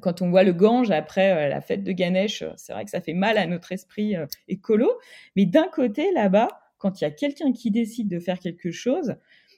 Quand 0.00 0.22
on 0.22 0.30
voit 0.30 0.42
le 0.42 0.52
Gange 0.52 0.90
après 0.90 1.48
la 1.48 1.60
fête 1.60 1.84
de 1.84 1.92
Ganesh, 1.92 2.42
c'est 2.56 2.72
vrai 2.72 2.84
que 2.84 2.90
ça 2.90 3.00
fait 3.00 3.12
mal 3.12 3.38
à 3.38 3.46
notre 3.46 3.70
esprit 3.70 4.16
écolo. 4.48 4.90
Mais 5.36 5.46
d'un 5.46 5.68
côté, 5.68 6.10
là-bas, 6.10 6.48
quand 6.78 7.00
il 7.00 7.04
y 7.04 7.06
a 7.06 7.12
quelqu'un 7.12 7.52
qui 7.52 7.70
décide 7.70 8.08
de 8.08 8.18
faire 8.18 8.40
quelque 8.40 8.72
chose, 8.72 9.14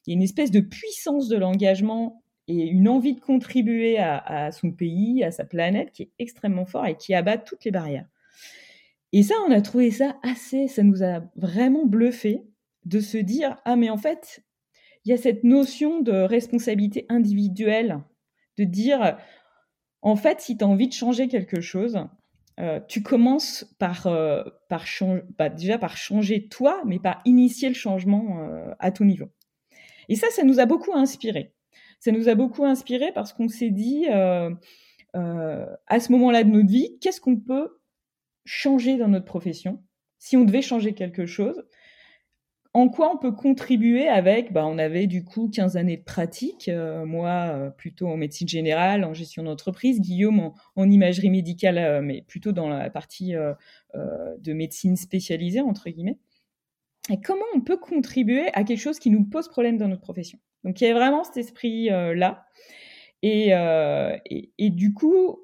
il 0.06 0.10
y 0.10 0.12
a 0.12 0.14
une 0.14 0.22
espèce 0.22 0.50
de 0.50 0.60
puissance 0.60 1.28
de 1.28 1.38
l'engagement 1.38 2.22
et 2.48 2.66
une 2.66 2.86
envie 2.86 3.14
de 3.14 3.20
contribuer 3.20 3.96
à, 3.96 4.18
à, 4.18 4.52
son 4.52 4.72
pays, 4.72 5.24
à 5.24 5.30
sa 5.30 5.46
planète 5.46 5.90
qui 5.92 6.02
est 6.02 6.10
extrêmement 6.18 6.66
fort 6.66 6.84
et 6.84 6.98
qui 6.98 7.14
abat 7.14 7.38
toutes 7.38 7.64
les 7.64 7.70
barrières. 7.70 8.06
Et 9.16 9.22
ça, 9.22 9.34
on 9.48 9.50
a 9.50 9.62
trouvé 9.62 9.90
ça 9.90 10.18
assez, 10.22 10.68
ça 10.68 10.82
nous 10.82 11.02
a 11.02 11.22
vraiment 11.36 11.86
bluffé 11.86 12.42
de 12.84 13.00
se 13.00 13.16
dire, 13.16 13.56
ah 13.64 13.74
mais 13.74 13.88
en 13.88 13.96
fait, 13.96 14.44
il 15.06 15.10
y 15.10 15.14
a 15.14 15.16
cette 15.16 15.42
notion 15.42 16.02
de 16.02 16.12
responsabilité 16.12 17.06
individuelle, 17.08 18.04
de 18.58 18.64
dire, 18.64 19.16
en 20.02 20.16
fait, 20.16 20.42
si 20.42 20.58
tu 20.58 20.64
as 20.64 20.68
envie 20.68 20.88
de 20.88 20.92
changer 20.92 21.28
quelque 21.28 21.62
chose, 21.62 21.98
euh, 22.60 22.78
tu 22.88 23.02
commences 23.02 23.64
par, 23.78 24.06
euh, 24.06 24.44
par 24.68 24.84
bah, 25.38 25.48
déjà 25.48 25.78
par 25.78 25.96
changer 25.96 26.46
toi, 26.48 26.82
mais 26.84 26.98
par 26.98 27.22
initier 27.24 27.70
le 27.70 27.74
changement 27.74 28.42
euh, 28.42 28.74
à 28.80 28.90
ton 28.90 29.06
niveau. 29.06 29.30
Et 30.10 30.16
ça, 30.16 30.26
ça 30.28 30.44
nous 30.44 30.60
a 30.60 30.66
beaucoup 30.66 30.92
inspiré. 30.92 31.54
Ça 32.00 32.12
nous 32.12 32.28
a 32.28 32.34
beaucoup 32.34 32.66
inspiré 32.66 33.12
parce 33.14 33.32
qu'on 33.32 33.48
s'est 33.48 33.70
dit, 33.70 34.08
à 34.08 34.50
ce 35.14 36.12
moment-là 36.12 36.44
de 36.44 36.50
notre 36.50 36.68
vie, 36.68 36.98
qu'est-ce 37.00 37.22
qu'on 37.22 37.38
peut 37.38 37.70
changer 38.46 38.96
dans 38.96 39.08
notre 39.08 39.26
profession, 39.26 39.82
si 40.18 40.36
on 40.36 40.44
devait 40.44 40.62
changer 40.62 40.94
quelque 40.94 41.26
chose, 41.26 41.62
en 42.76 42.90
quoi 42.90 43.10
on 43.10 43.16
peut 43.16 43.32
contribuer 43.32 44.06
avec, 44.06 44.52
bah, 44.52 44.66
on 44.66 44.76
avait 44.76 45.06
du 45.06 45.24
coup 45.24 45.48
15 45.48 45.78
années 45.78 45.96
de 45.96 46.02
pratique, 46.02 46.68
euh, 46.68 47.06
moi 47.06 47.30
euh, 47.54 47.70
plutôt 47.70 48.06
en 48.08 48.18
médecine 48.18 48.46
générale, 48.46 49.02
en 49.04 49.14
gestion 49.14 49.44
d'entreprise, 49.44 49.98
Guillaume 49.98 50.52
en, 50.74 50.90
imagerie 50.90 51.30
médicale, 51.30 51.78
euh, 51.78 52.02
mais 52.02 52.20
plutôt 52.28 52.52
dans 52.52 52.68
la 52.68 52.90
partie 52.90 53.32
de 53.94 54.52
médecine 54.52 54.96
spécialisée, 54.96 55.62
entre 55.62 55.88
guillemets. 55.88 56.18
Et 57.08 57.18
comment 57.18 57.46
on 57.54 57.62
peut 57.62 57.78
contribuer 57.78 58.48
à 58.52 58.62
quelque 58.62 58.80
chose 58.80 58.98
qui 58.98 59.08
nous 59.08 59.24
pose 59.24 59.48
problème 59.48 59.78
dans 59.78 59.88
notre 59.88 60.02
profession? 60.02 60.38
Donc 60.62 60.78
il 60.82 60.84
y 60.86 60.90
a 60.90 60.92
vraiment 60.92 61.24
cet 61.24 61.38
esprit-là. 61.38 62.44
Et, 63.22 64.70
du 64.70 64.92
coup, 64.92 65.38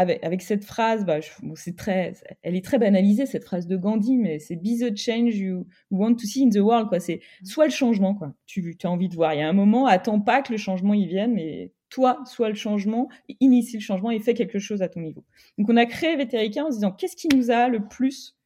avec, 0.00 0.42
cette 0.42 0.64
phrase, 0.64 1.04
bah, 1.04 1.18
c'est 1.54 1.76
très, 1.76 2.14
elle 2.42 2.56
est 2.56 2.64
très 2.64 2.78
banalisée 2.78 3.26
cette 3.26 3.44
phrase 3.44 3.66
de 3.66 3.76
Gandhi, 3.76 4.16
mais 4.16 4.38
c'est 4.38 4.56
be 4.56 4.78
the 4.80 4.96
change 4.96 5.36
you 5.36 5.66
want 5.90 6.14
to 6.14 6.26
see 6.26 6.44
in 6.44 6.50
the 6.50 6.62
world, 6.62 6.88
quoi. 6.88 7.00
C'est 7.00 7.20
mmh. 7.42 7.44
soit 7.46 7.66
le 7.66 7.70
changement, 7.70 8.14
quoi. 8.14 8.34
Tu, 8.46 8.76
tu 8.76 8.86
as 8.86 8.90
envie 8.90 9.08
de 9.08 9.14
voir. 9.14 9.34
Il 9.34 9.40
y 9.40 9.42
a 9.42 9.48
un 9.48 9.52
moment, 9.52 9.86
attends 9.86 10.20
pas 10.20 10.42
que 10.42 10.52
le 10.52 10.58
changement 10.58 10.94
y 10.94 11.06
vienne, 11.06 11.34
mais 11.34 11.72
toi, 11.90 12.22
sois 12.24 12.48
le 12.48 12.54
changement, 12.54 13.08
initie 13.40 13.76
le 13.76 13.82
changement 13.82 14.10
et 14.10 14.20
fais 14.20 14.34
quelque 14.34 14.58
chose 14.58 14.80
à 14.80 14.88
ton 14.88 15.00
niveau. 15.00 15.24
Donc, 15.58 15.68
on 15.68 15.76
a 15.76 15.86
créé 15.86 16.16
Vétérica 16.16 16.64
en 16.64 16.70
se 16.70 16.76
disant 16.76 16.92
qu'est-ce 16.92 17.16
qui 17.16 17.28
nous 17.34 17.50
a 17.50 17.68
le 17.68 17.86
plus 17.86 18.36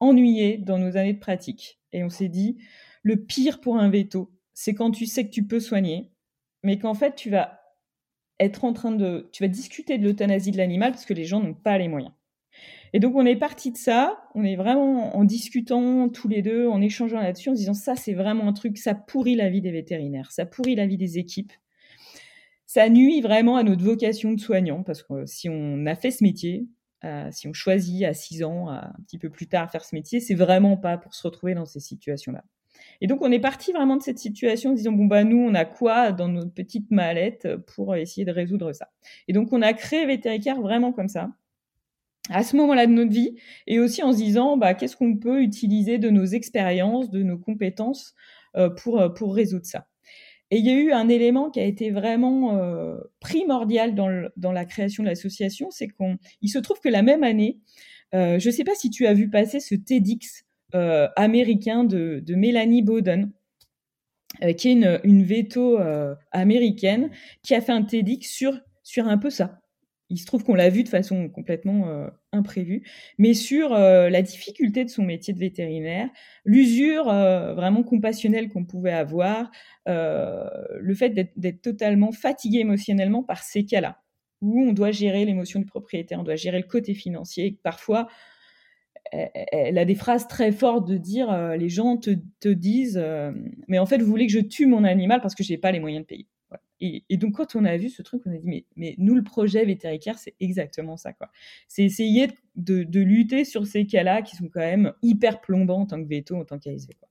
ennuyé 0.00 0.58
dans 0.58 0.78
nos 0.78 0.96
années 0.96 1.12
de 1.12 1.18
pratique? 1.18 1.80
Et 1.92 2.02
on 2.04 2.08
s'est 2.08 2.28
dit 2.28 2.56
le 3.02 3.16
pire 3.16 3.60
pour 3.60 3.76
un 3.76 3.90
veto, 3.90 4.32
c'est 4.54 4.74
quand 4.74 4.90
tu 4.90 5.06
sais 5.06 5.26
que 5.26 5.30
tu 5.30 5.46
peux 5.46 5.60
soigner, 5.60 6.10
mais 6.62 6.78
qu'en 6.78 6.94
fait, 6.94 7.14
tu 7.14 7.30
vas 7.30 7.63
être 8.40 8.64
en 8.64 8.72
train 8.72 8.92
de... 8.92 9.28
Tu 9.32 9.42
vas 9.42 9.48
discuter 9.48 9.98
de 9.98 10.04
l'euthanasie 10.04 10.50
de 10.50 10.56
l'animal 10.56 10.92
parce 10.92 11.04
que 11.04 11.14
les 11.14 11.24
gens 11.24 11.40
n'ont 11.40 11.54
pas 11.54 11.78
les 11.78 11.88
moyens. 11.88 12.12
Et 12.92 13.00
donc 13.00 13.16
on 13.16 13.26
est 13.26 13.34
parti 13.34 13.72
de 13.72 13.76
ça, 13.76 14.22
on 14.36 14.44
est 14.44 14.54
vraiment 14.54 15.16
en 15.16 15.24
discutant 15.24 16.08
tous 16.08 16.28
les 16.28 16.42
deux, 16.42 16.68
en 16.68 16.80
échangeant 16.80 17.20
là-dessus, 17.20 17.50
en 17.50 17.54
disant 17.54 17.74
ça 17.74 17.96
c'est 17.96 18.12
vraiment 18.12 18.46
un 18.46 18.52
truc, 18.52 18.78
ça 18.78 18.94
pourrit 18.94 19.34
la 19.34 19.50
vie 19.50 19.60
des 19.60 19.72
vétérinaires, 19.72 20.30
ça 20.30 20.46
pourrit 20.46 20.76
la 20.76 20.86
vie 20.86 20.96
des 20.96 21.18
équipes, 21.18 21.52
ça 22.66 22.88
nuit 22.88 23.20
vraiment 23.20 23.56
à 23.56 23.64
notre 23.64 23.82
vocation 23.82 24.32
de 24.32 24.38
soignant, 24.38 24.84
parce 24.84 25.02
que 25.02 25.26
si 25.26 25.48
on 25.48 25.86
a 25.86 25.96
fait 25.96 26.12
ce 26.12 26.22
métier, 26.22 26.68
euh, 27.04 27.28
si 27.32 27.48
on 27.48 27.52
choisit 27.52 28.04
à 28.04 28.14
6 28.14 28.44
ans, 28.44 28.68
un 28.68 28.92
petit 29.08 29.18
peu 29.18 29.28
plus 29.28 29.48
tard, 29.48 29.72
faire 29.72 29.84
ce 29.84 29.94
métier, 29.96 30.20
c'est 30.20 30.34
vraiment 30.34 30.76
pas 30.76 30.96
pour 30.96 31.14
se 31.14 31.26
retrouver 31.26 31.54
dans 31.54 31.66
ces 31.66 31.80
situations-là. 31.80 32.44
Et 33.00 33.06
donc, 33.06 33.22
on 33.22 33.30
est 33.30 33.40
parti 33.40 33.72
vraiment 33.72 33.96
de 33.96 34.02
cette 34.02 34.18
situation 34.18 34.70
en 34.70 34.72
disant, 34.74 34.92
bon, 34.92 35.06
bah, 35.06 35.24
nous, 35.24 35.38
on 35.38 35.54
a 35.54 35.64
quoi 35.64 36.12
dans 36.12 36.28
notre 36.28 36.52
petite 36.52 36.90
mallette 36.90 37.48
pour 37.74 37.94
essayer 37.96 38.24
de 38.24 38.32
résoudre 38.32 38.72
ça? 38.72 38.88
Et 39.28 39.32
donc, 39.32 39.52
on 39.52 39.62
a 39.62 39.72
créé 39.72 40.06
Vétéricare 40.06 40.60
vraiment 40.60 40.92
comme 40.92 41.08
ça. 41.08 41.30
à 42.30 42.42
ce 42.42 42.56
moment-là 42.56 42.86
de 42.86 42.92
notre 42.92 43.12
vie, 43.12 43.34
et 43.66 43.78
aussi 43.80 44.02
en 44.02 44.12
se 44.12 44.16
disant 44.16 44.56
bah, 44.56 44.74
qu'est-ce 44.74 44.96
qu'on 44.96 45.16
peut 45.16 45.42
utiliser 45.42 45.98
de 45.98 46.08
nos 46.08 46.24
expériences, 46.24 47.10
de 47.10 47.22
nos 47.22 47.38
compétences 47.38 48.14
pour, 48.76 49.12
pour 49.14 49.34
résoudre 49.34 49.66
ça? 49.66 49.86
Et 50.50 50.58
il 50.58 50.66
y 50.66 50.70
a 50.70 50.74
eu 50.74 50.92
un 50.92 51.08
élément 51.08 51.50
qui 51.50 51.60
a 51.60 51.64
été 51.64 51.90
vraiment 51.90 52.58
primordial 53.20 53.94
dans, 53.94 54.28
dans, 54.36 54.52
la 54.52 54.64
création 54.64 55.02
de 55.02 55.08
l'association, 55.08 55.70
c'est 55.70 55.88
qu'il 55.88 56.50
se 56.50 56.58
trouve 56.58 56.80
que 56.80 56.88
la 56.88 57.02
même 57.02 57.24
année, 57.24 57.58
je 58.12 58.46
ne 58.46 58.52
sais 58.52 58.64
pas 58.64 58.74
si 58.74 58.88
tu 58.88 59.06
as 59.06 59.12
vu 59.12 59.28
passer 59.28 59.60
ce 59.60 59.74
TEDx 59.74 60.44
américain 61.16 61.84
de, 61.84 62.22
Mélanie 62.34 62.82
Bowden, 62.82 63.32
euh, 64.42 64.52
qui 64.52 64.68
est 64.68 64.72
une, 64.72 65.22
veto 65.22 65.78
euh, 65.78 66.14
américaine, 66.32 67.10
qui 67.42 67.54
a 67.54 67.60
fait 67.60 67.72
un 67.72 67.82
TEDx 67.82 68.28
sur, 68.28 68.58
sur 68.82 69.06
un 69.06 69.18
peu 69.18 69.30
ça. 69.30 69.60
Il 70.10 70.18
se 70.18 70.26
trouve 70.26 70.44
qu'on 70.44 70.54
l'a 70.54 70.70
vu 70.70 70.82
de 70.82 70.88
façon 70.88 71.28
complètement 71.28 71.88
euh, 71.88 72.08
imprévue, 72.32 72.82
mais 73.16 73.32
sur 73.32 73.70
la 73.70 74.22
difficulté 74.22 74.84
de 74.84 74.90
son 74.90 75.02
métier 75.02 75.32
de 75.32 75.38
vétérinaire, 75.38 76.08
l'usure 76.44 77.04
vraiment 77.04 77.82
compassionnelle 77.82 78.48
qu'on 78.48 78.64
pouvait 78.64 78.92
avoir, 78.92 79.50
le 79.86 80.94
fait 80.94 81.10
d'être 81.36 81.62
totalement 81.62 82.12
fatigué 82.12 82.58
émotionnellement 82.58 83.22
par 83.22 83.42
ces 83.42 83.64
cas-là, 83.64 84.02
où 84.42 84.60
on 84.60 84.72
doit 84.72 84.90
gérer 84.90 85.24
l'émotion 85.24 85.58
du 85.58 85.66
propriétaire, 85.66 86.20
on 86.20 86.24
doit 86.24 86.36
gérer 86.36 86.58
le 86.58 86.66
côté 86.66 86.92
financier, 86.92 87.58
parfois 87.62 88.08
elle 89.12 89.78
a 89.78 89.84
des 89.84 89.94
phrases 89.94 90.26
très 90.26 90.52
fortes 90.52 90.88
de 90.88 90.96
dire 90.96 91.30
euh, 91.30 91.56
les 91.56 91.68
gens 91.68 91.96
te, 91.96 92.10
te 92.40 92.48
disent 92.48 93.00
euh, 93.00 93.32
mais 93.68 93.78
en 93.78 93.86
fait 93.86 93.98
vous 93.98 94.06
voulez 94.06 94.26
que 94.26 94.32
je 94.32 94.40
tue 94.40 94.66
mon 94.66 94.84
animal 94.84 95.20
parce 95.20 95.34
que 95.34 95.44
j'ai 95.44 95.58
pas 95.58 95.72
les 95.72 95.80
moyens 95.80 96.04
de 96.04 96.06
payer 96.06 96.26
et, 96.80 97.16
donc 97.16 97.36
quand 97.36 97.56
on 97.56 97.64
a 97.64 97.76
vu 97.76 97.88
ce 97.88 98.02
truc 98.02 98.22
on 98.26 98.32
a 98.32 98.36
dit 98.36 98.48
mais, 98.48 98.64
mais 98.76 98.94
nous 98.98 99.14
le 99.14 99.22
projet 99.22 99.64
vétérinaire 99.64 100.18
c'est 100.18 100.34
exactement 100.40 100.96
ça 100.96 101.12
quoi 101.12 101.30
c'est 101.68 101.84
essayer 101.84 102.28
de, 102.56 102.82
de, 102.82 103.00
lutter 103.00 103.44
sur 103.44 103.66
ces 103.66 103.86
cas-là 103.86 104.22
qui 104.22 104.36
sont 104.36 104.48
quand 104.52 104.60
même 104.60 104.92
hyper 105.02 105.40
plombants 105.40 105.82
en 105.82 105.86
tant 105.86 106.02
que 106.02 106.08
veto 106.08 106.36
en 106.36 106.44
tant 106.44 106.58
qu'ASV 106.58 106.88
quoi 106.98 107.08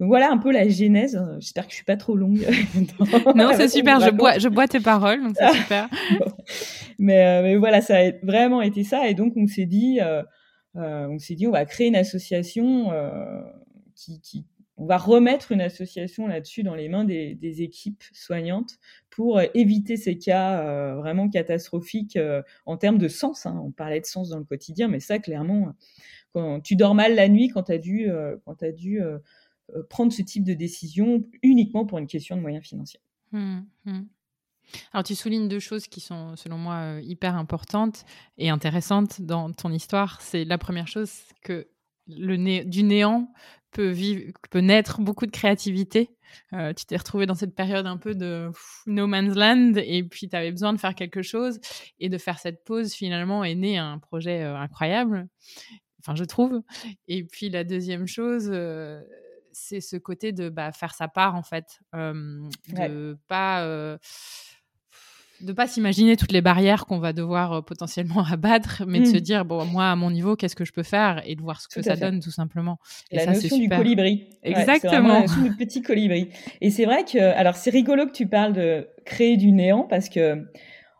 donc 0.00 0.08
voilà 0.08 0.32
un 0.32 0.38
peu 0.38 0.50
la 0.50 0.68
genèse. 0.68 1.22
J'espère 1.38 1.66
que 1.66 1.70
je 1.70 1.76
suis 1.76 1.84
pas 1.84 1.96
trop 1.96 2.16
longue. 2.16 2.44
non, 3.36 3.50
c'est 3.54 3.68
super. 3.68 4.00
Je 4.00 4.10
bois, 4.10 4.38
je 4.38 4.48
bois 4.48 4.66
tes 4.66 4.80
paroles, 4.80 5.22
donc 5.22 5.36
c'est 5.38 5.52
super. 5.52 5.88
mais, 6.98 7.24
euh, 7.24 7.42
mais, 7.42 7.56
voilà, 7.56 7.80
ça 7.80 7.98
a 7.98 8.10
vraiment 8.24 8.60
été 8.60 8.82
ça. 8.82 9.06
Et 9.08 9.14
donc 9.14 9.34
on 9.36 9.46
s'est 9.46 9.66
dit, 9.66 10.00
on 10.74 11.18
s'est 11.18 11.34
dit 11.34 11.46
on 11.46 11.52
va 11.52 11.64
créer 11.64 11.88
une 11.88 11.96
association 11.96 12.92
euh, 12.92 13.42
qui, 13.94 14.44
on 14.76 14.86
va 14.86 14.98
remettre 14.98 15.52
une 15.52 15.60
association 15.60 16.26
là-dessus 16.26 16.64
dans 16.64 16.74
les 16.74 16.88
mains 16.88 17.04
des, 17.04 17.62
équipes 17.62 18.02
soignantes 18.12 18.78
pour 19.10 19.38
euh, 19.38 19.46
éviter 19.54 19.96
ces 19.96 20.18
cas 20.18 20.94
vraiment 20.96 21.28
catastrophiques 21.28 22.18
en 22.66 22.76
termes 22.76 22.98
de 22.98 23.08
sens. 23.08 23.46
Hein. 23.46 23.60
On 23.64 23.70
parlait 23.70 24.00
de 24.00 24.06
sens 24.06 24.30
dans 24.30 24.38
le 24.38 24.44
quotidien, 24.44 24.88
mais 24.88 25.00
ça, 25.00 25.18
clairement, 25.18 25.74
quand 26.32 26.60
tu 26.60 26.74
dors 26.74 26.94
mal 26.94 27.14
la 27.14 27.28
nuit, 27.28 27.48
quand 27.48 27.64
tu 27.64 27.72
as 27.72 27.78
dû, 27.78 28.10
as 28.10 28.72
dû 28.72 29.00
prendre 29.88 30.12
ce 30.12 30.22
type 30.22 30.44
de 30.44 30.54
décision 30.54 31.24
uniquement 31.42 31.86
pour 31.86 31.98
une 31.98 32.08
question 32.08 32.36
de 32.36 32.40
moyens 32.40 32.64
financiers. 32.64 33.00
Mmh, 33.30 33.60
mmh. 33.84 34.02
Alors, 34.92 35.04
tu 35.04 35.14
soulignes 35.14 35.48
deux 35.48 35.60
choses 35.60 35.86
qui 35.86 36.00
sont, 36.00 36.36
selon 36.36 36.58
moi, 36.58 36.74
euh, 36.74 37.00
hyper 37.02 37.36
importantes 37.36 38.04
et 38.38 38.50
intéressantes 38.50 39.20
dans 39.20 39.52
ton 39.52 39.70
histoire. 39.70 40.20
C'est 40.20 40.44
la 40.44 40.58
première 40.58 40.88
chose 40.88 41.10
que 41.42 41.68
le 42.06 42.64
du 42.64 42.82
néant 42.82 43.32
peut, 43.70 43.88
vivre, 43.88 44.32
peut 44.50 44.60
naître 44.60 45.00
beaucoup 45.00 45.26
de 45.26 45.30
créativité. 45.30 46.10
Euh, 46.52 46.72
tu 46.72 46.84
t'es 46.84 46.96
retrouvé 46.96 47.26
dans 47.26 47.34
cette 47.34 47.54
période 47.54 47.86
un 47.86 47.96
peu 47.96 48.14
de 48.14 48.50
no 48.86 49.06
man's 49.06 49.34
land 49.36 49.74
et 49.76 50.02
puis 50.02 50.28
tu 50.28 50.36
avais 50.36 50.50
besoin 50.50 50.72
de 50.72 50.78
faire 50.78 50.94
quelque 50.94 51.22
chose 51.22 51.60
et 52.00 52.08
de 52.08 52.18
faire 52.18 52.38
cette 52.38 52.64
pause 52.64 52.92
finalement 52.92 53.44
est 53.44 53.54
né 53.54 53.78
un 53.78 53.98
projet 53.98 54.42
euh, 54.42 54.56
incroyable. 54.56 55.28
Enfin, 56.00 56.14
je 56.14 56.24
trouve. 56.24 56.60
Et 57.08 57.24
puis 57.24 57.48
la 57.48 57.64
deuxième 57.64 58.06
chose, 58.06 58.50
c'est 59.54 59.80
ce 59.80 59.96
côté 59.96 60.32
de 60.32 60.48
bah, 60.48 60.72
faire 60.72 60.94
sa 60.94 61.08
part 61.08 61.34
en 61.34 61.42
fait, 61.42 61.80
de 61.92 63.16
pas 63.28 63.98
de 65.40 65.52
pas 65.52 65.66
s'imaginer 65.66 66.16
toutes 66.16 66.32
les 66.32 66.40
barrières 66.40 66.86
qu'on 66.86 66.98
va 66.98 67.12
devoir 67.12 67.64
potentiellement 67.64 68.24
abattre, 68.30 68.84
mais 68.86 69.00
de 69.00 69.04
se 69.04 69.16
mmh. 69.16 69.20
dire 69.20 69.44
bon 69.44 69.64
moi 69.64 69.90
à 69.90 69.96
mon 69.96 70.10
niveau 70.10 70.36
qu'est-ce 70.36 70.56
que 70.56 70.64
je 70.64 70.72
peux 70.72 70.82
faire 70.82 71.22
et 71.26 71.36
de 71.36 71.42
voir 71.42 71.60
ce 71.60 71.68
que 71.68 71.82
ça 71.82 71.96
donne 71.96 72.20
tout 72.20 72.30
simplement. 72.30 72.78
Et 73.10 73.16
la 73.16 73.26
notion 73.26 73.56
du 73.56 73.68
colibri. 73.68 74.28
Exactement. 74.42 75.08
la 75.08 75.20
notion 75.22 75.42
du 75.42 75.56
petit 75.56 75.82
colibri. 75.82 76.30
Et 76.60 76.70
c'est 76.70 76.84
vrai 76.84 77.04
que 77.04 77.18
alors 77.18 77.56
c'est 77.56 77.70
rigolo 77.70 78.06
que 78.06 78.12
tu 78.12 78.26
parles 78.26 78.52
de 78.52 78.88
créer 79.04 79.36
du 79.36 79.52
néant 79.52 79.82
parce 79.82 80.08
que 80.08 80.44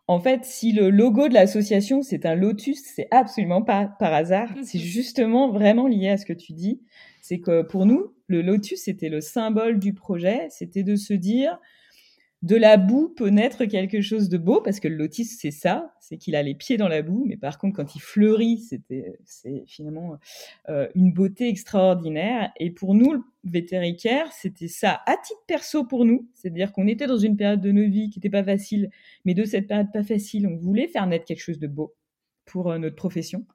en 0.07 0.21
fait, 0.21 0.45
si 0.45 0.73
le 0.73 0.91
logo 0.91 1.29
de 1.29 1.35
l'association 1.35 2.03
c'est 2.03 2.27
un 2.27 2.35
lotus, 2.35 2.79
c'est 2.95 3.09
absolument 3.11 3.63
pas 3.63 3.87
par 3.99 4.13
hasard. 4.13 4.51
Mmh. 4.51 4.65
C'est 4.65 4.79
justement 4.79 5.51
vraiment 5.51 5.87
lié 5.87 6.11
à 6.11 6.17
ce 6.17 6.27
que 6.27 6.35
tu 6.35 6.53
dis. 6.53 6.83
C'est 7.23 7.39
que 7.39 7.63
pour 7.63 7.87
nous, 7.87 8.14
le 8.27 8.43
lotus 8.43 8.83
c'était 8.83 9.09
le 9.09 9.20
symbole 9.20 9.79
du 9.79 9.95
projet. 9.95 10.49
C'était 10.51 10.83
de 10.83 10.97
se 10.97 11.14
dire 11.14 11.59
de 12.45 12.57
la 12.57 12.77
boue 12.77 13.09
peut 13.09 13.31
naître 13.31 13.64
quelque 13.64 14.03
chose 14.03 14.29
de 14.29 14.37
beau 14.37 14.61
parce 14.61 14.79
que 14.79 14.87
le 14.87 14.97
lotus 14.97 15.39
c'est 15.39 15.51
ça, 15.51 15.95
c'est 15.99 16.18
qu'il 16.18 16.37
a 16.37 16.43
les 16.43 16.55
pieds 16.55 16.77
dans 16.77 16.89
la 16.89 17.01
boue, 17.01 17.25
mais 17.27 17.39
par 17.39 17.57
contre 17.57 17.77
quand 17.77 17.97
il 17.97 18.01
fleurit, 18.01 18.62
c'est 19.25 19.64
finalement 19.66 20.18
euh, 20.68 20.87
une 20.95 21.11
beauté 21.11 21.49
extraordinaire. 21.49 22.53
Et 22.61 22.70
pour 22.70 22.95
nous, 22.95 23.14
le 23.14 23.22
vétérinaire, 23.45 24.31
c'était 24.33 24.68
ça 24.68 25.01
à 25.07 25.16
titre 25.16 25.41
perso 25.47 25.85
pour 25.85 26.05
nous, 26.05 26.29
c'est-à-dire 26.35 26.72
qu'on 26.72 26.87
était 26.87 27.07
dans 27.07 27.16
une 27.16 27.39
période 27.39 27.62
de 27.62 27.72
nos 27.72 27.89
vies 27.89 28.11
qui 28.11 28.18
n'était 28.18 28.29
pas 28.29 28.45
facile, 28.45 28.91
mais 29.25 29.33
de 29.33 29.45
cette 29.45 29.66
période 29.66 29.91
pas 29.91 30.05
facile, 30.05 30.47
on 30.47 30.57
voulait 30.57 30.89
faire 30.89 31.07
naître 31.07 31.25
quelque 31.25 31.43
chose 31.43 31.59
de 31.59 31.66
beau 31.66 31.95
pour 32.45 32.70
euh, 32.70 32.77
notre 32.77 32.97
profession. 32.97 33.47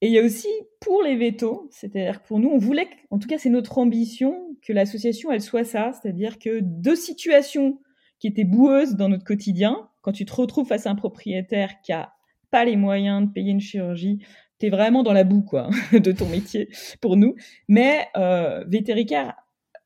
Et 0.00 0.06
il 0.08 0.12
y 0.12 0.18
a 0.18 0.22
aussi 0.22 0.48
pour 0.80 1.02
les 1.02 1.16
vétos, 1.16 1.68
c'est-à-dire 1.72 2.22
pour 2.22 2.38
nous, 2.38 2.48
on 2.48 2.58
voulait, 2.58 2.88
en 3.10 3.18
tout 3.18 3.26
cas 3.28 3.38
c'est 3.38 3.50
notre 3.50 3.78
ambition, 3.78 4.56
que 4.62 4.72
l'association 4.72 5.32
elle 5.32 5.42
soit 5.42 5.64
ça, 5.64 5.92
c'est-à-dire 5.92 6.38
que 6.38 6.60
deux 6.60 6.96
situations 6.96 7.80
qui 8.20 8.28
était 8.28 8.44
boueuse 8.44 8.94
dans 8.94 9.08
notre 9.08 9.24
quotidien. 9.24 9.88
Quand 10.02 10.12
tu 10.12 10.24
te 10.24 10.34
retrouves 10.34 10.66
face 10.66 10.86
à 10.86 10.90
un 10.90 10.94
propriétaire 10.94 11.80
qui 11.82 11.92
a 11.92 12.12
pas 12.50 12.64
les 12.64 12.76
moyens 12.76 13.26
de 13.26 13.32
payer 13.32 13.50
une 13.50 13.60
chirurgie, 13.60 14.18
tu 14.58 14.66
es 14.66 14.70
vraiment 14.70 15.02
dans 15.02 15.12
la 15.12 15.24
boue 15.24 15.42
quoi, 15.42 15.68
de 15.92 16.12
ton 16.12 16.28
métier 16.28 16.68
pour 17.00 17.16
nous. 17.16 17.34
Mais 17.68 18.08
euh, 18.16 18.64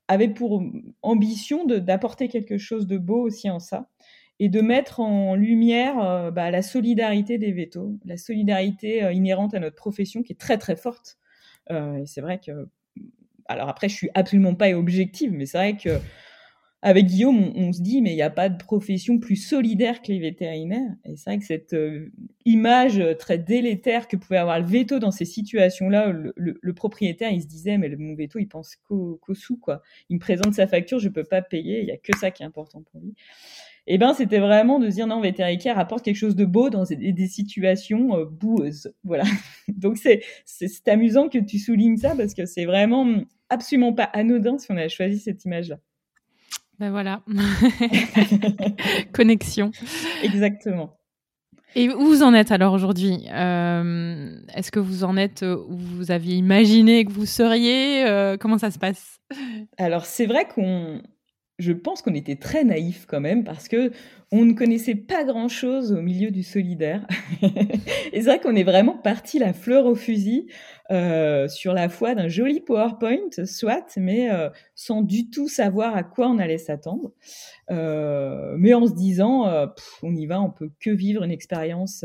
avait 0.09 0.29
pour 0.29 0.63
ambition 1.01 1.65
d'apporter 1.65 2.29
quelque 2.29 2.59
chose 2.59 2.87
de 2.87 2.99
beau 2.99 3.23
aussi 3.23 3.49
en 3.49 3.59
ça 3.59 3.89
et 4.39 4.49
de 4.49 4.61
mettre 4.61 5.01
en 5.01 5.35
lumière 5.35 5.99
euh, 6.03 6.31
bah, 6.31 6.51
la 6.51 6.63
solidarité 6.63 7.39
des 7.39 7.53
vétos, 7.53 7.99
la 8.05 8.17
solidarité 8.17 9.05
euh, 9.05 9.13
inhérente 9.13 9.55
à 9.55 9.61
notre 9.61 9.77
profession 9.77 10.23
qui 10.23 10.33
est 10.33 10.41
très 10.41 10.59
très 10.59 10.77
forte. 10.77 11.19
Euh, 11.71 11.97
et 11.99 12.07
c'est 12.07 12.21
vrai 12.21 12.41
que, 12.45 12.69
alors 13.47 13.69
après, 13.69 13.89
je 13.89 13.95
suis 13.95 14.11
absolument 14.15 14.55
pas 14.55 14.71
objective, 14.71 15.33
mais 15.33 15.47
c'est 15.47 15.59
vrai 15.59 15.77
que 15.77 16.01
avec 16.85 17.07
Guillaume, 17.07 17.53
on, 17.55 17.73
se 17.73 17.81
dit, 17.81 18.03
mais 18.03 18.11
il 18.11 18.17
n'y 18.17 18.23
a 18.23 18.31
pas 18.31 18.49
de 18.49 18.57
profession 18.57 19.21
plus 19.21 19.37
solidaire 19.37 20.03
que 20.03 20.11
les 20.11 20.19
vétérinaires. 20.19 20.91
Et 21.05 21.17
c'est 21.17 21.31
vrai 21.31 21.39
que 21.39 21.45
cette 21.45 21.75
euh, 21.75 22.11
image 22.45 23.01
très 23.21 23.39
délétère 23.39 24.09
que 24.09 24.17
pouvait 24.17 24.39
avoir 24.39 24.59
le 24.59 24.67
veto 24.67 24.99
dans 24.99 25.13
ces 25.13 25.25
situations-là, 25.25 26.09
le, 26.09 26.35
le, 26.37 26.75
propriétaire, 26.75 27.31
il 27.31 27.41
se 27.41 27.47
disait, 27.47 27.79
mais 27.79 27.89
mon 27.97 28.17
veto, 28.17 28.41
il 28.41 28.49
pense 28.49 28.75
qu'au 28.89 29.21
sous, 29.33 29.57
quoi. 29.59 29.83
Il 30.11 30.15
me 30.15 30.21
présente 30.21 30.55
sa 30.55 30.67
facture, 30.67 30.99
je 30.99 31.09
peux 31.09 31.23
pas 31.23 31.41
payer, 31.41 31.83
il 31.83 31.87
y 31.87 31.93
a 31.93 31.97
que 31.97 32.17
ça 32.19 32.33
qui 32.33 32.43
est 32.43 32.47
important 32.47 32.83
pour 32.83 33.01
lui. 33.01 33.15
Eh 33.87 33.99
ben, 33.99 34.13
c'était 34.13 34.41
vraiment 34.41 34.81
de 34.81 34.89
dire, 34.89 35.07
non, 35.07 35.21
vétérinaire 35.21 35.79
apporte 35.79 36.05
quelque 36.05 36.17
chose 36.17 36.37
de 36.37 36.45
beau 36.45 36.69
dans 36.69 36.85
des, 36.85 37.27
situations 37.29 38.17
euh, 38.17 38.25
boueuses. 38.25 38.93
Voilà. 39.05 39.25
Donc, 39.69 39.99
c'est, 39.99 40.23
c'est 40.45 40.89
amusant 40.89 41.29
que 41.29 41.39
tu 41.39 41.61
soulignes 41.61 41.97
ça 41.97 42.17
parce 42.17 42.35
que 42.35 42.45
c'est 42.45 42.65
vraiment 42.65 43.23
absolument 43.51 43.93
pas 43.93 44.05
anodin 44.05 44.59
si 44.59 44.71
on 44.71 44.77
a 44.77 44.89
choisi 44.89 45.21
cette 45.21 45.45
image-là. 45.45 45.79
Ben 46.79 46.91
voilà. 46.91 47.23
Connexion. 49.13 49.71
Exactement. 50.23 50.97
Et 51.75 51.89
où 51.89 52.01
vous 52.01 52.23
en 52.23 52.35
êtes 52.35 52.53
alors 52.53 52.75
aujourd'hui? 52.75 53.27
Euh, 53.33 54.37
Est-ce 54.55 54.71
que 54.71 54.81
vous 54.81 55.05
en 55.05 55.17
êtes 55.17 55.43
où 55.43 55.75
vous 55.77 56.11
aviez 56.11 56.37
imaginé 56.37 57.05
que 57.05 57.13
vous 57.13 57.25
seriez? 57.27 58.05
Euh, 58.07 58.37
Comment 58.39 58.59
ça 58.59 58.71
se 58.71 58.79
passe? 58.79 59.21
Alors 59.79 60.05
c'est 60.05 60.27
vrai 60.27 60.47
qu'on 60.47 61.01
je 61.63 61.73
pense 61.73 62.03
qu'on 62.03 62.15
était 62.15 62.37
très 62.37 62.65
naïfs 62.65 63.07
quand 63.07 63.21
même 63.21 63.45
parce 63.45 63.69
que 63.69 63.93
on 64.33 64.45
ne 64.45 64.55
connaissait 64.55 64.95
pas 64.95 65.25
grand 65.25 65.49
chose 65.49 65.93
au 65.93 66.01
milieu 66.01 66.31
du 66.31 66.43
solidaire. 66.43 67.07
et 67.43 68.23
c'est 68.23 68.23
vrai 68.23 68.41
qu'on 68.41 68.57
est 68.57 68.65
vraiment 68.65 68.97
parti 68.97 69.39
la 69.39 69.53
fleur 69.53 69.85
au 69.85 69.95
fusil 69.95 70.47
euh, 70.91 71.49
sur 71.49 71.75
la 71.75 71.91
foi 71.91 72.15
d'un 72.15 72.29
joli 72.29 72.61
PowerPoint, 72.61 73.45
soit, 73.45 73.97
mais 73.99 74.33
euh, 74.33 74.49
sans 74.75 75.03
du 75.03 75.29
tout 75.31 75.49
savoir 75.49 75.95
à 75.95 76.03
quoi 76.03 76.29
on 76.29 76.39
allait 76.39 76.59
s'attendre. 76.59 77.13
Euh, 77.71 78.55
mais 78.59 78.73
en 78.73 78.87
se 78.87 78.95
disant, 78.95 79.69
on 80.03 80.17
y 80.17 80.27
va, 80.27 80.41
on 80.41 80.51
peut 80.51 80.71
que 80.81 80.91
vivre 80.91 81.23
une 81.23 81.31
expérience 81.31 82.05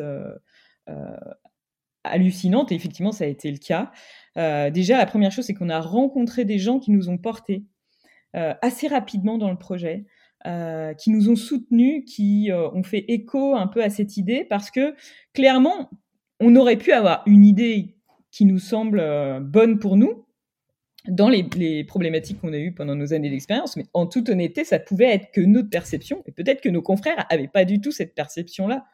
hallucinante. 2.04 2.72
Et 2.72 2.76
effectivement, 2.76 3.14
ça 3.14 3.24
a 3.24 3.28
été 3.28 3.50
le 3.50 3.58
cas. 3.58 3.92
déjà, 4.70 4.98
la 4.98 5.06
première 5.06 5.32
chose, 5.32 5.46
c'est 5.46 5.54
qu'on 5.54 5.70
a 5.70 5.80
rencontré 5.80 6.44
des 6.44 6.60
gens 6.60 6.80
qui 6.80 6.92
nous 6.92 7.10
ont 7.10 7.18
portés 7.18 7.64
assez 8.62 8.88
rapidement 8.88 9.38
dans 9.38 9.50
le 9.50 9.58
projet, 9.58 10.06
euh, 10.46 10.94
qui 10.94 11.10
nous 11.10 11.30
ont 11.30 11.36
soutenus, 11.36 12.04
qui 12.06 12.52
euh, 12.52 12.70
ont 12.70 12.84
fait 12.84 13.04
écho 13.08 13.56
un 13.56 13.66
peu 13.66 13.84
à 13.84 13.90
cette 13.90 14.18
idée, 14.18 14.46
parce 14.48 14.70
que 14.70 14.94
clairement, 15.34 15.90
on 16.40 16.56
aurait 16.56 16.78
pu 16.78 16.92
avoir 16.92 17.24
une 17.26 17.44
idée 17.44 17.98
qui 18.30 18.46
nous 18.46 18.60
semble 18.60 19.04
bonne 19.42 19.80
pour 19.80 19.98
nous, 19.98 20.27
dans 21.08 21.30
les, 21.30 21.84
problématiques 21.84 22.42
qu'on 22.42 22.54
a 22.54 22.58
eues 22.58 22.74
pendant 22.74 22.96
nos 22.96 23.14
années 23.14 23.30
d'expérience, 23.30 23.76
mais 23.76 23.86
en 23.94 24.06
toute 24.06 24.30
honnêteté, 24.30 24.64
ça 24.64 24.80
pouvait 24.80 25.14
être 25.14 25.32
que 25.32 25.42
notre 25.42 25.70
perception, 25.70 26.24
et 26.26 26.32
peut-être 26.32 26.62
que 26.62 26.70
nos 26.70 26.82
confrères 26.82 27.26
n'avaient 27.30 27.48
pas 27.48 27.66
du 27.66 27.82
tout 27.82 27.92
cette 27.92 28.14
perception-là. 28.16 28.86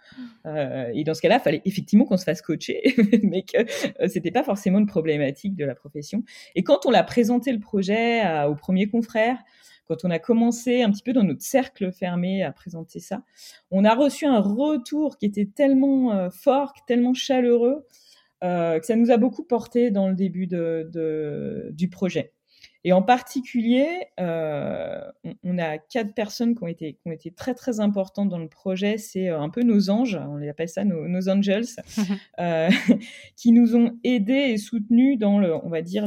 Euh, 0.45 0.91
et 0.93 1.03
dans 1.03 1.14
ce 1.14 1.22
cas-là, 1.22 1.38
il 1.39 1.43
fallait 1.43 1.61
effectivement 1.66 2.05
qu'on 2.05 2.18
se 2.18 2.24
fasse 2.24 2.41
coacher, 2.41 2.95
mais 3.24 3.43
que 3.43 3.57
euh, 4.01 4.07
c'était 4.07 4.32
pas 4.32 4.43
forcément 4.43 4.80
une 4.80 4.88
problématique 4.88 5.55
de 5.55 5.66
la 5.66 5.76
profession. 5.76 6.24
Et 6.55 6.64
quand 6.64 6.86
on 6.86 6.91
l'a 6.91 7.03
présenté 7.03 7.51
le 7.51 7.59
projet 7.59 8.22
aux 8.45 8.55
premiers 8.55 8.88
confrères, 8.88 9.38
quand 9.88 10.05
on 10.05 10.11
a 10.11 10.20
commencé 10.20 10.82
un 10.82 10.91
petit 10.91 11.03
peu 11.03 11.14
dans 11.14 11.24
notre 11.24 11.41
cercle 11.41 11.91
fermé 11.91 12.43
à 12.43 12.51
présenter 12.51 12.99
ça, 12.99 13.24
on 13.70 13.84
a 13.84 13.93
reçu 13.95 14.26
un 14.26 14.39
retour 14.39 15.18
qui 15.18 15.26
était 15.26 15.45
tellement 15.45 16.14
euh, 16.14 16.30
fort, 16.30 16.74
tellement 16.88 17.14
chaleureux, 17.14 17.86
que 18.44 18.86
ça 18.86 18.96
nous 18.96 19.12
a 19.12 19.18
beaucoup 19.18 19.44
porté 19.44 19.89
dans 19.89 20.10
le 20.10 20.16
début 20.16 20.48
de, 20.48 21.70
du 21.72 21.89
projet. 21.89 22.34
Et 22.86 22.91
en 22.91 23.02
particulier, 23.02 23.88
euh, 24.20 25.00
on, 25.44 25.58
a 25.58 25.78
quatre 25.78 26.14
personnes 26.14 26.54
qui 26.54 26.64
ont, 26.64 26.68
été, 26.68 26.94
qui 26.94 27.02
ont 27.06 27.12
été 27.12 27.32
très 27.32 27.54
très 27.54 27.80
importantes 27.80 28.28
dans 28.28 28.39
le 28.39 28.50
projet. 28.50 28.98
C'est 28.98 29.30
euh, 29.30 29.39
un 29.39 29.50
peu 29.50 29.64
nos 29.64 29.89
anges, 29.89 30.20
on 30.28 30.36
les 30.36 30.50
appelle 30.50 30.68
ça 30.68 30.84
nos, 30.84 31.08
nos 31.08 31.30
angels, 31.30 31.66
qui 33.38 33.52
nous 33.54 33.76
ont 33.78 33.98
aidés 34.04 34.52
et 34.52 34.58
soutenus 34.58 35.18
dans 35.18 35.39
le, 35.39 35.56
on 35.56 35.70
va 35.70 35.82
dire, 35.82 36.06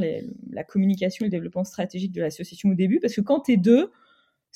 la 0.50 0.64
communication 0.64 1.24
et 1.24 1.28
le 1.28 1.30
développement 1.30 1.64
stratégique 1.64 2.12
de 2.12 2.20
l'association 2.20 2.68
au 2.70 2.74
début. 2.74 3.00
Parce 3.00 3.14
que 3.14 3.22
quand 3.22 3.40
tu 3.40 3.52
es 3.52 3.56
deux, 3.56 3.90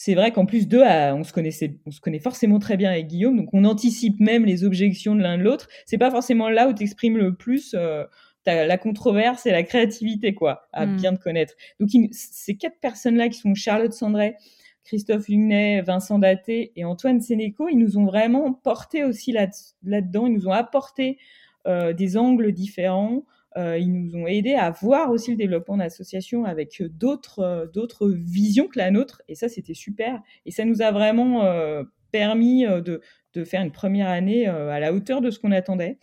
c'est 0.03 0.15
vrai 0.15 0.33
qu'en 0.33 0.47
plus 0.47 0.67
d'eux, 0.67 0.83
on 0.83 1.25
se 1.25 1.33
connaissait, 1.35 1.77
on 1.85 1.91
se 1.91 2.01
connaît 2.01 2.21
forcément 2.21 2.59
très 2.59 2.79
bien 2.79 2.91
avec 2.91 3.07
Guillaume, 3.07 3.37
donc 3.37 3.51
on 3.53 3.67
anticipe 3.67 4.19
même 4.19 4.47
les 4.47 4.65
objections 4.65 5.15
de 5.15 5.21
l'un 5.21 5.37
de 5.37 5.43
l'autre. 5.43 5.69
C'est 5.85 5.99
pas 5.99 6.11
forcément 6.11 6.49
là 6.49 6.71
où 6.71 6.73
tu 6.73 6.85
exprimes 6.85 7.19
le 7.19 7.35
plus 7.35 7.75
euh, 7.75 8.05
la 8.47 8.79
controverse 8.79 9.45
et 9.45 9.51
la 9.51 9.63
créativité, 9.63 10.33
quoi, 10.33 10.63
à 10.73 10.87
mm. 10.87 10.97
bien 10.97 11.15
te 11.15 11.21
connaître. 11.21 11.53
Donc 11.81 11.91
ces 12.13 12.57
quatre 12.57 12.81
personnes-là 12.81 13.29
qui 13.29 13.41
sont 13.41 13.55
Charlotte 13.55 13.93
Sandret, 13.93 14.39
Christophe 14.85 15.29
Hugnet, 15.29 15.83
Vincent 15.83 16.19
Daté 16.19 16.73
et 16.77 16.87
Antoine 16.87 17.21
Sénéco, 17.21 17.69
ils 17.69 17.77
nous 17.77 17.99
ont 17.99 18.07
vraiment 18.07 18.55
porté 18.55 19.05
aussi 19.05 19.33
là, 19.33 19.49
là-dedans, 19.83 20.27
ils 20.27 20.33
nous 20.33 20.49
ont 20.49 20.53
apporté 20.53 21.19
euh, 21.67 21.93
des 21.93 22.17
angles 22.17 22.53
différents. 22.53 23.25
Euh, 23.57 23.79
ils 23.79 23.93
nous 23.93 24.15
ont 24.15 24.27
aidés 24.27 24.55
à 24.55 24.71
voir 24.71 25.11
aussi 25.11 25.33
le 25.33 25.37
développement 25.37 25.77
d'associations 25.77 26.45
avec 26.45 26.83
d'autres 26.83 27.41
euh, 27.41 27.67
d'autres 27.67 28.09
visions 28.09 28.69
que 28.69 28.79
la 28.79 28.91
nôtre. 28.91 29.23
Et 29.29 29.35
ça, 29.35 29.49
c'était 29.49 29.75
super. 29.75 30.23
Et 30.47 30.51
ça 30.51 30.65
nous 30.65 30.83
a 30.83 30.93
vraiment 30.93 31.45
euh, 31.45 31.83
permis 32.13 32.65
de, 32.65 33.01
de 33.35 33.45
faire 33.45 33.63
une 33.63 33.73
première 33.73 34.09
année 34.09 34.47
à 34.47 34.81
la 34.81 34.93
hauteur 34.93 35.21
de 35.21 35.31
ce 35.31 35.39
qu'on 35.39 35.53
attendait. 35.53 35.99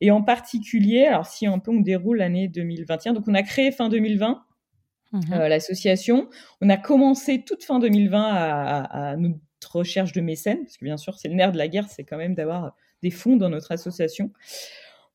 Et 0.00 0.10
en 0.10 0.22
particulier, 0.22 1.04
alors 1.04 1.26
si 1.26 1.46
un 1.46 1.58
peu 1.58 1.70
on 1.70 1.80
déroule 1.80 2.18
l'année 2.18 2.48
2021, 2.48 3.12
donc 3.12 3.28
on 3.28 3.34
a 3.34 3.42
créé 3.42 3.70
fin 3.70 3.88
2020 3.88 4.42
mmh 5.12 5.34
l'association. 5.46 6.28
On 6.62 6.70
a 6.70 6.78
commencé 6.78 7.44
toute 7.46 7.62
fin 7.64 7.78
2020 7.78 8.18
à, 8.18 9.10
à, 9.10 9.16
notre 9.16 9.76
recherche 9.76 10.12
de 10.12 10.22
mécènes, 10.22 10.64
parce 10.64 10.78
que 10.78 10.84
bien 10.84 10.96
sûr 10.96 11.18
c'est 11.18 11.28
le 11.28 11.34
nerf 11.34 11.52
de 11.52 11.58
la 11.58 11.68
guerre, 11.68 11.88
c'est 11.88 12.02
quand 12.02 12.16
même 12.16 12.34
d'avoir 12.34 12.74
des 13.02 13.10
fonds 13.10 13.36
dans 13.36 13.50
notre 13.50 13.72
association. 13.72 14.32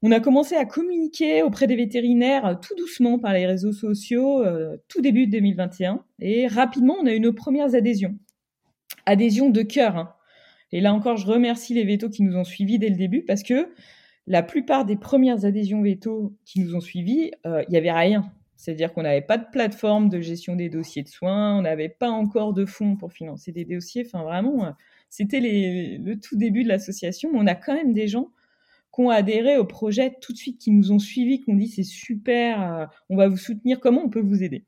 On 0.03 0.11
a 0.11 0.19
commencé 0.19 0.55
à 0.55 0.65
communiquer 0.65 1.41
auprès 1.41 1.65
des 1.65 1.75
vétérinaires 1.75 2.45
euh, 2.45 2.53
tout 2.55 2.75
doucement 2.75 3.17
par 3.17 3.33
les 3.33 3.47
réseaux 3.47 3.71
sociaux, 3.71 4.43
euh, 4.45 4.77
tout 4.87 5.01
début 5.01 5.25
de 5.25 5.31
2021. 5.31 6.03
Et 6.19 6.47
rapidement, 6.47 6.95
on 7.01 7.07
a 7.07 7.13
eu 7.13 7.19
nos 7.19 7.33
premières 7.33 7.73
adhésions. 7.73 8.15
Adhésions 9.07 9.49
de 9.49 9.63
cœur. 9.63 9.97
Hein. 9.97 10.13
Et 10.71 10.81
là 10.81 10.93
encore, 10.93 11.17
je 11.17 11.25
remercie 11.25 11.73
les 11.73 11.83
vétos 11.83 12.09
qui 12.09 12.21
nous 12.21 12.35
ont 12.35 12.43
suivis 12.43 12.77
dès 12.77 12.89
le 12.89 12.95
début 12.95 13.23
parce 13.23 13.41
que 13.41 13.69
la 14.27 14.43
plupart 14.43 14.85
des 14.85 14.97
premières 14.97 15.45
adhésions 15.45 15.81
vétos 15.81 16.33
qui 16.45 16.59
nous 16.59 16.75
ont 16.75 16.81
suivis, 16.81 17.31
euh, 17.47 17.63
il 17.67 17.71
n'y 17.71 17.77
avait 17.77 17.91
rien. 17.91 18.31
C'est-à-dire 18.55 18.93
qu'on 18.93 19.03
n'avait 19.03 19.21
pas 19.21 19.37
de 19.37 19.45
plateforme 19.51 20.09
de 20.09 20.19
gestion 20.19 20.55
des 20.55 20.69
dossiers 20.69 21.03
de 21.03 21.07
soins, 21.07 21.57
on 21.57 21.61
n'avait 21.63 21.89
pas 21.89 22.09
encore 22.09 22.53
de 22.53 22.65
fonds 22.65 22.97
pour 22.97 23.13
financer 23.13 23.51
des 23.51 23.65
dossiers. 23.65 24.03
Enfin, 24.05 24.23
vraiment, 24.23 24.73
c'était 25.09 25.39
le 25.39 26.15
tout 26.15 26.35
début 26.35 26.63
de 26.63 26.67
l'association. 26.67 27.29
On 27.33 27.45
a 27.45 27.53
quand 27.55 27.75
même 27.75 27.93
des 27.93 28.07
gens 28.07 28.31
qui 28.97 29.03
ont 29.03 29.09
adhéré 29.11 29.57
au 29.57 29.65
projet 29.65 30.15
tout 30.21 30.33
de 30.33 30.37
suite, 30.37 30.57
qui 30.57 30.71
nous 30.71 30.91
ont 30.91 30.97
suivis, 30.97 31.41
qui 31.41 31.51
ont 31.51 31.55
dit 31.55 31.67
c'est 31.67 31.83
super, 31.83 32.61
euh, 32.61 32.85
on 33.09 33.15
va 33.15 33.27
vous 33.27 33.37
soutenir, 33.37 33.79
comment 33.79 34.03
on 34.03 34.09
peut 34.09 34.21
vous 34.21 34.43
aider? 34.43 34.65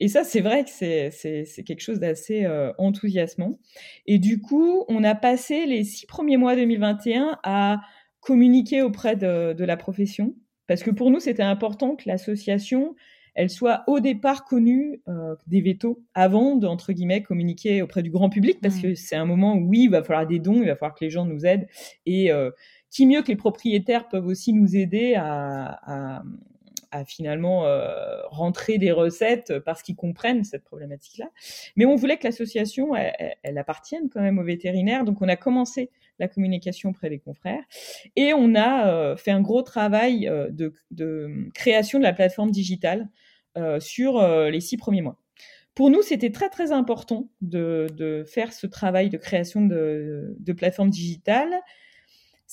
Et 0.00 0.08
ça, 0.08 0.24
c'est 0.24 0.40
vrai 0.40 0.64
que 0.64 0.70
c'est 0.70 1.62
quelque 1.64 1.80
chose 1.80 2.00
d'assez 2.00 2.44
euh, 2.44 2.72
enthousiasmant. 2.78 3.60
Et 4.06 4.18
du 4.18 4.40
coup, 4.40 4.84
on 4.88 5.04
a 5.04 5.14
passé 5.14 5.66
les 5.66 5.84
six 5.84 6.04
premiers 6.04 6.36
mois 6.36 6.56
2021 6.56 7.38
à 7.44 7.80
communiquer 8.20 8.82
auprès 8.82 9.14
de, 9.14 9.64
la 9.64 9.76
profession, 9.76 10.34
parce 10.66 10.82
que 10.82 10.90
pour 10.90 11.12
nous, 11.12 11.20
c'était 11.20 11.44
important 11.44 11.94
que 11.94 12.08
l'association, 12.08 12.96
elle 13.34 13.50
soit 13.50 13.84
au 13.86 14.00
départ 14.00 14.44
connue 14.44 15.00
euh, 15.06 15.36
des 15.46 15.60
vétos 15.60 16.02
avant 16.14 16.56
de, 16.56 16.66
entre 16.66 16.92
guillemets, 16.92 17.22
communiquer 17.22 17.82
auprès 17.82 18.02
du 18.02 18.10
grand 18.10 18.30
public, 18.30 18.58
parce 18.60 18.78
mmh. 18.78 18.82
que 18.82 18.94
c'est 18.96 19.16
un 19.16 19.26
moment 19.26 19.54
où, 19.54 19.68
oui, 19.68 19.84
il 19.84 19.90
va 19.90 20.02
falloir 20.02 20.26
des 20.26 20.40
dons, 20.40 20.60
il 20.60 20.66
va 20.66 20.74
falloir 20.74 20.96
que 20.96 21.04
les 21.04 21.10
gens 21.10 21.24
nous 21.24 21.46
aident. 21.46 21.68
Et 22.04 22.32
qui 22.94 23.06
mieux 23.06 23.22
que 23.22 23.28
les 23.28 23.36
propriétaires 23.36 24.08
peuvent 24.08 24.26
aussi 24.28 24.52
nous 24.52 24.76
aider 24.76 25.16
à, 25.16 26.22
finalement 27.08 27.66
euh, 27.66 28.22
rentrer 28.28 28.78
des 28.78 28.92
recettes 28.92 29.58
parce 29.64 29.82
qu'ils 29.82 29.96
comprennent 29.96 30.44
cette 30.44 30.62
problématique-là. 30.62 31.28
Mais 31.74 31.86
on 31.86 31.96
voulait 31.96 32.18
que 32.18 32.24
l'association, 32.24 32.94
elle, 32.94 33.58
appartienne 33.58 34.08
quand 34.08 34.20
même 34.20 34.38
aux 34.38 34.44
vétérinaires, 34.44 35.04
donc 35.04 35.20
on 35.20 35.26
a 35.26 35.34
commencé 35.34 35.90
la 36.20 36.28
communication 36.28 36.90
auprès 36.90 37.10
des 37.10 37.18
confrères 37.18 37.64
et 38.14 38.32
on 38.32 38.54
a 38.54 38.86
euh, 38.86 39.16
fait 39.16 39.32
un 39.32 39.40
gros 39.40 39.62
travail 39.62 40.28
euh, 40.28 40.48
de, 40.52 41.50
création 41.52 41.98
de 41.98 42.04
la 42.04 42.12
plateforme 42.12 42.52
digitale 42.52 43.08
sur 43.78 44.20
les 44.50 44.60
six 44.60 44.76
premiers 44.76 45.02
mois. 45.02 45.16
Pour 45.76 45.88
nous, 45.88 46.02
c'était 46.02 46.30
très 46.30 46.48
très 46.48 46.72
important 46.72 47.28
de, 47.40 48.24
faire 48.26 48.52
ce 48.52 48.66
travail 48.66 49.10
de 49.10 49.16
création 49.16 49.64
de, 49.64 50.36
de 50.38 50.52
plateforme 50.52 50.90
digitale 50.90 51.60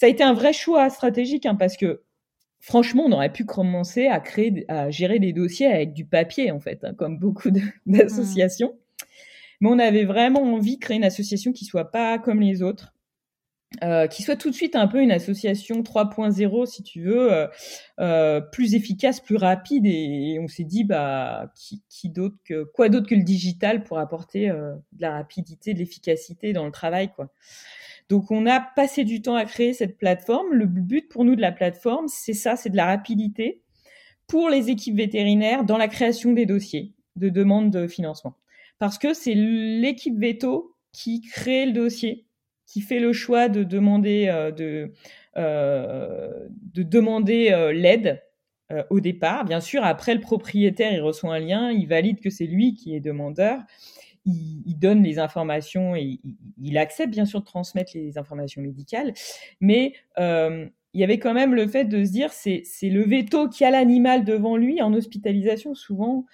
ça 0.02 0.08
a 0.08 0.10
été 0.10 0.24
un 0.24 0.34
vrai 0.34 0.52
choix 0.52 0.90
stratégique 0.90 1.46
hein, 1.46 1.54
parce 1.54 1.78
que 1.78 2.02
franchement, 2.60 3.04
on 3.06 3.12
aurait 3.12 3.32
pu 3.32 3.46
commencer 3.46 4.08
à 4.08 4.20
créer, 4.20 4.66
à 4.68 4.90
gérer 4.90 5.20
des 5.20 5.32
dossiers 5.32 5.68
avec 5.68 5.94
du 5.94 6.06
papier 6.06 6.50
en 6.50 6.60
fait, 6.60 6.84
hein, 6.84 6.96
comme 6.96 7.20
beaucoup 7.20 7.52
d'associations. 7.86 8.76
Mais 9.60 9.70
on 9.70 9.78
avait 9.78 10.06
vraiment 10.06 10.42
envie 10.42 10.78
de 10.78 10.82
créer 10.82 10.98
une 10.98 11.04
association 11.04 11.52
qui 11.52 11.66
soit 11.66 11.92
pas 11.92 12.18
comme 12.18 12.42
les 12.42 12.64
autres, 12.64 12.96
euh, 13.84 14.08
qui 14.08 14.24
soit 14.24 14.38
tout 14.38 14.50
de 14.50 14.56
suite 14.56 14.76
un 14.76 14.88
peu 14.88 15.04
une 15.04 15.12
association 15.12 15.84
3.0 15.84 16.66
si 16.66 16.82
tu 16.82 17.04
veux, 17.04 17.32
euh, 17.32 17.48
euh, 18.00 18.42
plus 18.42 18.74
efficace, 18.74 19.20
plus 19.20 19.36
rapide. 19.36 19.86
Et, 19.86 20.40
on 20.42 20.48
s'est 20.48 20.64
dit 20.64 20.84
bah 20.84 21.54
qui, 21.54 21.84
qui 21.90 22.10
d'autre 22.10 22.38
que 22.44 22.64
quoi 22.64 22.90
d'autre 22.90 23.08
que 23.08 23.14
le 23.14 23.24
digital 23.24 23.84
pour 23.84 24.00
apporter 24.00 24.48
de 24.48 24.82
la 25.00 25.12
rapidité, 25.12 25.76
de 25.76 25.78
l'efficacité 25.78 26.54
dans 26.54 26.66
le 26.66 26.72
travail 26.72 27.12
quoi. 27.12 27.32
Donc 28.12 28.30
on 28.30 28.46
a 28.46 28.60
passé 28.60 29.06
du 29.06 29.22
temps 29.22 29.36
à 29.36 29.46
créer 29.46 29.72
cette 29.72 29.98
plateforme. 29.98 30.52
Le 30.52 30.66
but 30.66 31.08
pour 31.08 31.24
nous 31.24 31.38
de 31.38 31.42
la 31.42 31.54
plateforme, 31.54 32.10
c'est 32.10 32.34
ça, 32.34 32.58
c'est 32.58 32.70
de 32.70 32.76
la 32.76 32.88
rapidité 32.88 33.62
pour 34.28 34.50
les 34.50 34.70
équipes 34.70 34.98
vétérinaires 34.98 35.64
dans 35.64 35.78
la 35.78 35.88
création 35.88 36.34
des 36.34 36.46
dossiers 36.46 36.92
de 37.16 37.30
demande 37.30 37.72
de 37.72 37.88
financement. 37.88 38.36
Parce 38.80 38.98
que 38.98 39.14
c'est 39.14 39.34
l'équipe 39.34 40.20
veto 40.20 40.76
qui 40.92 41.22
crée 41.22 41.66
le 41.66 41.72
dossier, 41.72 42.26
qui 42.66 42.82
fait 42.82 43.00
le 43.00 43.14
choix 43.14 43.48
de 43.48 43.64
demander, 43.64 44.28
euh, 44.28 44.52
de, 44.52 44.92
euh, 45.38 46.50
de 46.74 46.84
demander 46.84 47.52
euh, 47.54 47.72
l'aide 47.72 48.22
au 48.90 49.00
départ. 49.00 49.46
Bien 49.46 49.62
sûr, 49.62 49.86
après, 49.86 50.16
le 50.16 50.22
propriétaire, 50.22 50.92
il 50.92 51.02
reçoit 51.02 51.34
un 51.34 51.40
lien, 51.40 51.72
il 51.72 51.88
valide 51.88 52.20
que 52.20 52.30
c'est 52.30 52.46
lui 52.46 52.74
qui 52.74 52.94
est 52.94 53.02
demandeur 53.02 53.60
il, 54.26 54.78
donne 54.78 55.04
les 55.04 55.20
informations 55.20 55.96
et 55.96 56.20
il, 56.62 56.78
accepte 56.78 57.12
bien 57.12 57.26
sûr 57.26 57.40
de 57.40 57.46
transmettre 57.46 57.92
les 57.96 58.18
informations 58.18 58.62
médicales, 58.62 59.14
mais 59.60 59.94
euh, 60.20 60.68
il 60.94 61.02
y 61.02 61.04
avait 61.04 61.20
quand 61.20 61.34
même 61.34 61.56
le 61.56 61.68
fait 61.68 61.86
de 61.86 62.04
se 62.04 62.12
dire 62.12 62.32
c'est 62.34 62.64
le 62.84 63.04
veto 63.04 63.48
qui 63.48 63.64
a 63.64 63.72
l'animal 63.72 64.26
devant 64.26 64.58
lui 64.58 64.82
en 64.82 64.94
hospitalisation 64.94 65.74
souvent 65.74 66.26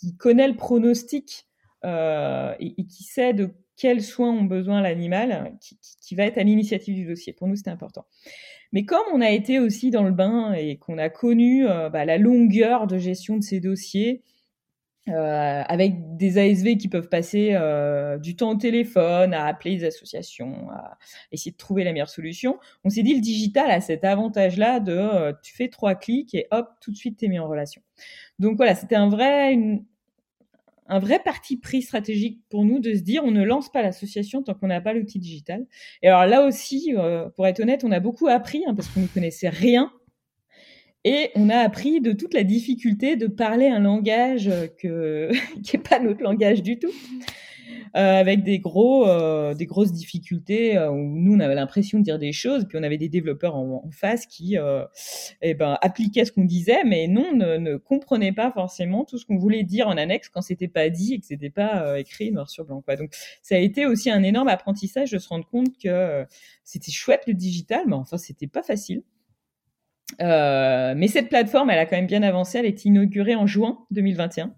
qui, 0.00 0.16
connaît 0.16 0.48
le 0.48 0.56
pronostic 0.56 1.46
euh, 1.84 2.54
et, 2.58 2.74
qui 2.86 3.04
sait 3.04 3.34
de 3.34 3.50
quels 3.76 4.02
soins 4.02 4.30
ont 4.30 4.44
besoin 4.44 4.80
l'animal 4.80 5.56
qui, 5.60 6.14
va 6.14 6.24
être 6.24 6.38
à 6.38 6.42
l'initiative 6.42 6.94
du 6.94 7.06
dossier. 7.06 7.32
Pour 7.32 7.46
nous, 7.46 7.56
c'était 7.56 7.70
important. 7.70 8.04
Mais 8.72 8.84
comme 8.84 9.04
on 9.12 9.20
a 9.20 9.30
été 9.30 9.58
aussi 9.58 9.90
dans 9.90 10.02
le 10.02 10.10
bain 10.10 10.52
et 10.52 10.76
qu'on 10.76 10.98
a 10.98 11.08
connu 11.08 11.66
euh, 11.66 11.88
bah, 11.88 12.04
la 12.04 12.18
longueur 12.18 12.86
de 12.86 12.98
gestion 12.98 13.36
de 13.36 13.42
ces 13.42 13.60
dossiers, 13.60 14.22
euh, 15.08 15.62
avec 15.66 16.16
des 16.18 16.36
ASV 16.38 16.76
qui 16.76 16.88
peuvent 16.88 17.08
passer 17.08 17.50
euh, 17.54 18.18
du 18.18 18.36
temps 18.36 18.50
au 18.50 18.56
téléphone, 18.56 19.32
à 19.32 19.46
appeler 19.46 19.76
les 19.76 19.84
associations, 19.84 20.68
à 20.70 20.98
essayer 21.32 21.52
de 21.52 21.56
trouver 21.56 21.84
la 21.84 21.92
meilleure 21.92 22.10
solution. 22.10 22.58
On 22.84 22.90
s'est 22.90 23.02
dit 23.02 23.14
le 23.14 23.22
digital 23.22 23.70
a 23.70 23.80
cet 23.80 24.04
avantage-là 24.04 24.78
de 24.78 24.92
euh, 24.92 25.32
tu 25.42 25.54
fais 25.56 25.68
trois 25.68 25.94
clics 25.94 26.34
et 26.34 26.46
hop, 26.50 26.68
tout 26.82 26.90
de 26.90 26.96
suite 26.96 27.18
tu 27.18 27.24
es 27.24 27.28
mis 27.28 27.38
en 27.38 27.48
relation. 27.48 27.80
Donc 28.38 28.56
voilà, 28.58 28.74
c'était 28.74 28.94
un 28.94 29.08
vrai, 29.08 29.58
un 30.86 30.98
vrai 30.98 31.18
parti 31.18 31.56
pris 31.56 31.80
stratégique 31.80 32.42
pour 32.50 32.66
nous 32.66 32.78
de 32.78 32.94
se 32.94 33.00
dire 33.00 33.24
on 33.24 33.30
ne 33.30 33.42
lance 33.42 33.72
pas 33.72 33.80
l'association 33.80 34.42
tant 34.42 34.52
qu'on 34.52 34.68
n'a 34.68 34.82
pas 34.82 34.92
l'outil 34.92 35.18
digital. 35.18 35.66
Et 36.02 36.08
alors 36.08 36.26
là 36.26 36.46
aussi, 36.46 36.94
pour 37.36 37.46
être 37.46 37.60
honnête, 37.60 37.84
on 37.84 37.90
a 37.90 38.00
beaucoup 38.00 38.28
appris 38.28 38.64
hein, 38.66 38.74
parce 38.74 38.88
qu'on 38.88 39.00
ne 39.00 39.06
connaissait 39.06 39.48
rien 39.48 39.90
Et 41.04 41.30
on 41.34 41.48
a 41.48 41.56
appris 41.56 42.00
de 42.00 42.12
toute 42.12 42.34
la 42.34 42.44
difficulté 42.44 43.16
de 43.16 43.26
parler 43.26 43.68
un 43.68 43.80
langage 43.80 44.50
que, 44.78 45.30
qui 45.62 45.76
n'est 45.76 45.82
pas 45.82 45.98
notre 45.98 46.22
langage 46.22 46.62
du 46.62 46.78
tout. 46.78 46.92
Euh, 47.96 48.20
avec 48.20 48.44
des 48.44 48.60
gros, 48.60 49.08
euh, 49.08 49.52
des 49.52 49.66
grosses 49.66 49.90
difficultés 49.90 50.76
euh, 50.78 50.90
où 50.90 50.96
nous 50.96 51.34
on 51.34 51.40
avait 51.40 51.56
l'impression 51.56 51.98
de 51.98 52.04
dire 52.04 52.20
des 52.20 52.30
choses, 52.30 52.66
puis 52.68 52.78
on 52.78 52.84
avait 52.84 52.98
des 52.98 53.08
développeurs 53.08 53.56
en, 53.56 53.82
face 53.90 54.26
qui, 54.26 54.56
eh 55.42 55.54
ben, 55.54 55.76
appliquaient 55.80 56.24
ce 56.24 56.30
qu'on 56.30 56.44
disait, 56.44 56.84
mais 56.84 57.08
non, 57.08 57.34
ne, 57.34 57.56
ne 57.56 57.76
comprenaient 57.76 58.32
pas 58.32 58.52
forcément 58.52 59.04
tout 59.04 59.18
ce 59.18 59.26
qu'on 59.26 59.36
voulait 59.36 59.64
dire 59.64 59.88
en 59.88 59.96
annexe 59.96 60.28
quand 60.28 60.42
c'était 60.42 60.68
pas 60.68 60.88
dit 60.88 61.14
et 61.14 61.20
que 61.20 61.26
c'était 61.26 61.50
pas 61.50 61.98
écrit 61.98 62.30
noir 62.30 62.48
sur 62.48 62.64
blanc. 62.64 62.80
Quoi. 62.82 62.96
Donc 62.96 63.12
ça 63.42 63.56
a 63.56 63.58
été 63.58 63.86
aussi 63.86 64.10
un 64.10 64.22
énorme 64.22 64.48
apprentissage 64.48 65.10
de 65.10 65.18
se 65.18 65.28
rendre 65.28 65.46
compte 65.46 65.76
que 65.82 66.24
c'était 66.62 66.92
chouette 66.92 67.22
le 67.26 67.34
digital, 67.34 67.84
mais 67.88 67.94
enfin 67.94 68.18
c'était 68.18 68.46
pas 68.46 68.62
facile. 68.62 69.02
Euh, 70.20 70.94
mais 70.96 71.08
cette 71.08 71.28
plateforme, 71.28 71.70
elle 71.70 71.78
a 71.78 71.86
quand 71.86 71.96
même 71.96 72.06
bien 72.06 72.22
avancé. 72.22 72.58
Elle 72.58 72.66
est 72.66 72.84
inaugurée 72.84 73.34
en 73.34 73.46
juin 73.46 73.84
2021. 73.90 74.54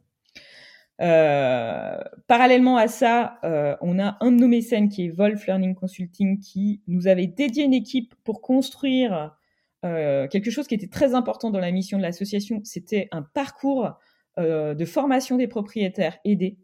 Euh, 1.00 1.98
parallèlement 2.28 2.76
à 2.76 2.86
ça, 2.86 3.38
euh, 3.44 3.76
on 3.80 3.98
a 3.98 4.16
un 4.20 4.30
de 4.30 4.36
nos 4.36 4.48
mécènes 4.48 4.88
qui 4.88 5.06
est 5.06 5.08
Wolf 5.08 5.46
Learning 5.46 5.74
Consulting 5.74 6.38
qui 6.38 6.82
nous 6.86 7.08
avait 7.08 7.26
dédié 7.26 7.64
une 7.64 7.74
équipe 7.74 8.14
pour 8.24 8.40
construire 8.40 9.36
quelque 9.84 10.48
chose 10.52 10.68
qui 10.68 10.76
était 10.76 10.86
très 10.86 11.12
important 11.12 11.50
dans 11.50 11.58
la 11.58 11.72
mission 11.72 11.98
de 11.98 12.02
l'association. 12.02 12.60
C'était 12.62 13.08
un 13.10 13.22
parcours 13.22 13.90
de 14.38 14.84
formation 14.84 15.36
des 15.36 15.48
propriétaires 15.48 16.18
aidés 16.24 16.56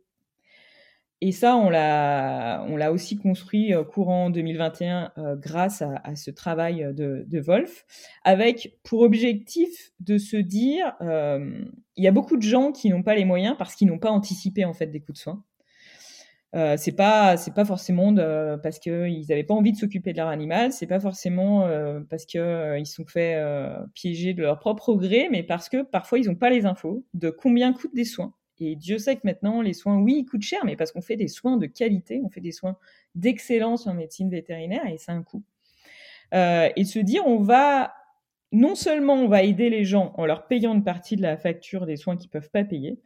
et 1.21 1.33
ça, 1.33 1.57
on 1.57 1.69
l'a, 1.69 2.93
aussi 2.93 3.17
construit 3.17 3.75
euh, 3.75 3.85
courant 3.85 4.31
2021 4.31 5.13
euh, 5.19 5.37
grâce 5.37 5.83
à, 5.83 6.15
ce 6.15 6.31
travail 6.31 6.89
de, 6.95 7.25
de, 7.27 7.41
Wolf, 7.41 7.85
avec 8.25 8.79
pour 8.85 9.01
objectif 9.01 9.91
de 10.01 10.19
se 10.19 10.37
dire, 10.37 10.95
euh, 11.01 11.65
il 11.97 12.05
y 12.05 12.09
a 12.09 12.13
beaucoup 12.13 12.37
de 12.37 12.43
gens 12.43 12.73
qui 12.73 12.89
n'ont 12.91 13.03
pas 13.03 13.15
les 13.15 13.25
moyens 13.25 13.57
parce 13.59 13.75
qu'ils 13.75 13.89
n'ont 13.89 13.99
pas 13.99 14.11
anticipé 14.11 14.65
en 14.65 14.75
fait 14.75 14.87
des 14.87 15.01
coups 15.01 15.19
de 15.19 15.23
soin. 15.23 15.45
Euh, 16.55 16.77
c'est 16.79 16.93
pas 16.93 17.37
c'est 17.37 17.53
pas 17.53 17.67
forcément 17.67 18.15
parce 18.63 18.79
qu'ils 18.79 19.27
n'avaient 19.29 19.45
pas 19.45 19.55
envie 19.55 19.73
de 19.73 19.77
s'occuper 19.77 20.13
de 20.13 20.19
leur 20.19 20.29
animal, 20.29 20.73
c'est 20.73 20.87
pas 20.87 21.01
forcément 21.01 21.67
euh, 21.67 22.01
parce 22.09 22.25
que 22.25 22.39
euh, 22.39 22.79
ils 22.79 22.87
sont 22.87 23.05
fait 23.05 23.39
piéger 23.95 24.33
de 24.33 24.43
leur 24.43 24.59
propre 24.59 24.95
gré, 24.95 25.29
mais 25.31 25.43
parce 25.43 25.69
que 25.69 25.83
parfois 25.83 26.19
ils 26.19 26.27
n'ont 26.27 26.37
pas 26.37 26.51
les 26.51 26.65
infos 26.65 27.05
de 27.13 27.29
combien 27.29 27.73
coûtent 27.75 27.95
des 27.95 28.05
soins 28.07 28.33
et 28.61 28.77
Dieu 28.77 28.99
sait 28.99 29.17
que 29.17 29.23
maintenant, 29.25 29.61
les 29.63 29.73
soins, 29.73 29.99
oui, 29.99 30.19
ils 30.19 30.25
coûtent 30.25 30.43
cher, 30.43 30.65
mais 30.65 30.77
parce 30.77 30.93
qu'on 30.93 31.01
fait 31.01 31.17
des 31.17 31.29
soins 31.29 31.57
de 31.57 31.67
qualité, 31.67 32.21
on 32.25 32.29
fait 32.29 32.41
des 32.41 32.53
soins 32.53 32.77
d'excellence 33.15 33.87
en 33.87 33.95
médecine 33.95 34.31
vétérinaire 34.31 34.87
et 34.87 34.99
c'est 34.99 35.13
un 35.13 35.23
coût. 35.23 35.43
Euh, 36.35 36.69
et 36.77 36.85
se 36.85 36.99
dire, 36.99 37.27
on 37.27 37.39
va, 37.39 37.95
non 38.53 38.75
seulement 38.75 39.15
on 39.15 39.29
va 39.29 39.43
aider 39.43 39.71
les 39.71 39.85
gens 39.85 40.13
en 40.17 40.27
leur 40.27 40.47
payant 40.47 40.75
une 40.75 40.85
partie 40.85 41.17
de 41.17 41.23
la 41.23 41.37
facture 41.37 41.87
des 41.87 41.97
soins 41.97 42.17
qu'ils 42.17 42.31
peuvent 42.31 42.51
pas 42.51 42.65
payer, 42.65 42.99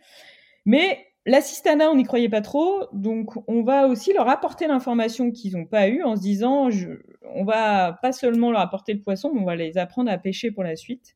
mais 0.64 1.07
l'assistanat, 1.26 1.90
on 1.90 1.96
n'y 1.96 2.05
croyait 2.05 2.28
pas 2.28 2.40
trop, 2.40 2.86
donc 2.92 3.30
on 3.48 3.62
va 3.62 3.86
aussi 3.86 4.12
leur 4.12 4.28
apporter 4.28 4.66
l'information 4.66 5.30
qu'ils 5.30 5.57
n'ont 5.57 5.66
pas 5.66 5.88
eue 5.88 6.03
en 6.03 6.16
se 6.16 6.22
disant, 6.22 6.70
je, 6.70 6.88
on 7.34 7.44
va 7.44 7.98
pas 8.03 8.12
seulement 8.12 8.50
leur 8.50 8.61
apporter 8.61 8.92
le 8.92 9.00
poisson, 9.00 9.30
mais 9.32 9.40
on 9.40 9.44
va 9.44 9.57
les 9.57 9.78
apprendre 9.78 10.11
à 10.11 10.18
pêcher 10.18 10.50
pour 10.50 10.64
la 10.64 10.76
suite. 10.76 11.14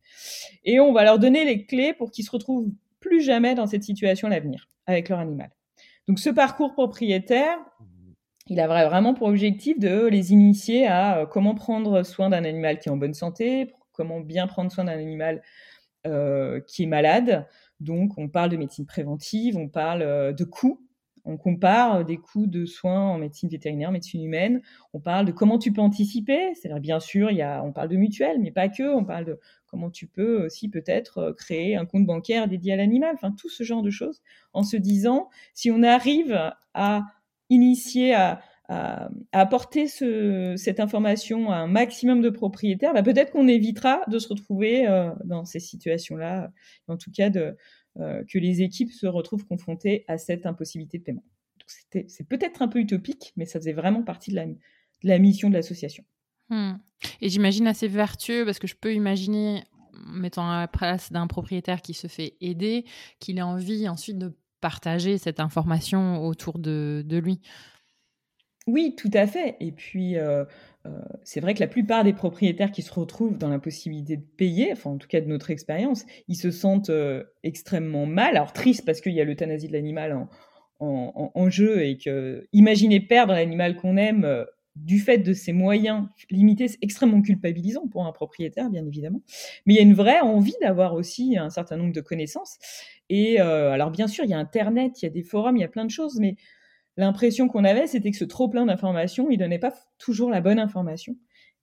Et 0.65 0.81
on 0.81 0.93
va 0.93 1.05
leur 1.05 1.19
donner 1.19 1.45
les 1.45 1.65
clés 1.65 1.93
pour 1.93 2.11
qu'ils 2.11 2.25
se 2.25 2.31
retrouvent 2.31 2.69
plus 3.07 3.23
jamais 3.23 3.55
dans 3.55 3.67
cette 3.67 3.85
situation 3.85 4.29
à 4.29 4.31
l'avenir 4.31 4.69
avec 4.87 5.09
leur 5.09 5.19
animal. 5.19 5.51
Donc 6.09 6.19
ce 6.19 6.31
parcours 6.31 6.73
propriétaire, 6.73 7.59
il 8.49 8.61
a 8.61 8.67
vraiment 8.67 9.15
pour 9.15 9.27
objectif 9.29 9.79
de 9.79 10.07
les 10.07 10.33
initier 10.33 10.87
à 10.87 11.19
euh, 11.19 11.27
comment 11.27 11.55
prendre 11.55 12.03
soin 12.05 12.31
d'un 12.31 12.45
animal 12.45 12.79
qui 12.79 12.89
est 12.89 12.93
en 12.93 12.97
bonne 12.97 13.15
santé, 13.15 13.75
comment 13.93 14.21
bien 14.21 14.47
prendre 14.47 14.71
soin 14.71 14.85
d'un 14.85 14.93
animal 14.93 15.43
euh, 16.07 16.61
qui 16.61 16.85
est 16.85 16.87
malade. 16.87 17.47
Donc 17.81 18.17
on 18.19 18.29
parle 18.29 18.51
de 18.51 18.57
médecine 18.57 18.87
préventive, 18.87 19.57
on 19.57 19.69
parle 19.69 20.03
euh, 20.03 20.33
de 20.33 20.45
coûts 20.45 20.86
on 21.27 21.37
compare 21.37 22.05
des 22.05 22.17
coûts 22.17 22.47
de 22.47 22.65
soins 22.65 23.11
en 23.11 23.19
médecine 23.19 23.49
vétérinaire, 23.49 23.91
médecine 23.91 24.23
humaine. 24.23 24.63
On 24.93 25.01
parle 25.01 25.27
de 25.27 25.33
comment 25.33 25.59
tu 25.59 25.73
peux 25.73 25.81
anticiper. 25.81 26.55
C'est-à-dire, 26.55 26.81
bien 26.81 27.01
sûr, 27.01 27.31
on 27.65 27.73
parle 27.73 27.89
de 27.89 27.97
mutuelle, 27.97 28.39
mais 28.41 28.53
pas 28.53 28.69
que. 28.69 28.95
On 28.95 29.05
parle 29.05 29.25
de 29.25 29.41
comment 29.67 29.91
tu 29.91 30.07
peux 30.07 30.47
aussi 30.47 30.69
peut-être 30.69 31.19
euh, 31.19 31.33
créer 31.33 31.77
un 31.77 31.85
compte 31.85 32.07
bancaire 32.07 32.49
dédié 32.49 32.75
à 32.75 32.77
l'animal. 32.77 33.15
Enfin, 33.15 33.33
tout 33.33 33.49
ce 33.49 33.65
genre 33.65 33.83
de 33.83 33.91
choses. 33.91 34.23
En 34.53 34.63
se 34.63 34.77
disant, 34.77 35.29
si 35.53 35.71
on 35.71 35.83
arrive 35.83 36.53
à 36.75 37.03
initier, 37.51 38.15
à, 38.15 38.41
apporter 39.31 39.87
cette 39.87 40.81
information 40.81 41.53
à 41.53 41.57
un 41.59 41.69
maximum 41.69 42.21
de 42.21 42.31
propriétaires, 42.31 42.95
bah, 42.95 43.05
peut-être 43.05 43.31
qu'on 43.31 43.47
évitera 43.47 44.01
de 44.09 44.19
se 44.19 44.27
retrouver 44.27 44.89
euh, 44.89 45.11
dans 45.25 45.45
ces 45.45 45.61
situations-là. 45.61 46.51
En 46.89 46.97
tout 46.97 47.13
cas, 47.13 47.31
de, 47.31 47.41
euh, 47.41 47.53
que 47.99 48.39
les 48.39 48.63
équipes 48.63 48.93
se 48.93 49.07
retrouvent 49.07 49.47
confrontées 49.47 50.05
à 50.09 50.19
cette 50.19 50.47
impossibilité 50.47 50.99
de 50.99 51.05
paiement. 51.05 51.25
C'est 51.67 52.29
peut-être 52.29 52.63
un 52.63 52.69
peu 52.69 52.79
utopique, 52.79 53.33
mais 53.37 53.45
ça 53.45 53.59
faisait 53.59 53.73
vraiment 53.73 54.03
partie 54.03 54.31
de 54.31 54.57
la, 55.03 55.19
mission 55.19 55.49
de 55.49 55.55
l'association. 55.55 56.05
Hmm. 56.49 56.75
Et 57.21 57.29
j'imagine 57.29 57.67
assez 57.67 57.89
vertueux, 57.89 58.45
parce 58.45 58.59
que 58.59 58.67
je 58.67 58.77
peux 58.77 58.95
imaginer, 58.95 59.65
mettant 60.07 60.49
à 60.49 60.61
la 60.61 60.69
place 60.69 61.11
d'un 61.11 61.27
propriétaire 61.27 61.83
qui 61.83 61.95
se 61.95 62.07
fait 62.07 62.37
aider, 62.41 62.85
qu'il 63.19 63.39
ait 63.39 63.43
envie 63.43 63.89
ensuite 63.89 64.19
de 64.19 64.37
partager 64.61 65.19
cette 65.19 65.41
information 65.41 66.25
autour 66.25 66.59
de, 66.59 67.05
lui. 67.23 67.41
Oui, 68.67 68.95
tout 68.97 69.11
à 69.13 69.27
fait. 69.27 69.57
Et 69.61 69.71
puis, 69.71 70.17
c'est 71.23 71.41
vrai 71.41 71.55
que 71.55 71.61
la 71.61 71.69
plupart 71.69 72.05
des 72.05 72.13
propriétaires 72.13 72.73
qui 72.73 72.83
se 72.83 72.93
retrouvent 72.93 73.39
dans 73.39 73.49
la 73.49 73.59
possibilité 73.59 74.17
de 74.17 74.25
payer, 74.37 74.73
enfin 74.73 74.91
en 74.91 74.99
tout 74.99 75.09
cas 75.09 75.21
de 75.21 75.27
notre 75.27 75.51
expérience, 75.51 76.05
ils 76.29 76.37
se 76.37 76.51
sentent 76.51 76.91
extrêmement 77.43 78.07
mal. 78.07 78.37
Alors 78.37 78.53
triste 78.53 78.85
parce 78.85 79.01
qu'il 79.01 79.13
y 79.13 79.21
a 79.21 79.25
l'euthanasie 79.25 79.69
de 79.69 79.73
l'animal 79.73 80.27
en, 80.81 81.51
jeu 81.51 81.85
et 81.85 81.97
que 81.97 82.47
imaginer 82.53 83.01
perdre 83.01 83.33
l'animal 83.33 83.77
qu'on 83.77 83.97
aime 83.97 84.45
du 84.75 84.99
fait 84.99 85.19
de 85.19 85.33
ses 85.33 85.53
moyens 85.53 86.07
limités, 86.31 86.69
c'est 86.69 86.79
extrêmement 86.83 87.23
culpabilisant 87.23 87.89
pour 87.89 88.05
un 88.05 88.13
propriétaire, 88.13 88.69
bien 88.69 88.85
évidemment. 88.85 89.23
Mais 89.65 89.75
il 89.75 89.77
y 89.77 89.81
a 89.81 89.83
une 89.83 89.95
vraie 89.95 90.21
envie 90.21 90.57
d'avoir 90.61 90.95
aussi 90.95 91.39
un 91.39 91.51
certain 91.51 91.77
nombre 91.77 91.93
de 91.93 92.01
connaissances. 92.01 92.59
Et 93.09 93.39
alors 93.39 93.91
bien 93.91 94.09
sûr, 94.09 94.25
il 94.25 94.31
y 94.31 94.35
a 94.35 94.39
Internet, 94.39 95.01
il 95.01 95.07
y 95.07 95.09
a 95.09 95.11
des 95.11 95.23
forums, 95.23 95.57
il 95.57 95.61
y 95.61 95.65
a 95.65 95.69
plein 95.69 95.85
de 95.85 95.91
choses, 95.91 96.19
mais 96.19 96.37
l'impression 96.97 97.49
qu'on 97.49 97.65
avait, 97.65 97.87
c'était 97.87 98.11
que 98.11 98.17
ce 98.17 98.25
trop 98.25 98.49
plein 98.49 98.67
d'informations, 98.67 99.31
il 99.31 99.39
donnait 99.39 99.59
pas 99.59 99.75
toujours 99.99 100.31
la 100.31 100.41
bonne 100.41 100.59
information. 100.59 101.17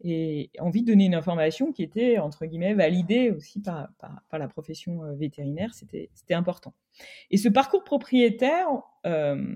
Et 0.05 0.49
envie 0.59 0.81
de 0.81 0.87
donner 0.87 1.05
une 1.05 1.15
information 1.15 1.71
qui 1.71 1.81
était, 1.81 2.17
entre 2.17 2.45
guillemets, 2.45 2.73
validée 2.73 3.31
aussi 3.31 3.61
par, 3.61 3.87
par, 3.99 4.39
la 4.39 4.47
profession 4.47 5.03
euh, 5.05 5.13
vétérinaire, 5.13 5.73
c'était 5.73 6.09
important. 6.31 6.73
Et 7.31 7.37
ce 7.37 7.47
parcours 7.47 7.83
propriétaire, 7.83 8.67
euh, 9.05 9.55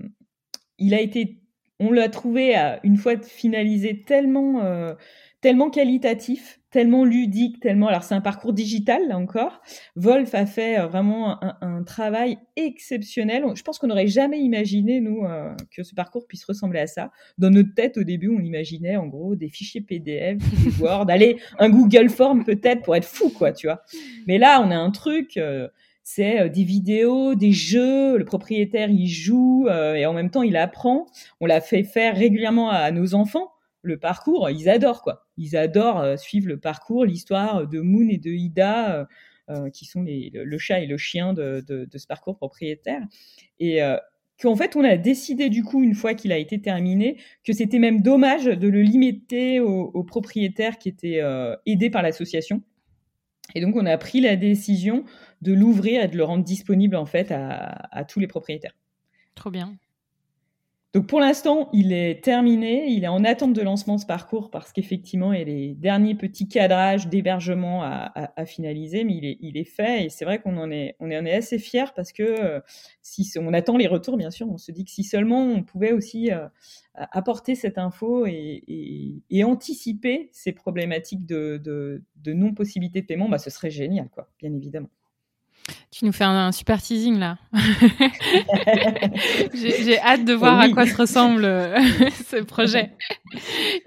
il 0.78 0.94
a 0.94 1.00
été, 1.00 1.42
on 1.80 1.92
l'a 1.92 2.08
trouvé, 2.08 2.56
une 2.82 2.96
fois 2.96 3.18
finalisé, 3.20 4.02
tellement, 4.02 4.64
euh, 4.64 4.94
tellement 5.40 5.70
qualitatif 5.70 6.58
tellement 6.70 7.04
ludique, 7.04 7.60
tellement. 7.60 7.88
Alors 7.88 8.02
c'est 8.02 8.14
un 8.14 8.20
parcours 8.20 8.52
digital 8.52 9.08
là 9.08 9.18
encore. 9.18 9.60
Wolf 9.96 10.34
a 10.34 10.46
fait 10.46 10.78
euh, 10.78 10.86
vraiment 10.86 11.38
un, 11.42 11.82
travail 11.84 12.38
exceptionnel. 12.56 13.44
Je 13.54 13.62
pense 13.62 13.78
qu'on 13.78 13.86
n'aurait 13.86 14.08
jamais 14.08 14.40
imaginé 14.40 15.00
nous 15.00 15.24
euh, 15.24 15.54
que 15.74 15.82
ce 15.82 15.94
parcours 15.94 16.26
puisse 16.26 16.44
ressembler 16.44 16.80
à 16.80 16.86
ça. 16.86 17.10
Dans 17.38 17.50
notre 17.50 17.72
tête 17.74 17.96
au 17.96 18.04
début, 18.04 18.28
on 18.28 18.40
imaginait 18.40 18.96
en 18.96 19.06
gros 19.06 19.36
des 19.36 19.48
fichiers 19.48 19.80
PDF, 19.80 20.38
des 20.38 20.70
Word, 20.82 21.06
aller 21.08 21.38
un 21.58 21.70
Google 21.70 22.10
Form 22.10 22.44
peut-être 22.44 22.82
pour 22.82 22.96
être 22.96 23.06
fou 23.06 23.30
quoi, 23.30 23.52
tu 23.52 23.66
vois. 23.66 23.82
Mais 24.26 24.38
là, 24.38 24.60
on 24.62 24.70
a 24.70 24.76
un 24.76 24.90
truc. 24.90 25.36
Euh, 25.36 25.68
c'est 26.02 26.48
des 26.48 26.64
vidéos, 26.64 27.34
des 27.34 27.52
jeux, 27.52 28.16
le 28.16 28.24
propriétaire 28.24 28.88
il 28.88 29.08
joue 29.08 29.68
et 29.68 30.06
en 30.06 30.14
même 30.14 30.30
temps 30.30 30.42
il 30.42 30.56
apprend. 30.56 31.04
On 31.38 31.44
l'a 31.44 31.60
fait 31.60 31.82
faire 31.82 32.16
régulièrement 32.16 32.70
à 32.70 32.90
nos 32.92 33.14
enfants 33.14 33.50
le 33.82 33.98
parcours, 33.98 34.50
ils 34.50 34.68
adorent 34.68 35.02
quoi. 35.02 35.26
Ils 35.36 35.56
adorent 35.56 36.00
euh, 36.00 36.16
suivre 36.16 36.48
le 36.48 36.58
parcours, 36.58 37.04
l'histoire 37.04 37.66
de 37.66 37.80
Moon 37.80 38.08
et 38.08 38.18
de 38.18 38.30
Ida, 38.30 38.94
euh, 38.94 39.04
euh, 39.50 39.70
qui 39.70 39.84
sont 39.84 40.04
le, 40.06 40.58
chat 40.58 40.80
et 40.80 40.86
le 40.86 40.98
chien 40.98 41.32
de, 41.32 41.64
ce 41.94 42.06
parcours 42.06 42.36
propriétaire. 42.36 43.00
Et 43.60 43.80
qu'en 44.40 44.56
fait, 44.56 44.76
on 44.76 44.84
a 44.84 44.96
décidé 44.96 45.48
du 45.48 45.64
coup, 45.64 45.82
une 45.82 45.94
fois 45.94 46.12
qu'il 46.12 46.32
a 46.32 46.38
été 46.38 46.60
terminé, 46.60 47.18
que 47.44 47.54
c'était 47.54 47.78
même 47.78 48.02
dommage 48.02 48.44
de 48.44 48.68
le 48.68 48.82
limiter 48.82 49.58
aux, 49.58 50.04
propriétaires 50.04 50.78
qui 50.78 50.90
étaient 50.90 51.22
aidés 51.64 51.88
par 51.88 52.02
l'association. 52.02 52.62
Et 53.54 53.62
donc, 53.62 53.74
on 53.74 53.86
a 53.86 53.96
pris 53.96 54.20
la 54.20 54.36
décision 54.36 55.04
de 55.40 55.54
l'ouvrir 55.54 56.02
et 56.02 56.08
de 56.08 56.16
le 56.18 56.24
rendre 56.24 56.44
disponible 56.44 56.94
en 56.94 57.06
fait 57.06 57.32
à 57.32 58.04
tous 58.06 58.20
les 58.20 58.26
propriétaires. 58.26 58.74
Trop 59.34 59.50
bien. 59.50 59.78
Donc 60.94 61.06
pour 61.06 61.20
l'instant, 61.20 61.68
il 61.74 61.92
est 61.92 62.24
terminé, 62.24 62.86
il 62.88 63.04
est 63.04 63.08
en 63.08 63.22
attente 63.22 63.52
de 63.52 63.60
lancement 63.60 63.98
ce 63.98 64.06
parcours 64.06 64.50
parce 64.50 64.72
qu'effectivement, 64.72 65.34
il 65.34 65.38
y 65.38 65.42
a 65.42 65.44
les 65.44 65.74
derniers 65.74 66.14
petits 66.14 66.48
cadrages 66.48 67.08
d'hébergement 67.08 67.82
à, 67.82 68.46
finaliser, 68.46 69.04
mais 69.04 69.16
il 69.16 69.24
est, 69.26 69.36
il 69.40 69.58
est 69.58 69.64
fait. 69.64 70.06
Et 70.06 70.08
c'est 70.08 70.24
vrai 70.24 70.40
qu'on 70.40 70.56
en 70.56 70.70
est, 70.70 70.96
on 70.98 71.06
en 71.08 71.26
est 71.26 71.34
assez 71.34 71.58
fiers 71.58 71.92
parce 71.94 72.12
que 72.12 72.22
euh, 72.22 72.60
si 73.02 73.30
on 73.38 73.52
attend 73.52 73.76
les 73.76 73.86
retours, 73.86 74.16
bien 74.16 74.30
sûr, 74.30 74.48
on 74.50 74.56
se 74.56 74.72
dit 74.72 74.86
que 74.86 74.90
si 74.90 75.04
seulement 75.04 75.42
on 75.44 75.62
pouvait 75.62 75.92
aussi 75.92 76.32
euh, 76.32 76.48
apporter 76.94 77.54
cette 77.54 77.76
info 77.76 78.24
et, 78.26 79.22
anticiper 79.44 80.30
ces 80.32 80.52
problématiques 80.52 81.26
de, 81.26 82.02
non-possibilité 82.26 83.02
de 83.02 83.06
paiement, 83.06 83.28
bah, 83.28 83.38
ce 83.38 83.50
serait 83.50 83.70
génial, 83.70 84.08
quoi, 84.08 84.30
bien 84.38 84.54
évidemment. 84.54 84.88
Tu 85.90 86.04
nous 86.04 86.12
fais 86.12 86.24
un, 86.24 86.52
super 86.52 86.80
teasing 86.80 87.18
là. 87.18 87.38
J'ai 89.54 90.00
hâte 90.00 90.24
de 90.24 90.34
voir 90.34 90.60
à 90.60 90.68
quoi 90.68 90.86
se 90.86 90.96
ressemble 90.96 91.44
euh, 91.44 91.78
ce 92.30 92.42
projet. 92.42 92.92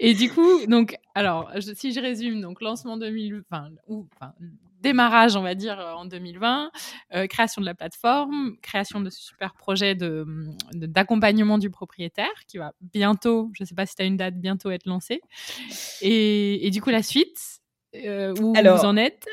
Et 0.00 0.14
du 0.14 0.30
coup, 0.30 0.66
donc, 0.66 0.96
alors, 1.14 1.50
si 1.74 1.92
je 1.92 2.00
résume, 2.00 2.40
donc 2.40 2.60
lancement 2.60 2.96
2020, 2.96 3.70
ou 3.88 4.06
enfin, 4.14 4.32
démarrage, 4.82 5.36
on 5.36 5.42
va 5.42 5.54
dire, 5.54 5.80
euh, 5.80 5.94
en 5.94 6.04
2020, 6.04 6.70
euh, 7.14 7.26
création 7.26 7.60
de 7.60 7.66
la 7.66 7.74
plateforme, 7.74 8.56
création 8.60 9.00
de 9.00 9.08
ce 9.08 9.22
super 9.22 9.54
projet 9.54 9.94
d'accompagnement 9.94 11.56
de, 11.56 11.62
du 11.62 11.70
propriétaire 11.70 12.44
qui 12.46 12.58
va 12.58 12.72
bientôt, 12.80 13.50
je 13.54 13.62
ne 13.62 13.66
sais 13.66 13.74
pas 13.74 13.86
si 13.86 13.94
tu 13.94 14.02
as 14.02 14.04
une 14.04 14.16
date, 14.16 14.34
bientôt 14.34 14.70
être 14.70 14.86
lancé. 14.86 15.22
Et, 16.02 16.66
et 16.66 16.70
du 16.70 16.82
coup, 16.82 16.90
la 16.90 17.02
suite, 17.02 17.61
euh, 17.94 18.34
où 18.40 18.54
vous 18.54 18.84
en 18.84 18.96
êtes 18.96 19.26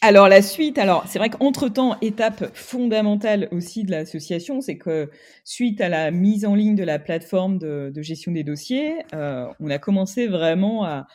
Alors 0.00 0.28
la 0.28 0.42
suite, 0.42 0.78
alors 0.78 1.04
c'est 1.06 1.18
vrai 1.18 1.30
qu'entre-temps, 1.30 1.98
étape 2.00 2.54
fondamentale 2.54 3.48
aussi 3.50 3.82
de 3.82 3.90
l'association, 3.90 4.60
c'est 4.60 4.78
que 4.78 5.10
suite 5.44 5.80
à 5.80 5.88
la 5.88 6.10
mise 6.10 6.44
en 6.46 6.54
ligne 6.54 6.76
de 6.76 6.84
la 6.84 6.98
plateforme 6.98 7.58
de, 7.58 7.92
gestion 8.02 8.32
des 8.32 8.44
dossiers, 8.44 8.94
euh, 9.12 9.46
on 9.58 9.70
a 9.70 9.78
commencé 9.78 10.28
vraiment 10.28 10.84
à, 10.84 11.06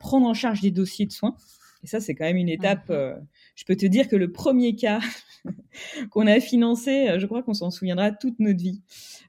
prendre 0.00 0.26
en 0.26 0.34
charge 0.34 0.60
des 0.60 0.70
dossiers 0.70 1.06
de 1.06 1.12
soins. 1.12 1.36
Et 1.84 1.88
ça, 1.88 2.00
c'est 2.00 2.14
quand 2.14 2.24
même 2.24 2.36
une 2.36 2.48
étape. 2.48 2.90
Euh, 2.90 3.14
je 3.54 3.64
peux 3.64 3.76
te 3.76 3.86
dire 3.86 4.08
que 4.08 4.16
le 4.16 4.32
premier 4.32 4.74
cas 4.76 5.00
qu'on 6.10 6.26
a 6.26 6.40
financé, 6.40 7.14
je 7.18 7.26
crois 7.26 7.42
qu'on 7.42 7.54
s'en 7.54 7.70
souviendra 7.70 8.12
toute 8.12 8.38
notre 8.40 8.60
vie 8.60 8.82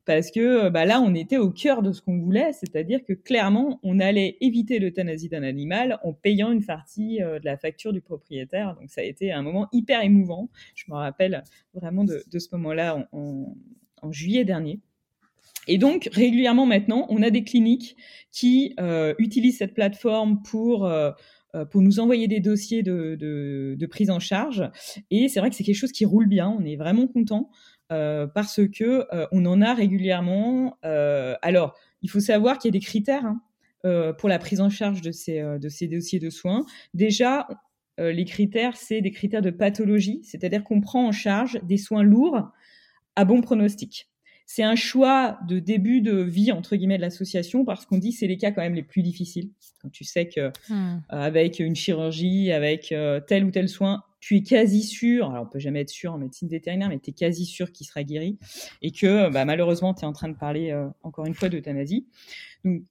parce 0.05 0.31
que 0.31 0.69
bah, 0.69 0.85
là, 0.85 1.01
on 1.01 1.15
était 1.15 1.37
au 1.37 1.49
cœur 1.49 1.81
de 1.81 1.91
ce 1.91 2.01
qu'on 2.01 2.17
voulait, 2.17 2.51
c'est-à-dire 2.53 3.03
que 3.03 3.13
clairement, 3.13 3.79
on 3.83 3.99
allait 3.99 4.37
éviter 4.41 4.79
l'euthanasie 4.79 5.29
d'un 5.29 5.43
animal 5.43 5.99
en 6.03 6.13
payant 6.13 6.51
une 6.51 6.65
partie 6.65 7.21
euh, 7.21 7.39
de 7.39 7.45
la 7.45 7.57
facture 7.57 7.93
du 7.93 8.01
propriétaire. 8.01 8.75
Donc 8.75 8.89
ça 8.89 9.01
a 9.01 9.03
été 9.03 9.31
un 9.31 9.41
moment 9.41 9.67
hyper 9.71 10.01
émouvant. 10.01 10.49
Je 10.75 10.85
me 10.89 10.95
rappelle 10.95 11.43
vraiment 11.73 12.03
de, 12.03 12.23
ce 12.37 12.47
moment-là 12.53 13.07
en, 13.11 13.55
juillet 14.11 14.43
dernier. 14.43 14.81
Et 15.67 15.77
donc, 15.77 16.09
régulièrement 16.11 16.65
maintenant, 16.65 17.05
on 17.09 17.21
a 17.21 17.29
des 17.29 17.45
cliniques 17.45 17.95
qui 18.31 18.75
euh, 18.79 19.13
utilisent 19.17 19.57
cette 19.57 19.73
plateforme 19.73 20.41
pour... 20.43 20.85
Euh, 20.85 21.11
pour 21.69 21.81
nous 21.81 21.99
envoyer 21.99 22.27
des 22.27 22.39
dossiers 22.39 22.81
de, 22.83 23.15
de 23.19 23.85
prise 23.85 24.09
en 24.09 24.19
charge. 24.19 24.63
Et 25.11 25.27
c'est 25.27 25.39
vrai 25.39 25.49
que 25.49 25.55
c'est 25.55 25.63
quelque 25.63 25.75
chose 25.75 25.91
qui 25.91 26.05
roule 26.05 26.27
bien. 26.27 26.49
On 26.49 26.65
est 26.65 26.75
vraiment 26.75 27.07
content. 27.07 27.49
Euh, 27.93 28.27
parce 28.27 28.61
que 28.67 29.05
euh, 29.13 29.27
on 29.31 29.45
en 29.45 29.61
a 29.61 29.73
régulièrement. 29.73 30.77
Euh, 30.85 31.35
alors, 31.41 31.75
il 32.01 32.09
faut 32.09 32.19
savoir 32.19 32.57
qu'il 32.57 32.69
y 32.69 32.71
a 32.71 32.79
des 32.79 32.85
critères 32.85 33.25
hein, 33.25 34.13
pour 34.17 34.29
la 34.29 34.39
prise 34.39 34.61
en 34.61 34.69
charge 34.69 35.01
de 35.01 35.11
ces, 35.11 35.41
de 35.41 35.69
ces 35.69 35.87
dossiers 35.87 36.19
de 36.19 36.29
soins. 36.29 36.65
Déjà, 36.93 37.47
les 37.97 38.23
critères, 38.23 38.77
c'est 38.77 39.01
des 39.01 39.11
critères 39.11 39.41
de 39.41 39.49
pathologie, 39.49 40.21
c'est-à-dire 40.23 40.63
qu'on 40.63 40.79
prend 40.79 41.05
en 41.07 41.11
charge 41.11 41.59
des 41.63 41.77
soins 41.77 42.03
lourds 42.03 42.49
à 43.17 43.25
bon 43.25 43.41
pronostic. 43.41 44.09
C'est 44.45 44.63
un 44.63 44.75
choix 44.75 45.39
de 45.47 45.59
début 45.59 46.01
de 46.01 46.17
vie 46.21 46.51
entre 46.51 46.75
guillemets 46.75 46.97
de 46.97 47.01
l'association 47.01 47.65
parce 47.65 47.85
qu'on 47.85 47.97
dit 47.97 48.11
c'est 48.11 48.27
les 48.27 48.37
cas 48.37 48.51
quand 48.51 48.61
même 48.61 48.75
les 48.75 48.83
plus 48.83 49.01
difficiles. 49.01 49.51
Quand 49.81 49.89
tu 49.89 50.03
sais 50.03 50.27
que 50.27 50.51
hmm. 50.69 51.01
avec 51.09 51.59
une 51.59 51.75
chirurgie, 51.75 52.51
avec 52.51 52.93
tel 53.27 53.45
ou 53.45 53.51
tel 53.51 53.69
soin, 53.69 54.03
tu 54.23 54.37
es 54.37 54.41
quasi 54.41 54.83
sûr, 54.83 55.29
alors 55.31 55.43
on 55.43 55.49
peut 55.49 55.59
jamais 55.59 55.81
être 55.81 55.89
sûr 55.89 56.13
en 56.13 56.17
médecine 56.17 56.47
vétérinaire, 56.47 56.87
mais 56.87 56.97
tu 56.97 57.09
es 57.09 57.13
quasi 57.13 57.45
sûr 57.45 57.73
qu'il 57.73 57.85
sera 57.85 58.05
guéri 58.05 58.39
et 58.81 58.91
que 58.91 59.29
bah, 59.29 59.43
malheureusement 59.43 59.93
tu 59.93 60.03
es 60.03 60.05
en 60.05 60.13
train 60.13 60.29
de 60.29 60.37
parler 60.37 60.71
euh, 60.71 60.87
encore 61.01 61.25
une 61.25 61.33
fois 61.33 61.49
d'euthanasie. 61.49 62.07
Donc, 62.63 62.83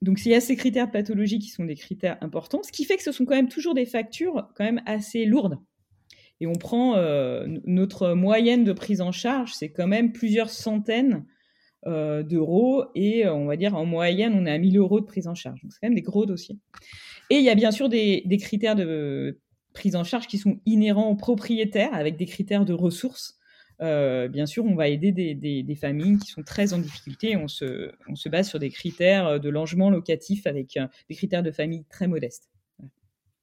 donc 0.00 0.20
s'il 0.20 0.30
y 0.30 0.36
a 0.36 0.40
ces 0.40 0.54
critères 0.54 0.92
pathologiques 0.92 1.42
qui 1.42 1.48
sont 1.48 1.64
des 1.64 1.74
critères 1.74 2.18
importants, 2.20 2.62
ce 2.62 2.70
qui 2.70 2.84
fait 2.84 2.96
que 2.96 3.02
ce 3.02 3.10
sont 3.10 3.24
quand 3.24 3.34
même 3.34 3.48
toujours 3.48 3.74
des 3.74 3.84
factures 3.84 4.48
quand 4.54 4.62
même 4.62 4.80
assez 4.86 5.24
lourdes. 5.24 5.58
Et 6.40 6.46
on 6.46 6.54
prend 6.54 6.96
euh, 6.96 7.46
notre 7.64 8.12
moyenne 8.12 8.64
de 8.64 8.72
prise 8.72 9.00
en 9.00 9.12
charge, 9.12 9.52
c'est 9.54 9.70
quand 9.70 9.86
même 9.86 10.12
plusieurs 10.12 10.50
centaines 10.50 11.24
euh, 11.86 12.22
d'euros 12.22 12.86
et 12.94 13.28
on 13.28 13.44
va 13.44 13.56
dire 13.56 13.76
en 13.76 13.84
moyenne 13.84 14.32
on 14.34 14.46
est 14.46 14.50
à 14.50 14.58
1000 14.58 14.78
euros 14.78 15.00
de 15.00 15.06
prise 15.06 15.28
en 15.28 15.34
charge. 15.34 15.60
Donc 15.62 15.72
c'est 15.72 15.78
quand 15.80 15.88
même 15.88 15.94
des 15.94 16.02
gros 16.02 16.26
dossiers. 16.26 16.58
Et 17.30 17.36
il 17.36 17.44
y 17.44 17.50
a 17.50 17.54
bien 17.54 17.70
sûr 17.70 17.88
des, 17.88 18.24
critères 18.40 18.76
de 18.76 19.38
prises 19.72 19.96
en 19.96 20.04
charge 20.04 20.26
qui 20.26 20.38
sont 20.38 20.60
inhérents 20.66 21.10
aux 21.10 21.16
propriétaires 21.16 21.94
avec 21.94 22.16
des 22.16 22.26
critères 22.26 22.64
de 22.64 22.72
ressources. 22.72 23.38
Euh, 23.80 24.28
bien 24.28 24.46
sûr, 24.46 24.64
on 24.64 24.74
va 24.74 24.88
aider 24.88 25.12
des, 25.12 25.74
familles 25.74 26.18
qui 26.18 26.30
sont 26.30 26.42
très 26.42 26.72
en 26.72 26.78
difficulté. 26.78 27.36
On 27.36 27.48
se, 27.48 28.28
base 28.28 28.48
sur 28.48 28.58
des 28.58 28.70
critères 28.70 29.40
de 29.40 29.48
logement 29.48 29.90
locatif 29.90 30.46
avec 30.46 30.76
euh, 30.76 30.86
des 31.08 31.16
critères 31.16 31.42
de 31.42 31.50
famille 31.50 31.84
très 31.90 32.06
modestes. 32.06 32.50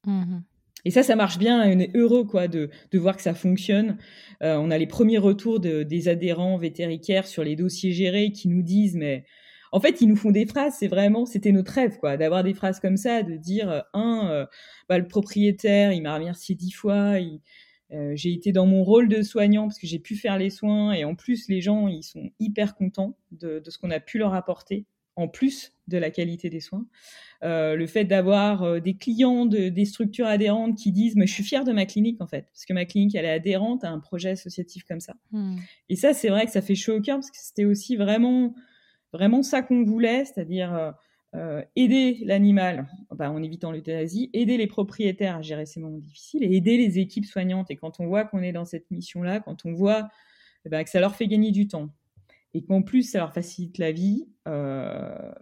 Mmh 0.06 0.40
Et 0.84 0.90
ça, 0.90 1.02
ça 1.02 1.16
marche 1.16 1.38
bien. 1.38 1.62
On 1.70 1.78
est 1.78 1.94
heureux 1.96 2.24
quoi 2.24 2.48
de, 2.48 2.70
de 2.90 2.98
voir 2.98 3.16
que 3.16 3.22
ça 3.22 3.34
fonctionne. 3.34 3.98
Euh, 4.42 4.56
on 4.56 4.70
a 4.70 4.78
les 4.78 4.86
premiers 4.86 5.18
retours 5.18 5.60
de, 5.60 5.82
des 5.82 6.08
adhérents 6.08 6.58
vétérinaires 6.58 7.26
sur 7.26 7.44
les 7.44 7.56
dossiers 7.56 7.92
gérés 7.92 8.32
qui 8.32 8.48
nous 8.48 8.62
disent 8.62 8.96
mais 8.96 9.24
en 9.72 9.80
fait, 9.80 10.02
ils 10.02 10.06
nous 10.06 10.16
font 10.16 10.30
des 10.30 10.46
phrases. 10.46 10.76
C'est 10.78 10.86
vraiment, 10.88 11.24
c'était 11.24 11.50
notre 11.50 11.72
rêve, 11.72 11.98
quoi, 11.98 12.18
d'avoir 12.18 12.44
des 12.44 12.52
phrases 12.52 12.78
comme 12.78 12.98
ça, 12.98 13.22
de 13.22 13.36
dire 13.36 13.70
euh, 13.70 13.80
un, 13.94 14.28
euh, 14.30 14.46
bah, 14.88 14.98
le 14.98 15.08
propriétaire, 15.08 15.92
il 15.92 16.02
m'a 16.02 16.14
remercié 16.14 16.54
dix 16.54 16.72
fois. 16.72 17.16
Euh, 17.92 18.12
j'ai 18.14 18.32
été 18.32 18.52
dans 18.52 18.66
mon 18.66 18.84
rôle 18.84 19.08
de 19.08 19.22
soignant 19.22 19.64
parce 19.64 19.78
que 19.78 19.86
j'ai 19.86 19.98
pu 19.98 20.14
faire 20.16 20.38
les 20.38 20.50
soins 20.50 20.92
et 20.92 21.04
en 21.04 21.14
plus 21.14 21.48
les 21.48 21.60
gens 21.60 21.88
ils 21.88 22.02
sont 22.02 22.30
hyper 22.40 22.74
contents 22.74 23.18
de, 23.32 23.62
ce 23.66 23.76
qu'on 23.76 23.90
a 23.90 24.00
pu 24.00 24.16
leur 24.16 24.32
apporter 24.32 24.86
en 25.16 25.28
plus 25.28 25.72
de 25.88 25.98
la 25.98 26.10
qualité 26.10 26.48
des 26.48 26.60
soins. 26.60 26.86
le 27.42 27.86
fait 27.86 28.04
d'avoir 28.04 28.80
des 28.80 28.94
clients 28.94 29.46
de, 29.46 29.68
des 29.68 29.84
structures 29.84 30.26
adhérentes 30.26 30.76
qui 30.78 30.92
disent 30.92 31.16
mais 31.16 31.26
je 31.26 31.34
suis 31.34 31.42
fier 31.42 31.64
de 31.64 31.72
ma 31.72 31.84
clinique 31.84 32.20
en 32.20 32.26
fait 32.26 32.46
parce 32.52 32.64
que 32.64 32.72
ma 32.72 32.84
clinique 32.84 33.14
elle 33.14 33.24
est 33.26 33.30
adhérente 33.30 33.84
à 33.84 33.90
un 33.90 33.98
projet 33.98 34.30
associatif 34.30 34.84
comme 34.84 35.00
ça. 35.00 35.14
Hmm. 35.32 35.56
Et 35.88 35.96
ça 35.96 36.14
c'est 36.14 36.28
vrai 36.28 36.46
que 36.46 36.52
ça 36.52 36.62
fait 36.62 36.74
chaud 36.74 36.96
au 36.96 37.00
cœur 37.00 37.16
parce 37.16 37.30
que 37.30 37.36
c'était 37.38 37.66
aussi 37.66 37.96
vraiment 37.96 38.54
vraiment 39.12 39.42
ça 39.42 39.62
qu'on 39.62 39.84
voulait, 39.84 40.24
c'est-à-dire 40.24 40.74
euh, 40.74 40.90
euh, 41.34 41.62
aider 41.76 42.18
l'animal 42.24 42.88
bah, 43.10 43.30
en 43.30 43.42
évitant 43.42 43.72
l'euthanasie, 43.72 44.30
aider 44.32 44.56
les 44.56 44.66
propriétaires 44.66 45.36
à 45.36 45.42
gérer 45.42 45.66
ces 45.66 45.80
moments 45.80 45.98
difficiles 45.98 46.42
et 46.42 46.56
aider 46.56 46.76
les 46.76 46.98
équipes 46.98 47.26
soignantes. 47.26 47.70
Et 47.70 47.76
quand 47.76 48.00
on 48.00 48.06
voit 48.06 48.24
qu'on 48.24 48.42
est 48.42 48.52
dans 48.52 48.64
cette 48.64 48.90
mission-là, 48.90 49.40
quand 49.40 49.64
on 49.64 49.72
voit 49.72 50.08
eh 50.64 50.68
ben, 50.68 50.82
que 50.84 50.90
ça 50.90 51.00
leur 51.00 51.14
fait 51.14 51.26
gagner 51.26 51.50
du 51.50 51.68
temps 51.68 51.90
et 52.54 52.64
qu'en 52.64 52.82
plus 52.82 53.02
ça 53.02 53.18
leur 53.18 53.32
facilite 53.32 53.78
la 53.78 53.92
vie, 53.92 54.28
euh, 54.48 55.32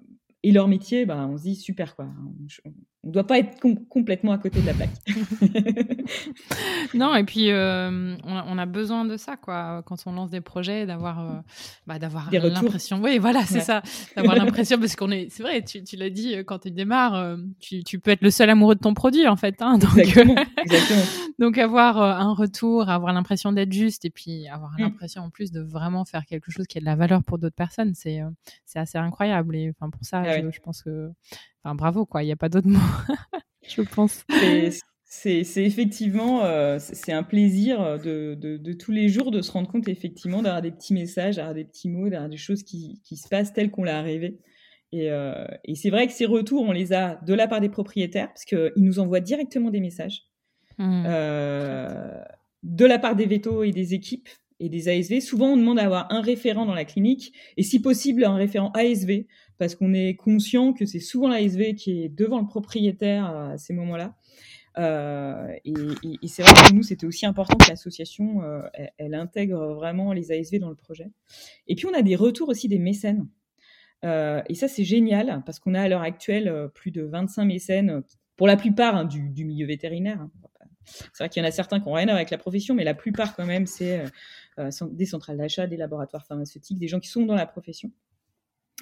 et 0.43 0.53
leur 0.53 0.69
métier, 0.69 1.07
bah, 1.07 1.27
on 1.31 1.37
se 1.37 1.43
dit 1.43 1.57
super 1.57 1.97
quoi. 1.97 2.09
Ne 3.03 3.13
doit 3.13 3.27
pas 3.27 3.39
être 3.39 3.59
complètement 3.89 4.33
à 4.33 4.39
côté 4.39 4.61
de 4.61 4.67
la 4.67 4.75
plaque. 4.75 4.91
non, 6.95 7.15
et 7.15 7.25
puis 7.25 7.51
euh, 7.51 8.15
on, 8.25 8.59
a 8.59 8.67
besoin 8.67 9.07
de 9.07 9.17
ça 9.17 9.37
quoi. 9.37 9.83
Quand 9.87 9.97
on 10.05 10.13
lance 10.13 10.29
des 10.29 10.43
projets, 10.43 10.85
d'avoir 10.85 11.21
euh, 11.21 11.39
bah, 11.87 11.99
d'avoir 11.99 12.31
l'impression. 12.31 13.01
Oui, 13.01 13.19
voilà, 13.19 13.47
c'est 13.47 13.61
ça. 13.61 13.83
D'avoir 14.17 14.37
l'impression 14.37 14.79
parce 14.79 14.97
qu'on 14.97 15.11
est. 15.11 15.29
C'est 15.31 15.43
vrai, 15.43 15.65
tu, 15.65 15.83
tu 15.83 15.97
l'as 15.97 16.11
dit 16.11 16.35
euh, 16.35 16.45
quand 16.45 16.59
tu 16.59 16.71
démarres, 16.71 17.39
tu, 17.59 17.83
tu, 17.85 17.99
peux 17.99 18.11
être 18.11 18.21
le 18.21 18.31
seul 18.31 18.51
amoureux 18.51 18.75
de 18.75 18.81
ton 18.81 18.93
produit 18.93 19.27
en 19.27 19.37
fait. 19.37 19.63
Hein, 19.63 19.79
donc, 19.79 19.97
exactement, 19.97 20.35
exactement. 20.59 21.03
donc 21.39 21.57
avoir 21.57 21.97
un 21.99 22.35
retour, 22.35 22.91
avoir 22.91 23.15
l'impression 23.15 23.53
d'être 23.53 23.73
juste 23.73 24.05
et 24.05 24.11
puis 24.11 24.47
avoir 24.49 24.73
mm. 24.73 24.83
l'impression 24.83 25.23
en 25.23 25.31
plus 25.31 25.53
de 25.53 25.63
vraiment 25.63 26.05
faire 26.05 26.27
quelque 26.27 26.51
chose 26.51 26.67
qui 26.67 26.77
a 26.77 26.81
de 26.83 26.87
la 26.87 26.97
valeur 26.97 27.25
pour 27.25 27.39
d'autres 27.39 27.57
personnes, 27.57 27.95
c'est 27.95 28.21
c'est 28.67 28.79
assez 28.79 28.99
incroyable. 28.99 29.57
Et 29.57 29.71
enfin 29.71 29.89
pour 29.89 30.05
ça. 30.05 30.23
Ah 30.27 30.51
je, 30.51 30.61
pense 30.61 30.83
que. 30.83 31.11
Enfin, 31.65 31.75
bravo, 31.75 32.07
quoi. 32.07 32.23
Il 32.23 32.27
n'y 32.27 32.33
a 32.33 32.37
pas 32.37 32.49
d'autre 32.49 32.69
mot, 32.69 32.79
je 33.69 33.83
pense. 33.83 34.25
C'est 35.05 35.65
effectivement, 35.65 36.45
euh, 36.45 36.79
c'est 36.79 37.13
un 37.13 37.25
plaisir 37.25 37.99
de, 37.99 38.35
de, 38.37 38.73
tous 38.73 38.93
les 38.93 39.09
jours 39.09 39.33
de 39.33 39.43
se 39.43 39.51
rendre 39.51 39.69
compte 39.69 39.89
effectivement 39.89 40.41
d'avoir 40.41 40.63
des 40.63 40.71
petits 40.71 40.95
messages, 40.95 41.37
d'avoir 41.37 41.55
des 41.55 41.65
petits 41.65 41.89
mots, 41.89 42.09
d'avoir 42.09 42.29
des 42.29 42.37
choses 42.37 42.63
qui, 42.63 43.01
qui 43.05 43.17
se 43.17 43.29
passent 43.29 43.53
telles 43.53 43.73
qu'on 43.73 43.83
l'a 43.83 44.03
rêvé. 44.03 44.39
Et, 44.93 45.11
euh, 45.11 45.47
et 45.65 45.75
c'est 45.75 45.91
vrai 45.91 46.07
que 46.07 46.13
ces 46.13 46.27
retours, 46.27 46.63
on 46.63 46.73
les 46.73 46.93
a 46.93 47.21
de 47.27 47.35
la 47.35 47.47
part 47.47 47.61
des 47.61 47.69
propriétaires, 47.69 48.29
parce 48.29 48.45
qu'ils 48.45 48.73
nous 48.77 48.99
envoient 48.99 49.21
directement 49.21 49.71
des 49.71 49.81
messages, 49.81 50.25
mmh. 50.79 51.05
euh, 51.07 52.21
de 52.63 52.85
la 52.85 52.99
part 52.99 53.15
des 53.15 53.27
vétos 53.27 53.63
et 53.63 53.71
des 53.71 53.95
équipes 53.95 54.29
et 54.59 54.69
des 54.69 54.89
ASV. 54.89 55.21
Souvent, 55.21 55.53
on 55.53 55.57
demande 55.57 55.79
d'avoir 55.79 56.13
un 56.13 56.21
référent 56.21 56.67
dans 56.67 56.75
la 56.75 56.85
clinique, 56.85 57.33
et 57.57 57.63
si 57.63 57.81
possible, 57.81 58.25
un 58.25 58.35
référent 58.35 58.73
ASV, 58.73 59.27
parce 59.61 59.75
qu'on 59.75 59.93
est 59.93 60.17
conscient 60.17 60.73
que 60.73 60.87
c'est 60.87 61.01
souvent 61.01 61.29
l'ASV 61.29 61.75
qui 61.75 62.03
est 62.03 62.09
devant 62.09 62.41
le 62.41 62.47
propriétaire 62.47 63.27
à 63.27 63.59
ces 63.59 63.75
moments-là. 63.75 64.17
Euh, 64.79 65.55
et, 65.67 65.75
c'est 66.29 66.43
vrai 66.43 66.55
que 66.55 66.75
nous, 66.75 66.83
c'était 66.83 67.05
aussi 67.05 67.27
important 67.27 67.59
que 67.59 67.69
l'association, 67.69 68.43
euh, 68.43 68.63
elle, 68.97 69.15
intègre 69.15 69.75
vraiment 69.75 70.15
les 70.15 70.33
ASV 70.33 70.61
dans 70.61 70.71
le 70.71 70.75
projet. 70.75 71.11
Et 71.67 71.75
puis, 71.75 71.85
on 71.85 71.93
a 71.93 72.01
des 72.01 72.17
retours 72.17 72.49
aussi 72.49 72.69
des 72.69 72.79
mécènes. 72.79 73.29
et 74.03 74.55
ça, 74.55 74.67
c'est 74.67 74.85
génial 74.85 75.43
parce 75.45 75.59
qu'on 75.59 75.75
a 75.75 75.83
à 75.83 75.89
l'heure 75.89 76.01
actuelle 76.01 76.71
plus 76.75 76.91
de 76.91 77.03
25 77.03 77.45
mécènes, 77.45 78.03
pour 78.39 78.47
la 78.47 78.57
plupart 78.57 78.97
hein, 78.97 79.05
du, 79.05 79.45
milieu 79.45 79.67
vétérinaire. 79.67 80.27
C'est 80.87 81.19
vrai 81.19 81.29
qu'il 81.29 81.43
y 81.43 81.45
en 81.45 81.49
a 81.49 81.53
certains 81.53 81.81
qui 81.81 81.87
n'ont 81.87 81.97
rien 81.97 82.05
à 82.05 82.13
voir 82.13 82.17
avec 82.17 82.31
la 82.31 82.39
profession, 82.39 82.75
mais 82.75 82.85
la 82.85 82.95
plupart 82.95 83.37
quand 83.37 83.45
même, 83.45 83.67
c'est 83.67 84.05
des 84.57 85.05
centrales 85.05 85.37
d'achat, 85.37 85.67
des 85.67 85.77
laboratoires 85.77 86.25
pharmaceutiques, 86.25 86.79
des 86.79 86.89
gens 86.89 86.99
qui 86.99 87.11
sont 87.11 87.27
dans 87.27 87.35
la 87.35 87.45
profession. 87.45 87.93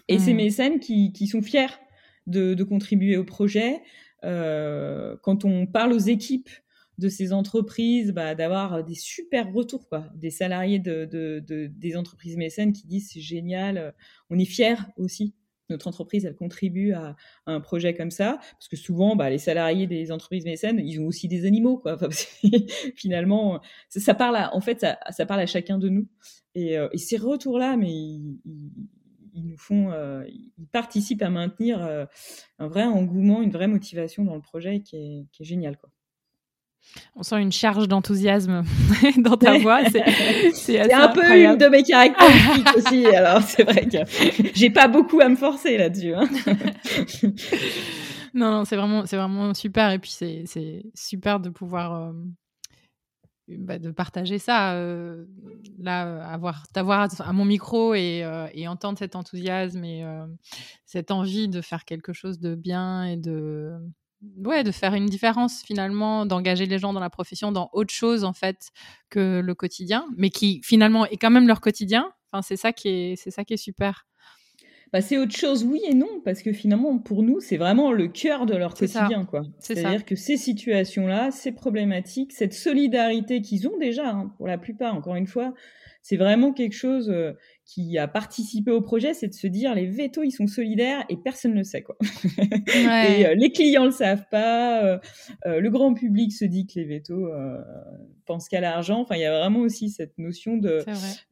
Et 0.09 0.19
ces 0.19 0.33
mmh. 0.33 0.37
mécènes 0.37 0.81
qui, 0.81 1.27
sont 1.27 1.43
fiers 1.43 1.79
de, 2.27 2.63
contribuer 2.65 3.17
au 3.17 3.25
projet. 3.25 3.81
quand 4.23 5.45
on 5.45 5.67
parle 5.67 5.93
aux 5.93 5.99
équipes 5.99 6.51
de 6.99 7.09
ces 7.09 7.33
entreprises, 7.33 8.13
bah, 8.13 8.35
d'avoir 8.35 8.85
des 8.85 8.97
super 8.97 9.53
retours, 9.53 9.89
quoi. 9.89 10.07
Des 10.15 10.31
salariés 10.31 10.81
de, 10.81 11.39
des 11.69 11.97
entreprises 11.97 12.37
mécènes 12.37 12.73
qui 12.73 12.87
disent 12.87 13.11
c'est 13.13 13.21
génial, 13.21 13.79
euh, 13.79 13.91
on 14.31 14.39
est 14.39 14.45
fiers 14.45 14.83
aussi. 14.97 15.35
Notre 15.71 15.87
entreprise, 15.87 16.25
elle 16.25 16.35
contribue 16.35 16.93
à, 16.93 17.15
un 17.47 17.61
projet 17.61 17.95
comme 17.95 18.11
ça, 18.11 18.39
parce 18.53 18.69
que 18.69 18.77
souvent, 18.77 19.17
bah, 19.17 19.31
les 19.31 19.39
salariés 19.39 19.87
des 19.87 20.11
entreprises 20.11 20.45
mécènes, 20.45 20.81
ils 20.81 20.99
ont 20.99 21.07
aussi 21.07 21.29
des 21.29 21.45
animaux, 21.47 21.79
quoi. 21.79 21.99
finalement, 22.97 23.61
ça, 23.89 24.15
parle 24.15 24.37
à, 24.37 24.55
en 24.57 24.61
fait, 24.61 24.85
ça, 25.11 25.27
parle 25.27 25.41
à 25.41 25.47
chacun 25.47 25.79
de 25.79 25.89
nous. 25.89 26.09
Et, 26.55 26.79
euh, 26.79 26.89
ces 26.97 27.19
retours-là, 27.19 27.77
mais 27.77 27.93
ils, 27.93 28.39
nous 29.45 29.59
font, 29.59 29.91
euh, 29.93 30.24
ils 30.28 30.66
participent 30.66 31.22
à 31.22 31.30
maintenir 31.30 31.80
un 32.59 32.68
vrai 32.68 32.84
engouement, 32.84 33.43
une 33.43 33.51
vraie 33.51 33.68
motivation 33.68 34.24
dans 34.24 34.34
le 34.34 34.41
projet 34.41 34.80
qui 34.80 34.97
est, 34.97 35.26
qui 35.32 35.43
est 35.43 35.47
génial, 35.47 35.76
quoi. 35.76 35.91
On 37.16 37.22
sent 37.22 37.41
une 37.41 37.53
charge 37.53 37.89
d'enthousiasme 37.89 38.64
dans 39.18 39.36
ta 39.36 39.59
voix. 39.59 39.80
C'est 39.91 40.93
un 40.93 41.09
peu 41.09 41.24
une 41.36 41.57
de 41.57 41.66
mes 41.66 41.82
caractéristiques 41.82 42.76
aussi. 42.76 43.07
Alors, 43.07 43.43
c'est 43.43 43.64
vrai 43.64 43.86
que 43.86 43.99
j'ai 44.55 44.70
pas 44.70 44.89
beaucoup 44.89 45.20
à 45.20 45.28
me 45.28 45.36
forcer 45.36 45.76
là-dessus. 45.76 46.14
Hein. 46.14 46.28
non, 48.34 48.51
non, 48.51 48.64
c'est 48.64 48.76
vraiment, 48.76 49.05
c'est 49.07 49.16
vraiment 49.16 49.53
super. 49.55 49.91
Et 49.91 49.99
puis, 49.99 50.11
c'est 50.11 50.84
super 50.95 51.41
de 51.41 51.51
pouvoir 51.51 51.95
euh, 51.95 52.12
bah, 53.49 53.79
de 53.79 53.91
partager 53.91 54.39
ça. 54.39 54.75
Euh, 54.75 55.25
là, 55.79 56.25
avoir, 56.27 56.69
t'avoir 56.69 57.09
à 57.21 57.33
mon 57.33 57.45
micro 57.45 57.95
et, 57.95 58.23
euh, 58.25 58.47
et, 58.53 58.69
entendre 58.69 58.99
cet 58.99 59.17
enthousiasme 59.17 59.85
et 59.85 60.05
cette 60.85 61.11
envie 61.11 61.49
de 61.49 61.61
faire 61.61 61.85
quelque 61.85 62.13
chose 62.13 62.41
de 62.41 62.55
bien 62.55 63.05
et 63.05 63.17
de 63.17 63.79
ouais, 64.45 64.65
de 64.65 64.71
faire 64.71 64.95
une 64.95 65.07
différence 65.07 65.63
finalement, 65.63 66.27
d'engager 66.27 66.67
les 66.67 66.79
gens 66.79 66.93
dans 66.93 67.01
la 67.01 67.11
profession 67.11 67.53
dans 67.53 67.71
autre 67.73 67.93
chose 67.93 68.25
en 68.25 68.33
fait 68.33 68.71
que 69.11 69.41
le 69.41 69.55
quotidien, 69.55 70.07
mais 70.17 70.31
qui 70.31 70.61
finalement 70.65 71.07
est 71.07 71.17
quand 71.17 71.31
même 71.31 71.47
leur 71.47 71.61
quotidien. 71.61 72.11
Enfin, 72.33 72.43
c'est 72.43 72.57
ça 72.57 72.73
qui 72.73 72.89
est, 72.89 73.17
c'est 73.17 73.31
ça 73.31 73.45
qui 73.45 73.55
est 73.55 73.59
super. 73.59 74.08
Bah, 74.93 75.01
c'est 75.01 75.18
autre 75.18 75.36
chose, 75.36 75.64
oui 75.64 75.80
et 75.86 75.95
non, 75.95 76.20
parce 76.24 76.43
que 76.43 76.53
finalement, 76.53 76.99
pour 76.99 77.22
nous, 77.22 77.41
c'est 77.41 77.59
vraiment 77.59 77.93
le 77.93 78.09
cœur 78.09 78.47
de 78.47 78.57
leur 78.57 78.74
quotidien. 78.74 79.26
quoi. 79.26 79.43
C'est-à-dire 79.59 80.05
que 80.05 80.16
ces 80.16 80.36
situations-là, 80.36 81.30
ces 81.30 81.53
problématiques, 81.53 82.32
cette 82.32 82.55
solidarité 82.55 83.43
qu'ils 83.43 83.68
ont 83.68 83.76
déjà, 83.78 84.09
hein, 84.09 84.32
pour 84.36 84.47
la 84.47 84.57
plupart, 84.57 84.95
encore 84.95 85.16
une 85.16 85.26
fois, 85.26 85.53
c'est 86.03 86.16
vraiment 86.16 86.53
quelque 86.53 86.74
chose 86.74 87.11
euh, 87.11 87.32
qui 87.69 87.99
a 87.99 88.09
participé 88.09 88.71
au 88.71 88.81
projet, 88.81 89.12
c'est 89.12 89.29
de 89.29 89.35
se 89.35 89.47
dire 89.47 89.75
les 89.75 89.87
vétos 89.87 90.23
ils 90.23 90.31
sont 90.31 90.47
solidaires 90.47 91.05
et 91.11 91.19
personne 91.19 91.53
ne 91.53 91.59
le 91.59 91.64
sait 91.64 91.83
quoi. 91.83 91.97
et 92.75 93.27
euh, 93.27 93.35
les 93.35 93.53
clients 93.53 93.85
le 93.85 93.91
savent 93.91 94.25
pas, 94.31 94.83
euh, 94.83 94.99
le 95.45 95.69
grand 95.69 95.93
public 95.93 96.33
se 96.33 96.47
dit 96.47 96.66
que 96.66 96.81
les 96.81 96.87
vétos 96.87 97.29
pensent 98.25 98.49
qu'à 98.49 98.61
l'argent. 98.61 99.01
Enfin, 99.01 99.16
il 99.16 99.21
y 99.21 99.27
a 99.27 99.39
vraiment 99.39 99.61
aussi 99.61 99.91
cette 99.91 100.16
notion 100.16 100.57
de 100.57 100.83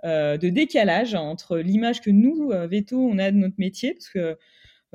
de 0.05 0.49
décalage 0.51 1.14
entre 1.14 1.57
l'image 1.59 2.03
que 2.03 2.11
nous 2.11 2.53
vétos 2.68 3.01
on 3.01 3.18
a 3.18 3.30
de 3.30 3.37
notre 3.37 3.57
métier 3.59 3.95
parce 3.95 4.11
que 4.11 4.26
euh, 4.26 4.34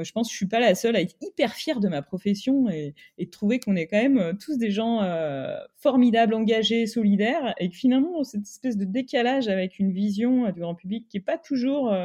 je 0.03 0.11
pense 0.11 0.27
que 0.27 0.31
je 0.31 0.37
suis 0.37 0.47
pas 0.47 0.59
la 0.59 0.75
seule 0.75 0.95
à 0.95 1.01
être 1.01 1.15
hyper 1.21 1.53
fière 1.53 1.79
de 1.79 1.87
ma 1.87 2.01
profession 2.01 2.69
et, 2.69 2.93
et 3.17 3.29
trouver 3.29 3.59
qu'on 3.59 3.75
est 3.75 3.87
quand 3.87 4.01
même 4.01 4.17
euh, 4.17 4.33
tous 4.33 4.57
des 4.57 4.71
gens 4.71 5.01
euh, 5.01 5.57
formidables, 5.77 6.33
engagés, 6.33 6.87
solidaires, 6.87 7.53
et 7.57 7.69
que 7.69 7.75
finalement 7.75 8.23
cette 8.23 8.43
espèce 8.43 8.77
de 8.77 8.85
décalage 8.85 9.47
avec 9.47 9.79
une 9.79 9.91
vision 9.91 10.49
du 10.51 10.59
grand 10.59 10.75
public 10.75 11.07
qui 11.09 11.17
est 11.17 11.21
pas 11.21 11.37
toujours 11.37 11.95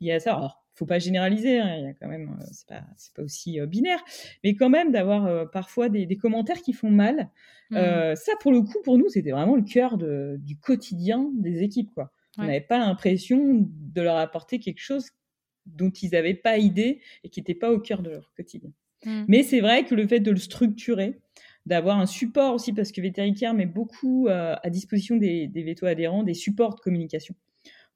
liée 0.00 0.12
à 0.12 0.20
ça. 0.20 0.34
Alors, 0.34 0.64
faut 0.74 0.86
pas 0.86 0.98
généraliser, 0.98 1.58
hein, 1.58 1.76
il 1.78 1.84
y 1.84 1.88
a 1.88 1.94
quand 1.94 2.08
même, 2.08 2.36
c'est 2.52 2.66
pas, 2.66 2.82
pas 3.14 3.22
aussi 3.22 3.58
binaire, 3.66 4.02
mais 4.44 4.54
quand 4.54 4.68
même 4.68 4.92
d'avoir 4.92 5.50
parfois 5.50 5.88
des, 5.88 6.04
des, 6.06 6.16
commentaires 6.16 6.60
qui 6.60 6.72
font 6.72 6.90
mal. 6.90 7.30
Mmh. 7.70 8.14
ça, 8.14 8.32
pour 8.40 8.52
le 8.52 8.62
coup, 8.62 8.78
pour 8.84 8.98
nous, 8.98 9.08
c'était 9.08 9.30
vraiment 9.30 9.56
le 9.56 9.62
cœur 9.62 9.96
de, 9.96 10.36
du 10.40 10.56
quotidien 10.56 11.30
des 11.34 11.62
équipes, 11.62 11.92
quoi. 11.94 12.12
On 12.38 12.44
n'avait 12.44 12.60
pas 12.60 12.78
l'impression 12.78 13.66
de 13.66 14.02
leur 14.02 14.16
apporter 14.16 14.58
quelque 14.58 14.80
chose 14.80 15.10
dont 15.66 15.90
ils 15.90 16.10
n'avaient 16.10 16.34
pas 16.34 16.58
idée 16.58 17.00
et 17.24 17.28
qui 17.28 17.40
n'étaient 17.40 17.54
pas 17.54 17.72
au 17.72 17.78
cœur 17.78 18.02
de 18.02 18.10
leur 18.10 18.32
quotidien. 18.34 18.70
Mm. 19.04 19.24
Mais 19.28 19.42
c'est 19.42 19.60
vrai 19.60 19.84
que 19.84 19.94
le 19.94 20.06
fait 20.06 20.20
de 20.20 20.30
le 20.30 20.36
structurer, 20.38 21.18
d'avoir 21.66 21.98
un 21.98 22.06
support 22.06 22.54
aussi, 22.54 22.72
parce 22.72 22.92
que 22.92 23.00
Vétéricare 23.00 23.54
met 23.54 23.66
beaucoup 23.66 24.28
euh, 24.28 24.54
à 24.62 24.70
disposition 24.70 25.16
des, 25.16 25.48
des 25.48 25.62
vétos 25.62 25.86
adhérents 25.86 26.22
des 26.22 26.34
supports 26.34 26.76
de 26.76 26.80
communication 26.80 27.34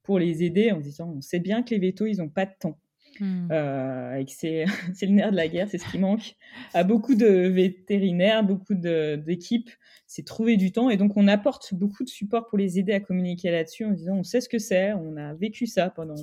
pour 0.02 0.18
les 0.18 0.42
aider 0.42 0.72
en 0.72 0.80
disant 0.80 1.12
on 1.16 1.20
sait 1.20 1.38
bien 1.38 1.62
que 1.62 1.70
les 1.70 1.78
vétos, 1.78 2.06
ils 2.06 2.18
n'ont 2.18 2.28
pas 2.28 2.46
de 2.46 2.52
temps. 2.58 2.78
Mm. 3.20 3.48
Euh, 3.52 4.14
et 4.16 4.24
que 4.24 4.32
c'est, 4.32 4.64
c'est 4.94 5.06
le 5.06 5.12
nerf 5.12 5.30
de 5.30 5.36
la 5.36 5.48
guerre, 5.48 5.68
c'est 5.68 5.78
ce 5.78 5.88
qui 5.90 5.98
manque 5.98 6.36
à 6.74 6.84
beaucoup 6.84 7.14
de 7.14 7.26
vétérinaires, 7.26 8.44
beaucoup 8.44 8.74
d'équipes, 8.74 9.70
c'est 10.06 10.24
trouver 10.24 10.56
du 10.56 10.72
temps. 10.72 10.90
Et 10.90 10.96
donc, 10.96 11.16
on 11.16 11.28
apporte 11.28 11.74
beaucoup 11.74 12.04
de 12.04 12.08
support 12.08 12.48
pour 12.48 12.58
les 12.58 12.78
aider 12.78 12.92
à 12.92 13.00
communiquer 13.00 13.50
là-dessus 13.50 13.84
en 13.84 13.92
disant 13.92 14.16
on 14.16 14.24
sait 14.24 14.40
ce 14.40 14.48
que 14.48 14.58
c'est, 14.58 14.92
on 14.94 15.16
a 15.16 15.34
vécu 15.34 15.66
ça 15.66 15.90
pendant 15.90 16.16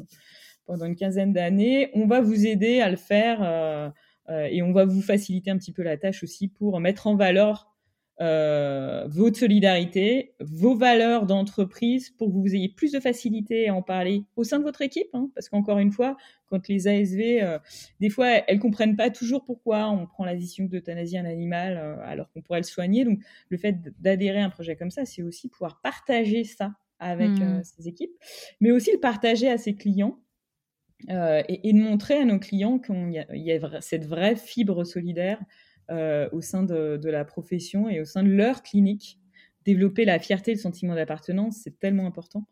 pendant 0.68 0.86
une 0.86 0.95
quinzaine 0.95 1.34
d'années. 1.34 1.89
On 1.93 2.05
va 2.05 2.22
vous 2.22 2.45
aider 2.45 2.82
à 2.82 2.91
le 2.91 2.97
faire 2.97 3.39
euh, 3.41 3.89
euh, 4.30 4.47
et 4.51 4.61
on 4.61 4.74
va 4.74 4.86
vous 4.86 5.01
faciliter 5.01 5.49
un 5.49 5.57
petit 5.57 5.72
peu 5.72 5.82
la 5.82 5.97
tâche 5.97 6.22
aussi 6.22 6.49
pour 6.49 6.80
mettre 6.80 7.07
en 7.07 7.15
valeur 7.15 7.74
euh, 8.20 9.05
votre 9.07 9.38
solidarité, 9.38 10.34
vos 10.39 10.76
valeurs 10.76 11.28
d'entreprise 11.28 12.09
pour 12.09 12.30
que 12.30 12.34
vous 12.34 12.55
ayez 12.55 12.68
plus 12.68 12.91
de 12.91 12.99
facilité 12.99 13.70
à 13.70 13.76
en 13.76 13.84
parler 13.84 14.26
au 14.36 14.43
sein 14.43 14.59
de 14.59 14.63
votre 14.63 14.82
équipe. 14.82 15.07
Hein, 15.13 15.30
parce 15.36 15.49
qu'encore 15.49 15.80
une 15.80 15.91
fois, 15.91 16.18
quand 16.47 16.68
les 16.68 16.88
ASV, 16.88 17.59
des 17.99 18.09
fois, 18.09 18.28
elles 18.47 18.59
comprennent 18.59 18.95
pas 18.95 19.09
toujours 19.09 19.45
pourquoi 19.45 19.89
on 19.89 20.05
prend 20.07 20.26
la 20.26 20.36
décision 20.36 20.65
d'euthanasier 20.65 21.20
un 21.20 21.26
animal 21.26 21.78
alors 22.03 22.30
qu'on 22.32 22.41
pourrait 22.41 22.59
le 22.59 22.63
soigner. 22.63 23.05
Donc, 23.05 23.20
le 23.49 23.57
fait 23.57 23.78
d'adhérer 23.99 24.39
à 24.39 24.45
un 24.45 24.49
projet 24.49 24.76
comme 24.76 24.91
ça, 24.91 25.05
c'est 25.05 25.22
aussi 25.22 25.47
pouvoir 25.47 25.80
partager 25.82 26.43
ça 26.43 26.74
avec 26.99 27.30
mmh. 27.30 27.63
ses 27.63 27.88
équipes, 27.88 28.13
mais 28.59 28.72
aussi 28.72 28.91
le 28.91 28.99
partager 28.99 29.47
à 29.47 29.59
ses 29.59 29.76
clients 29.76 30.18
euh, 31.09 31.43
et, 31.47 31.73
de 31.73 31.79
montrer 31.79 32.15
à 32.15 32.25
nos 32.25 32.39
clients 32.39 32.79
qu'il 32.79 33.11
y, 33.11 33.51
a 33.51 33.81
cette 33.81 34.05
vraie 34.05 34.35
fibre 34.35 34.83
solidaire 34.83 35.39
euh, 35.89 36.27
au 36.31 36.41
sein 36.41 36.63
de, 36.63 36.99
la 37.03 37.23
profession 37.23 37.87
et 37.87 38.01
au 38.01 38.05
sein 38.05 38.23
de 38.23 38.29
leur 38.29 38.63
clinique. 38.63 39.19
Développer 39.65 40.05
la 40.05 40.17
fierté, 40.19 40.53
le 40.53 40.59
sentiment 40.59 40.95
d'appartenance, 40.95 41.57
c'est 41.63 41.79
tellement 41.79 42.07
important. 42.07 42.47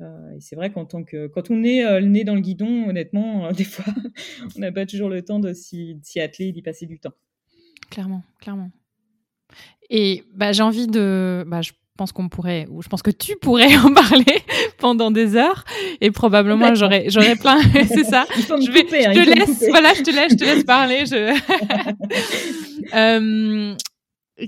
Euh, 0.00 0.34
et 0.34 0.40
c'est 0.40 0.56
vrai 0.56 0.72
qu'en 0.72 0.86
tant 0.86 1.04
que 1.04 1.28
quand 1.28 1.50
on 1.50 1.62
est 1.62 1.82
le 2.00 2.06
nez 2.06 2.24
dans 2.24 2.34
le 2.34 2.40
guidon, 2.40 2.88
honnêtement, 2.88 3.52
des 3.52 3.64
fois, 3.64 3.92
on 4.56 4.60
n'a 4.60 4.72
pas 4.72 4.86
toujours 4.86 5.08
le 5.08 5.22
temps 5.22 5.38
de 5.38 5.52
s'y 5.52 6.00
atteler 6.16 6.48
et 6.48 6.52
d'y 6.52 6.62
passer 6.62 6.86
du 6.86 6.98
temps. 6.98 7.14
Clairement, 7.90 8.24
clairement. 8.40 8.70
Et 9.90 10.24
bah, 10.34 10.52
j'ai 10.52 10.62
envie 10.62 10.86
de, 10.86 11.44
bah, 11.46 11.60
pense 11.96 12.12
qu'on 12.12 12.28
pourrait, 12.28 12.66
ou 12.70 12.82
je 12.82 12.88
pense 12.88 13.02
que 13.02 13.10
tu 13.10 13.36
pourrais 13.36 13.76
en 13.78 13.92
parler 13.92 14.42
pendant 14.78 15.10
des 15.10 15.36
heures, 15.36 15.64
et 16.00 16.10
probablement 16.10 16.74
j'aurais, 16.74 17.06
j'aurais 17.08 17.36
plein. 17.36 17.60
c'est 17.88 18.04
ça. 18.04 18.26
je, 18.34 18.70
vais, 18.70 19.06
hein, 19.06 19.12
te 19.12 19.38
laisse, 19.38 19.64
voilà, 19.68 19.94
je 19.94 20.02
te 20.02 20.10
laisse, 20.10 20.32
je 20.32 20.36
te 20.36 20.44
laisse 20.44 20.64
parler. 20.64 21.06
Je... 21.06 21.34
euh, 22.94 23.76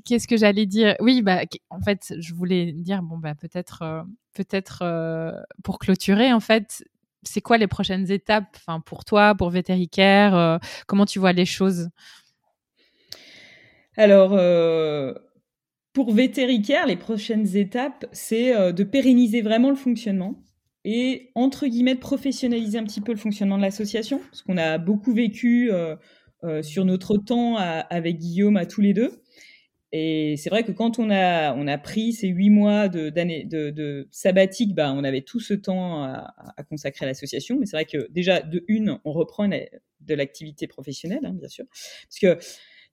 Qu'est-ce 0.04 0.26
que 0.26 0.36
j'allais 0.36 0.66
dire? 0.66 0.96
Oui, 0.98 1.22
bah, 1.22 1.42
en 1.70 1.80
fait, 1.80 2.14
je 2.18 2.34
voulais 2.34 2.72
dire, 2.72 3.02
bon, 3.02 3.18
bah, 3.18 3.34
peut-être, 3.36 3.82
euh, 3.82 4.02
peut-être 4.34 4.80
euh, 4.82 5.30
pour 5.62 5.78
clôturer, 5.78 6.32
en 6.32 6.40
fait, 6.40 6.82
c'est 7.22 7.40
quoi 7.40 7.56
les 7.56 7.68
prochaines 7.68 8.10
étapes, 8.10 8.56
enfin, 8.56 8.80
pour 8.80 9.04
toi, 9.04 9.36
pour 9.36 9.50
Vétéricare 9.50 10.34
euh, 10.36 10.58
Comment 10.88 11.06
tu 11.06 11.20
vois 11.20 11.32
les 11.32 11.46
choses? 11.46 11.88
Alors 13.96 14.32
pour 15.96 16.12
Vétéricare, 16.12 16.86
les 16.86 16.96
prochaines 16.96 17.56
étapes, 17.56 18.04
c'est 18.12 18.54
euh, 18.54 18.70
de 18.70 18.84
pérenniser 18.84 19.40
vraiment 19.40 19.70
le 19.70 19.76
fonctionnement 19.76 20.34
et, 20.84 21.30
entre 21.34 21.66
guillemets, 21.66 21.94
de 21.94 22.00
professionnaliser 22.00 22.76
un 22.76 22.84
petit 22.84 23.00
peu 23.00 23.12
le 23.12 23.18
fonctionnement 23.18 23.56
de 23.56 23.62
l'association, 23.62 24.18
parce 24.18 24.42
qu'on 24.42 24.58
a 24.58 24.76
beaucoup 24.76 25.14
vécu 25.14 25.72
euh, 25.72 25.96
euh, 26.44 26.62
sur 26.62 26.84
notre 26.84 27.16
temps 27.16 27.56
avec 27.56 28.18
Guillaume 28.18 28.58
à 28.58 28.66
tous 28.66 28.82
les 28.82 28.92
deux. 28.92 29.22
Et 29.90 30.34
c'est 30.36 30.50
vrai 30.50 30.64
que 30.64 30.72
quand 30.72 30.98
on 30.98 31.08
a, 31.08 31.54
on 31.54 31.66
a 31.66 31.78
pris 31.78 32.12
ces 32.12 32.28
huit 32.28 32.50
mois 32.50 32.88
de, 32.88 33.08
de, 33.08 33.70
de 33.70 34.06
sabbatique, 34.10 34.74
bah, 34.74 34.92
on 34.92 35.02
avait 35.02 35.22
tout 35.22 35.40
ce 35.40 35.54
temps 35.54 36.04
à, 36.04 36.34
consacrer 36.68 37.06
à 37.06 37.08
l'association. 37.08 37.56
Mais 37.58 37.64
c'est 37.64 37.76
vrai 37.76 37.86
que 37.86 38.06
déjà, 38.12 38.40
de 38.40 38.62
une, 38.68 38.98
on 39.06 39.12
reprend 39.12 39.48
de 39.48 40.14
l'activité 40.14 40.66
professionnelle, 40.66 41.24
hein, 41.24 41.32
bien 41.32 41.48
sûr. 41.48 41.64
Parce 41.70 42.18
que 42.20 42.38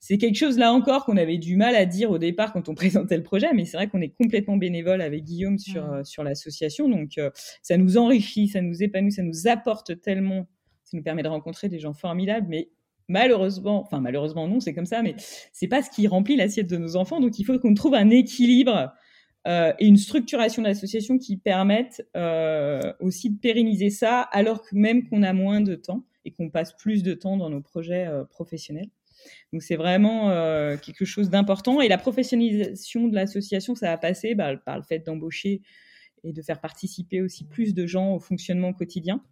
c'est 0.06 0.18
quelque 0.18 0.36
chose 0.36 0.58
là 0.58 0.74
encore 0.74 1.06
qu'on 1.06 1.16
avait 1.16 1.38
du 1.38 1.56
mal 1.56 1.78
à 1.78 1.86
dire 1.86 2.12
au 2.12 2.18
départ 2.18 2.52
quand 2.52 2.68
on 2.68 2.76
présentait 2.76 3.16
le 3.16 3.24
projet, 3.24 3.54
mais 3.54 3.64
c'est 3.64 3.78
vrai 3.78 3.88
qu'on 3.88 4.02
est 4.02 4.10
complètement 4.10 4.58
bénévole 4.58 5.02
avec 5.02 5.24
Guillaume 5.24 5.58
sur, 5.58 5.90
euh, 5.90 6.04
sur 6.04 6.26
l'association, 6.26 6.90
donc 6.90 7.18
euh, 7.18 7.32
ça 7.62 7.78
nous 7.78 7.98
enrichit, 7.98 8.50
ça 8.50 8.62
nous 8.62 8.84
épanouit, 8.84 9.14
ça 9.14 9.24
nous 9.24 9.48
apporte 9.48 10.02
tellement. 10.02 10.46
Ça 10.84 10.98
nous 10.98 11.04
permet 11.04 11.24
de 11.24 11.30
rencontrer 11.30 11.70
des 11.70 11.80
gens 11.80 11.94
formidables, 11.94 12.48
mais 12.50 12.70
malheureusement, 13.08 13.82
enfin 13.82 14.02
malheureusement 14.02 14.46
non, 14.46 14.60
c'est 14.60 14.74
comme 14.74 14.86
ça, 14.86 15.02
mais 15.02 15.16
c'est 15.54 15.70
pas 15.70 15.82
ce 15.82 15.90
qui 15.90 16.06
remplit 16.08 16.36
l'assiette 16.36 16.68
de 16.68 16.76
nos 16.76 16.98
enfants. 16.98 17.22
Donc 17.22 17.40
il 17.40 17.46
faut 17.46 17.58
qu'on 17.58 17.74
trouve 17.74 17.94
un 17.94 18.10
équilibre 18.10 18.92
euh, 19.48 19.72
et 19.80 19.86
une 19.86 19.96
structuration 19.96 20.62
de 20.64 20.68
l'association 20.68 21.18
qui 21.18 21.38
permettent 21.38 22.06
euh, 22.18 22.92
aussi 23.00 23.30
de 23.30 23.40
pérenniser 23.40 23.90
ça, 23.90 24.20
alors 24.20 24.64
que 24.64 24.76
même 24.76 25.08
qu'on 25.08 25.24
a 25.24 25.32
moins 25.32 25.62
de 25.62 25.76
temps 25.76 26.04
et 26.26 26.32
qu'on 26.32 26.50
passe 26.50 26.74
plus 26.76 27.04
de 27.04 27.14
temps 27.14 27.38
dans 27.38 27.50
nos 27.50 27.62
projets 27.62 28.06
euh, 28.06 28.26
professionnels. 28.26 28.90
Donc 29.52 29.64
c'est 29.64 29.76
vraiment 29.76 30.30
euh, 30.30 30.78
quelque 30.78 31.06
chose 31.06 31.30
d'important. 31.30 31.82
Et 31.82 31.88
la 31.88 31.98
professionnalisation 31.98 33.08
de 33.08 33.16
l'association, 33.16 33.76
ça 33.76 33.88
va 33.88 33.98
passer 33.98 34.36
bah, 34.36 34.56
par 34.58 34.78
le 34.78 34.84
fait 34.84 35.00
d'embaucher 35.00 35.62
et 36.24 36.34
de 36.34 36.42
faire 36.42 36.62
participer 36.62 37.22
aussi 37.22 37.46
plus 37.46 37.74
de 37.74 37.86
gens 37.86 38.16
au 38.16 38.20
fonctionnement 38.20 38.74
quotidien. 38.74 39.24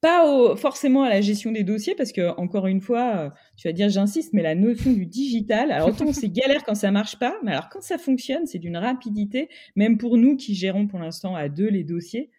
Pas 0.00 0.56
forcément 0.56 1.02
à 1.02 1.10
la 1.10 1.20
gestion 1.20 1.52
des 1.52 1.62
dossiers, 1.62 1.94
parce 1.94 2.12
que, 2.12 2.34
encore 2.38 2.66
une 2.68 2.80
fois, 2.80 3.34
tu 3.56 3.68
vas 3.68 3.72
dire, 3.72 3.90
j'insiste, 3.90 4.32
mais 4.32 4.42
la 4.42 4.54
notion 4.54 4.92
du 4.92 5.04
digital, 5.04 5.70
alors 5.72 5.88
autant 5.88 6.10
c'est 6.14 6.30
galère 6.30 6.64
quand 6.64 6.74
ça 6.74 6.90
marche 6.90 7.18
pas, 7.18 7.36
mais 7.44 7.52
alors 7.52 7.68
quand 7.68 7.82
ça 7.82 7.98
fonctionne, 7.98 8.46
c'est 8.46 8.58
d'une 8.58 8.78
rapidité, 8.78 9.50
même 9.76 9.98
pour 9.98 10.16
nous 10.16 10.36
qui 10.36 10.54
gérons 10.54 10.86
pour 10.86 10.98
l'instant 10.98 11.34
à 11.34 11.50
deux 11.50 11.68
les 11.68 11.84
dossiers, 11.84 12.30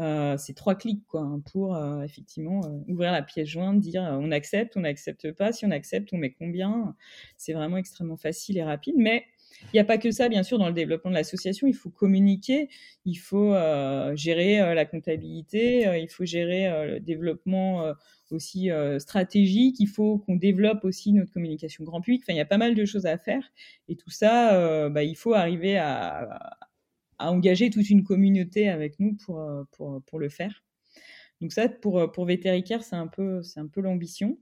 euh, 0.00 0.36
c'est 0.38 0.54
trois 0.54 0.74
clics 0.74 1.06
quoi 1.06 1.20
hein, 1.20 1.42
pour 1.52 1.76
euh, 1.76 2.02
effectivement 2.02 2.60
ouvrir 2.88 3.12
la 3.12 3.22
pièce 3.22 3.48
jointe, 3.48 3.78
dire 3.78 4.02
on 4.02 4.30
accepte, 4.30 4.76
on 4.76 4.80
n'accepte 4.80 5.32
pas, 5.32 5.52
si 5.52 5.66
on 5.66 5.70
accepte, 5.70 6.12
on 6.12 6.18
met 6.18 6.32
combien? 6.32 6.94
C'est 7.36 7.52
vraiment 7.52 7.76
extrêmement 7.76 8.16
facile 8.16 8.58
et 8.58 8.64
rapide, 8.64 8.94
mais 8.96 9.24
il 9.72 9.76
n'y 9.76 9.80
a 9.80 9.84
pas 9.84 9.98
que 9.98 10.10
ça, 10.10 10.28
bien 10.28 10.42
sûr, 10.42 10.58
dans 10.58 10.66
le 10.66 10.72
développement 10.72 11.10
de 11.10 11.16
l'association. 11.16 11.66
Il 11.66 11.74
faut 11.74 11.90
communiquer, 11.90 12.68
il 13.04 13.16
faut 13.16 13.54
euh, 13.54 14.14
gérer 14.16 14.60
euh, 14.60 14.74
la 14.74 14.84
comptabilité, 14.84 15.86
euh, 15.86 15.98
il 15.98 16.08
faut 16.08 16.24
gérer 16.24 16.86
le 16.86 17.00
développement 17.00 17.92
aussi 18.30 18.70
stratégique, 18.98 19.76
il 19.78 19.88
faut 19.88 20.18
qu'on 20.18 20.36
développe 20.36 20.84
aussi 20.84 21.12
notre 21.12 21.32
communication 21.32 21.84
grand 21.84 22.00
public. 22.00 22.22
Enfin, 22.24 22.32
il 22.32 22.38
y 22.38 22.40
a 22.40 22.46
pas 22.46 22.58
mal 22.58 22.74
de 22.74 22.84
choses 22.84 23.06
à 23.06 23.18
faire. 23.18 23.52
Et 23.88 23.96
tout 23.96 24.10
ça, 24.10 24.88
bah, 24.88 25.04
il 25.04 25.16
faut 25.16 25.34
arriver 25.34 25.76
à, 25.76 26.40
engager 27.30 27.70
toute 27.70 27.90
une 27.90 28.04
communauté 28.04 28.68
avec 28.68 28.98
nous 28.98 29.16
pour, 29.24 29.42
pour, 29.72 30.02
pour 30.04 30.18
le 30.18 30.28
faire. 30.28 30.62
Donc 31.42 31.52
ça, 31.52 31.68
pour, 31.68 32.12
pour 32.12 32.24
Vétéricaire, 32.24 32.84
c'est 32.84 32.94
un 32.94 33.08
peu, 33.08 33.42
c'est 33.42 33.58
un 33.58 33.66
peu 33.66 33.80
l'ambition. 33.80 34.38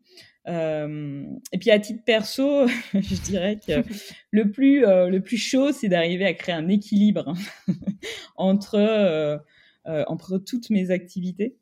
Euh, 0.48 1.24
et 1.50 1.58
puis 1.58 1.70
à 1.70 1.78
titre 1.78 2.04
perso, 2.04 2.66
je 2.94 3.22
dirais 3.22 3.58
que 3.58 3.82
le 4.30 4.50
plus, 4.50 4.84
euh, 4.84 5.08
le 5.08 5.22
plus 5.22 5.38
chaud, 5.38 5.72
c'est 5.72 5.88
d'arriver 5.88 6.26
à 6.26 6.34
créer 6.34 6.54
un 6.54 6.68
équilibre 6.68 7.34
entre, 8.36 8.74
euh, 8.76 9.38
entre 9.86 10.36
toutes 10.36 10.68
mes 10.68 10.90
activités. 10.90 11.56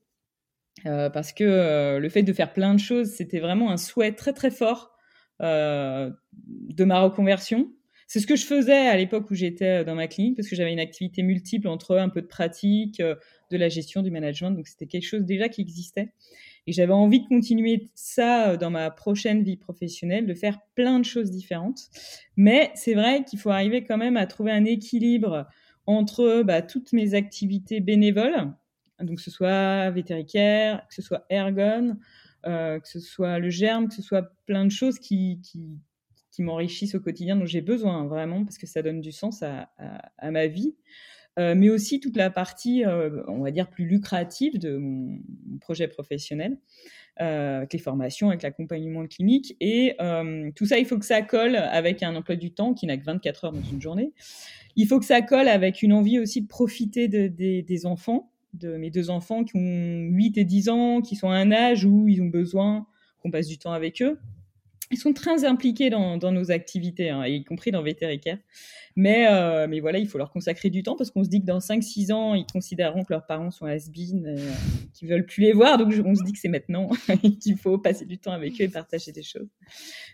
parce 0.85 1.33
que 1.33 1.99
le 1.99 2.09
fait 2.09 2.25
de 2.25 2.33
faire 2.33 2.53
plein 2.53 2.75
de 2.75 2.81
choses, 2.81 3.11
c'était 3.11 3.41
vraiment 3.41 3.71
un 3.71 3.77
souhait 3.77 4.13
très 4.13 4.33
très 4.33 4.51
fort 4.51 4.97
de 5.41 6.85
ma 6.85 7.01
reconversion. 7.01 7.73
C'est 8.09 8.21
ce 8.21 8.27
que 8.27 8.35
je 8.35 8.45
faisais 8.45 8.89
à 8.89 8.97
l'époque 8.97 9.31
où 9.31 9.35
j'étais 9.35 9.85
dans 9.85 9.95
ma 9.95 10.09
clinique, 10.09 10.37
parce 10.37 10.49
que 10.49 10.57
j'avais 10.57 10.73
une 10.73 10.81
activité 10.81 11.23
multiple 11.23 11.69
entre 11.69 11.97
un 11.97 12.09
peu 12.09 12.23
de 12.23 12.27
pratique, 12.27 13.01
de 13.01 13.57
la 13.57 13.69
gestion, 13.69 14.03
du 14.03 14.11
management. 14.11 14.51
Donc 14.53 14.67
c'était 14.67 14.87
quelque 14.87 15.07
chose 15.07 15.25
déjà 15.25 15.49
qui 15.49 15.61
existait. 15.61 16.13
Et 16.69 16.73
j'avais 16.73 16.93
envie 16.93 17.21
de 17.21 17.27
continuer 17.27 17.89
ça 17.95 18.51
euh, 18.51 18.57
dans 18.59 18.69
ma 18.69 18.91
prochaine 18.91 19.43
vie 19.43 19.57
professionnelle, 19.57 20.27
de 20.27 20.35
faire 20.35 20.59
plein 20.75 20.99
de 20.99 21.05
choses 21.05 21.31
différentes. 21.31 21.81
Mais 22.37 22.71
c'est 22.75 22.93
vrai 22.93 23.25
qu'il 23.25 23.39
faut 23.39 23.49
arriver 23.49 23.85
quand 23.85 23.97
même 23.97 24.19
à 24.19 24.27
trouver 24.27 24.53
un 24.53 24.67
équilibre 24.67 25.47
entre 25.87 26.43
bah, 26.43 26.61
toutes 26.61 26.93
mes 26.93 27.15
activités 27.15 27.81
bénévoles, 27.81 28.53
donc 29.01 29.17
que 29.17 29.23
ce 29.23 29.31
soit 29.31 29.91
vétérinaire, 29.91 30.87
que 30.89 30.95
ce 30.95 31.01
soit 31.01 31.25
ergon, 31.31 31.97
euh, 32.47 32.79
que 32.79 32.87
ce 32.87 33.01
soit 33.01 33.39
le 33.39 33.49
germe, 33.49 33.89
que 33.89 33.95
ce 33.95 34.03
soit 34.03 34.31
plein 34.45 34.67
de 34.67 34.71
choses 34.71 34.99
qui, 34.99 35.41
qui, 35.43 35.79
qui 36.39 36.45
m'enrichissent 36.45 36.95
au 36.95 37.01
quotidien, 37.01 37.35
dont 37.35 37.47
j'ai 37.47 37.63
besoin 37.63 38.07
vraiment, 38.07 38.45
parce 38.45 38.59
que 38.59 38.67
ça 38.69 38.81
donne 38.81 39.01
du 39.01 39.11
sens 39.11 39.43
à, 39.43 39.69
ma 40.31 40.47
vie. 40.47 40.77
Euh, 41.37 41.57
mais 41.57 41.69
aussi 41.69 41.99
toute 41.99 42.17
la 42.17 42.31
partie, 42.31 42.85
euh, 42.85 43.25
on 43.27 43.43
va 43.43 43.51
dire, 43.51 43.69
plus 43.69 43.85
lucrative 43.85 44.57
de 44.57 44.77
mon, 44.77 45.19
projet 45.61 45.89
professionnel, 45.89 46.57
euh, 47.21 47.59
avec 47.59 47.73
les 47.73 47.81
formations, 47.81 48.29
avec 48.29 48.43
l'accompagnement 48.43 49.05
clinique. 49.09 49.57
Et 49.61 49.97
tout 50.55 50.65
ça, 50.65 50.79
il 50.79 50.87
faut 50.87 50.97
que 50.97 51.05
ça 51.05 51.23
colle 51.23 51.57
avec 51.57 52.05
un 52.05 52.15
emploi 52.15 52.37
du 52.37 52.53
temps 52.53 52.73
qui 52.73 52.87
n'a 52.87 52.97
que 52.97 53.05
24 53.05 53.47
heures 53.47 53.53
dans 53.53 53.69
une 53.73 53.83
journée. 53.83 54.13
Il 54.77 54.87
faut 54.87 55.01
que 55.01 55.07
ça 55.07 55.21
colle 55.21 55.49
avec 55.49 55.83
une 55.83 55.93
envie 55.93 56.21
aussi 56.21 56.41
de 56.41 56.47
profiter 56.47 57.09
de, 57.09 57.27
des 57.27 57.87
enfants, 57.87 58.31
de 58.55 58.77
mes 58.77 58.91
deux 58.91 59.11
enfants 59.11 59.43
qui 59.43 59.57
ont 59.57 60.09
8 60.13 60.39
et 60.39 60.45
10 60.45 60.69
ans, 60.69 61.01
qui 61.01 61.17
sont 61.17 61.31
à 61.31 61.37
un 61.37 61.51
âge 61.51 61.85
où 61.85 62.07
ils 62.07 62.23
ont 62.23 62.29
besoin 62.29 62.87
qu'on 63.23 63.33
passe 63.33 63.49
du 63.49 63.59
temps 63.59 63.73
avec 63.73 64.03
eux 64.03 64.21
ils 64.91 64.99
sont 64.99 65.13
très 65.13 65.45
impliqués 65.45 65.91
dans, 65.91 66.19
nos 66.19 66.51
activités, 66.51 67.11
hein, 67.11 67.27
y 67.27 67.45
compris 67.45 67.71
dans 67.71 67.83
Vétéricaire. 67.83 68.39
Mais, 68.97 69.29
euh, 69.31 69.67
mais 69.69 69.81
voilà, 69.81 69.99
il 69.99 70.09
faut 70.09 70.19
leur 70.19 70.31
consacrer 70.33 70.71
du 70.71 70.83
temps 70.83 70.97
parce 70.97 71.11
qu'on 71.11 71.23
se 71.23 71.29
dit 71.29 71.41
que 71.41 71.47
dans 71.47 71.59
5-6 71.59 72.13
ans, 72.13 72.35
ils 72.35 72.47
considéreront 72.47 73.05
que 73.05 73.13
leurs 73.13 73.27
parents 73.27 73.51
sont 73.51 73.67
has-been, 73.67 74.27
euh, 74.27 74.53
qu'ils 74.95 75.09
veulent 75.09 75.27
plus 75.27 75.43
les 75.43 75.53
voir. 75.53 75.79
Donc, 75.79 75.93
on 76.05 76.15
se 76.15 76.25
dit 76.25 76.33
que 76.33 76.39
c'est 76.39 76.49
maintenant 76.49 76.91
qu'il 77.41 77.57
faut 77.57 77.79
passer 77.79 78.07
du 78.07 78.19
temps 78.19 78.33
avec 78.33 78.61
eux 78.61 78.65
et 78.65 78.69
partager 78.69 79.13
des 79.13 79.23
choses. 79.23 79.49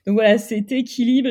Donc 0.06 0.14
voilà, 0.14 0.38
cet 0.38 0.70
équilibre, 0.72 1.30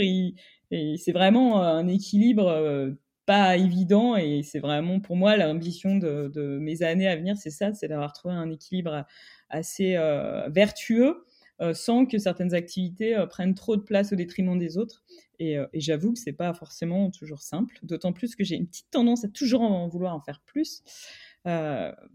c'est 0.72 1.12
vraiment 1.12 1.62
un 1.62 1.88
équilibre 1.88 2.48
euh, 2.48 2.92
pas 3.26 3.56
évident 3.56 4.16
et 4.16 4.44
c'est 4.44 4.60
vraiment 4.60 5.00
pour 5.00 5.16
moi 5.16 5.38
l'ambition 5.38 5.98
de, 5.98 6.58
mes 6.60 6.84
années 6.84 7.08
à 7.08 7.16
venir, 7.16 7.38
c'est 7.38 7.52
ça, 7.52 7.74
c'est 7.74 7.88
d'avoir 7.88 8.14
trouvé 8.14 8.34
un 8.34 8.50
équilibre 8.50 9.06
assez 9.50 9.96
euh, 9.96 10.50
vertueux 10.50 11.26
sans 11.74 12.06
que 12.06 12.18
certaines 12.18 12.54
activités 12.54 13.16
euh, 13.16 13.26
prennent 13.26 13.56
trop 13.56 13.76
de 13.76 13.82
place 13.82 14.12
au 14.14 14.16
détriment 14.16 14.58
des 14.58 14.78
autres. 14.78 15.04
Et, 15.40 15.58
euh, 15.58 15.68
et 15.74 15.80
j'avoue 15.80 16.14
que 16.14 16.20
c'est 16.20 16.34
pas 16.34 16.54
forcément 16.54 17.10
toujours 17.12 17.42
simple, 17.42 17.78
d'autant 17.84 18.14
plus 18.14 18.36
que 18.36 18.44
j'ai 18.44 18.56
une 18.56 18.68
petite 18.68 18.90
tendance 18.92 19.24
à 19.24 19.28
toujours 19.28 19.62
en 19.62 19.88
vouloir 19.88 20.16
en 20.16 20.22
faire 20.22 20.42
plus. 20.46 20.84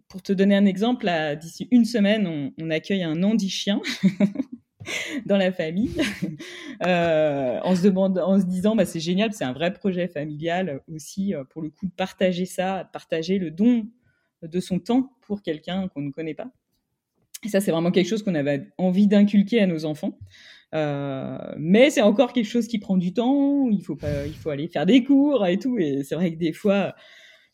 pour 0.09 0.23
te 0.23 0.33
donner 0.33 0.57
un 0.57 0.65
exemple, 0.65 1.11
d'ici 1.41 1.69
une 1.71 1.85
semaine, 1.85 2.53
on, 2.59 2.71
accueille 2.71 3.03
un 3.03 3.23
Andy-chien 3.23 3.81
dans 5.27 5.37
la 5.37 5.53
famille, 5.53 5.95
euh, 6.87 7.61
en, 7.63 7.77
se 7.77 7.83
demande, 7.83 8.19
en 8.19 8.41
se 8.41 8.47
disant 8.47 8.75
bah, 8.75 8.87
c'est 8.87 9.01
génial, 9.01 9.33
c'est 9.33 9.45
un 9.45 9.53
vrai 9.53 9.73
projet 9.73 10.09
familial 10.09 10.81
aussi, 10.89 11.35
pour 11.51 11.61
le 11.61 11.71
coup, 11.71 11.87
de 11.87 11.93
partager 11.93 12.47
ça, 12.47 12.85
de 12.85 12.91
partager 12.91 13.39
le 13.39 13.51
don 13.51 13.87
de 14.43 14.61
son 14.61 14.79
temps 14.79 15.13
pour 15.21 15.43
quelqu'un 15.43 15.89
qu'on 15.89 16.01
ne 16.01 16.11
connaît 16.11 16.35
pas. 16.35 16.51
Et 17.45 17.49
ça, 17.49 17.61
c'est 17.61 17.71
vraiment 17.71 17.91
quelque 17.91 18.09
chose 18.09 18.23
qu'on 18.23 18.35
avait 18.35 18.69
envie 18.79 19.07
d'inculquer 19.07 19.61
à 19.61 19.67
nos 19.67 19.85
enfants. 19.85 20.19
Euh, 20.75 21.39
mais 21.57 21.91
c'est 21.91 22.03
encore 22.03 22.33
quelque 22.33 22.49
chose 22.49 22.67
qui 22.67 22.79
prend 22.79 22.97
du 22.97 23.13
temps. 23.13 23.69
Il 23.71 23.83
faut 23.83 23.97
pas, 23.97 24.27
il 24.27 24.35
faut 24.35 24.51
aller 24.51 24.69
faire 24.69 24.87
des 24.87 25.05
cours 25.05 25.47
et 25.47 25.59
tout. 25.59 25.79
Et 25.79 26.03
c'est 26.03 26.15
vrai 26.15 26.33
que 26.33 26.39
des 26.39 26.53
fois, 26.53 26.95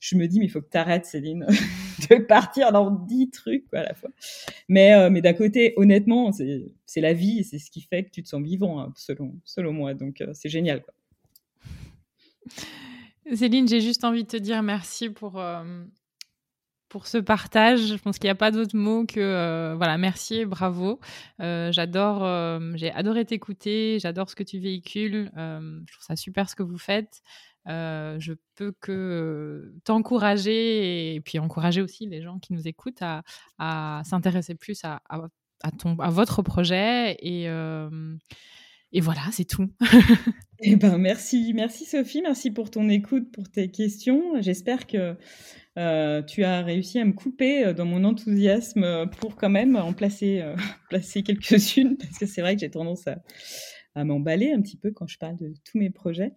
je 0.00 0.16
me 0.16 0.26
dis, 0.26 0.38
mais 0.38 0.46
il 0.46 0.50
faut 0.50 0.60
que 0.60 0.70
tu 0.70 0.78
arrêtes, 0.78 1.04
Céline, 1.04 1.46
de 2.10 2.16
partir 2.16 2.72
dans 2.72 2.90
dix 2.90 3.30
trucs 3.30 3.64
à 3.72 3.82
la 3.82 3.94
fois. 3.94 4.10
Mais, 4.68 4.94
euh, 4.94 5.10
mais 5.10 5.20
d'un 5.20 5.34
côté, 5.34 5.74
honnêtement, 5.76 6.30
c'est 6.32 7.00
la 7.00 7.12
vie 7.12 7.40
et 7.40 7.42
c'est 7.42 7.58
ce 7.58 7.70
qui 7.70 7.82
fait 7.82 8.04
que 8.04 8.10
tu 8.10 8.22
te 8.22 8.28
sens 8.28 8.42
vivant, 8.42 8.80
hein, 8.80 8.92
selon, 8.96 9.34
selon 9.44 9.72
moi. 9.72 9.94
Donc, 9.94 10.20
euh, 10.20 10.30
c'est 10.32 10.48
génial. 10.48 10.82
Quoi. 10.82 10.94
Céline, 13.34 13.68
j'ai 13.68 13.80
juste 13.80 14.04
envie 14.04 14.24
de 14.24 14.28
te 14.28 14.36
dire 14.36 14.62
merci 14.62 15.08
pour, 15.08 15.42
pour 16.94 17.08
ce 17.08 17.18
partage. 17.18 17.88
Je 17.88 17.96
pense 17.96 18.20
qu'il 18.20 18.28
n'y 18.28 18.32
a 18.32 18.36
pas 18.36 18.52
d'autre 18.52 18.76
mot 18.76 19.04
que 19.04 19.18
euh, 19.18 19.74
voilà, 19.74 19.98
merci 19.98 20.36
et 20.36 20.44
bravo. 20.46 21.00
Euh, 21.40 21.72
j'adore, 21.72 22.22
euh, 22.22 22.70
j'ai 22.76 22.92
adoré 22.92 23.24
t'écouter, 23.24 23.98
j'adore 24.00 24.30
ce 24.30 24.36
que 24.36 24.44
tu 24.44 24.60
véhicules. 24.60 25.28
je 25.34 25.92
trouve 25.92 26.06
ça 26.06 26.14
super 26.14 26.48
ce 26.48 26.54
que 26.54 26.62
vous 26.62 26.78
faites. 26.78 27.24
je 27.66 28.34
peux 28.54 28.72
que 28.80 29.74
t'encourager 29.82 31.16
et 31.16 31.20
puis 31.20 31.40
encourager 31.40 31.82
aussi 31.82 32.06
les 32.06 32.22
gens 32.22 32.38
qui 32.38 32.52
nous 32.52 32.68
écoutent 32.68 33.02
à, 33.58 34.02
s'intéresser 34.04 34.54
plus 34.54 34.80
à, 34.84 35.00
ton, 35.80 35.98
à 35.98 36.10
votre 36.10 36.42
projet 36.42 37.16
et 37.18 37.48
et 38.96 39.00
voilà, 39.00 39.22
c'est 39.32 39.44
tout. 39.44 39.68
eh 40.60 40.76
ben, 40.76 40.96
merci, 40.98 41.52
merci 41.52 41.84
Sophie, 41.84 42.22
merci 42.22 42.52
pour 42.52 42.70
ton 42.70 42.88
écoute, 42.88 43.32
pour 43.32 43.50
tes 43.50 43.68
questions. 43.68 44.40
J'espère 44.40 44.86
que 44.86 45.16
euh, 45.76 46.22
tu 46.22 46.44
as 46.44 46.62
réussi 46.62 46.98
à 47.00 47.04
me 47.04 47.12
couper 47.12 47.66
euh, 47.66 47.72
dans 47.72 47.84
mon 47.84 48.04
enthousiasme 48.04 49.08
pour 49.18 49.34
quand 49.36 49.50
même 49.50 49.76
en 49.76 49.92
placer, 49.92 50.40
euh, 50.40 50.54
placer 50.88 51.22
quelques-unes, 51.22 51.96
parce 52.00 52.18
que 52.18 52.26
c'est 52.26 52.40
vrai 52.40 52.54
que 52.54 52.60
j'ai 52.60 52.70
tendance 52.70 53.06
à, 53.06 53.16
m'emballer 53.96 54.50
un 54.50 54.60
petit 54.60 54.76
peu 54.76 54.90
quand 54.90 55.06
je 55.06 55.18
parle 55.18 55.36
de 55.36 55.54
tous 55.64 55.78
mes 55.78 55.90
projets. 55.90 56.32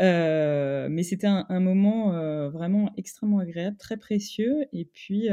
Mais 0.00 1.02
c'était 1.02 1.26
un, 1.26 1.44
un, 1.50 1.60
moment 1.60 2.48
vraiment 2.48 2.94
extrêmement 2.96 3.40
agréable, 3.40 3.76
très 3.76 3.98
précieux. 3.98 4.64
Et 4.72 4.86
puis, 4.86 5.28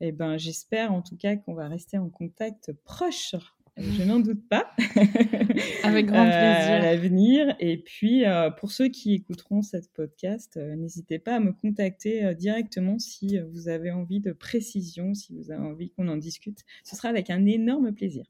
eh 0.00 0.10
ben, 0.10 0.38
j'espère 0.38 0.92
en 0.92 1.02
tout 1.02 1.16
cas 1.16 1.36
qu'on 1.36 1.54
va 1.54 1.68
rester 1.68 1.98
en 1.98 2.08
contact 2.08 2.72
proche 2.84 3.36
je 3.78 4.02
n'en 4.02 4.20
doute 4.20 4.46
pas. 4.48 4.70
Avec 5.84 6.06
grand 6.06 6.24
plaisir. 6.24 6.72
à 6.72 6.78
l'avenir. 6.80 7.56
Et 7.60 7.78
puis, 7.78 8.24
pour 8.58 8.70
ceux 8.72 8.88
qui 8.88 9.14
écouteront 9.14 9.62
cette 9.62 9.92
podcast, 9.92 10.56
n'hésitez 10.56 11.18
pas 11.18 11.36
à 11.36 11.40
me 11.40 11.52
contacter 11.52 12.34
directement 12.34 12.98
si 12.98 13.38
vous 13.38 13.68
avez 13.68 13.90
envie 13.90 14.20
de 14.20 14.32
précision, 14.32 15.14
si 15.14 15.34
vous 15.34 15.50
avez 15.50 15.62
envie 15.62 15.90
qu'on 15.90 16.08
en 16.08 16.16
discute. 16.16 16.60
Ce 16.84 16.96
sera 16.96 17.08
avec 17.08 17.30
un 17.30 17.46
énorme 17.46 17.92
plaisir. 17.92 18.24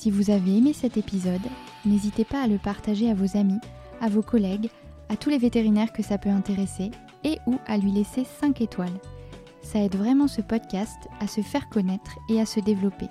Si 0.00 0.10
vous 0.10 0.30
avez 0.30 0.56
aimé 0.56 0.72
cet 0.72 0.96
épisode, 0.96 1.42
n'hésitez 1.84 2.24
pas 2.24 2.42
à 2.42 2.46
le 2.46 2.56
partager 2.56 3.10
à 3.10 3.14
vos 3.14 3.36
amis, 3.36 3.60
à 4.00 4.08
vos 4.08 4.22
collègues, 4.22 4.70
à 5.10 5.16
tous 5.16 5.28
les 5.28 5.36
vétérinaires 5.36 5.92
que 5.92 6.02
ça 6.02 6.16
peut 6.16 6.30
intéresser 6.30 6.90
et 7.22 7.36
ou 7.46 7.56
à 7.66 7.76
lui 7.76 7.92
laisser 7.92 8.24
5 8.24 8.62
étoiles. 8.62 8.98
Ça 9.62 9.80
aide 9.80 9.96
vraiment 9.96 10.28
ce 10.28 10.40
podcast 10.40 11.08
à 11.20 11.26
se 11.26 11.40
faire 11.42 11.68
connaître 11.68 12.18
et 12.28 12.40
à 12.40 12.46
se 12.46 12.60
développer. 12.60 13.08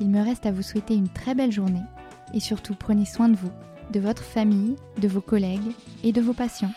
Il 0.00 0.08
me 0.08 0.22
reste 0.22 0.46
à 0.46 0.52
vous 0.52 0.62
souhaiter 0.62 0.94
une 0.94 1.08
très 1.08 1.34
belle 1.34 1.52
journée 1.52 1.82
et 2.32 2.40
surtout 2.40 2.74
prenez 2.74 3.06
soin 3.06 3.28
de 3.28 3.36
vous, 3.36 3.50
de 3.92 4.00
votre 4.00 4.22
famille, 4.22 4.76
de 4.98 5.08
vos 5.08 5.20
collègues 5.20 5.72
et 6.02 6.12
de 6.12 6.20
vos 6.20 6.34
patients. 6.34 6.72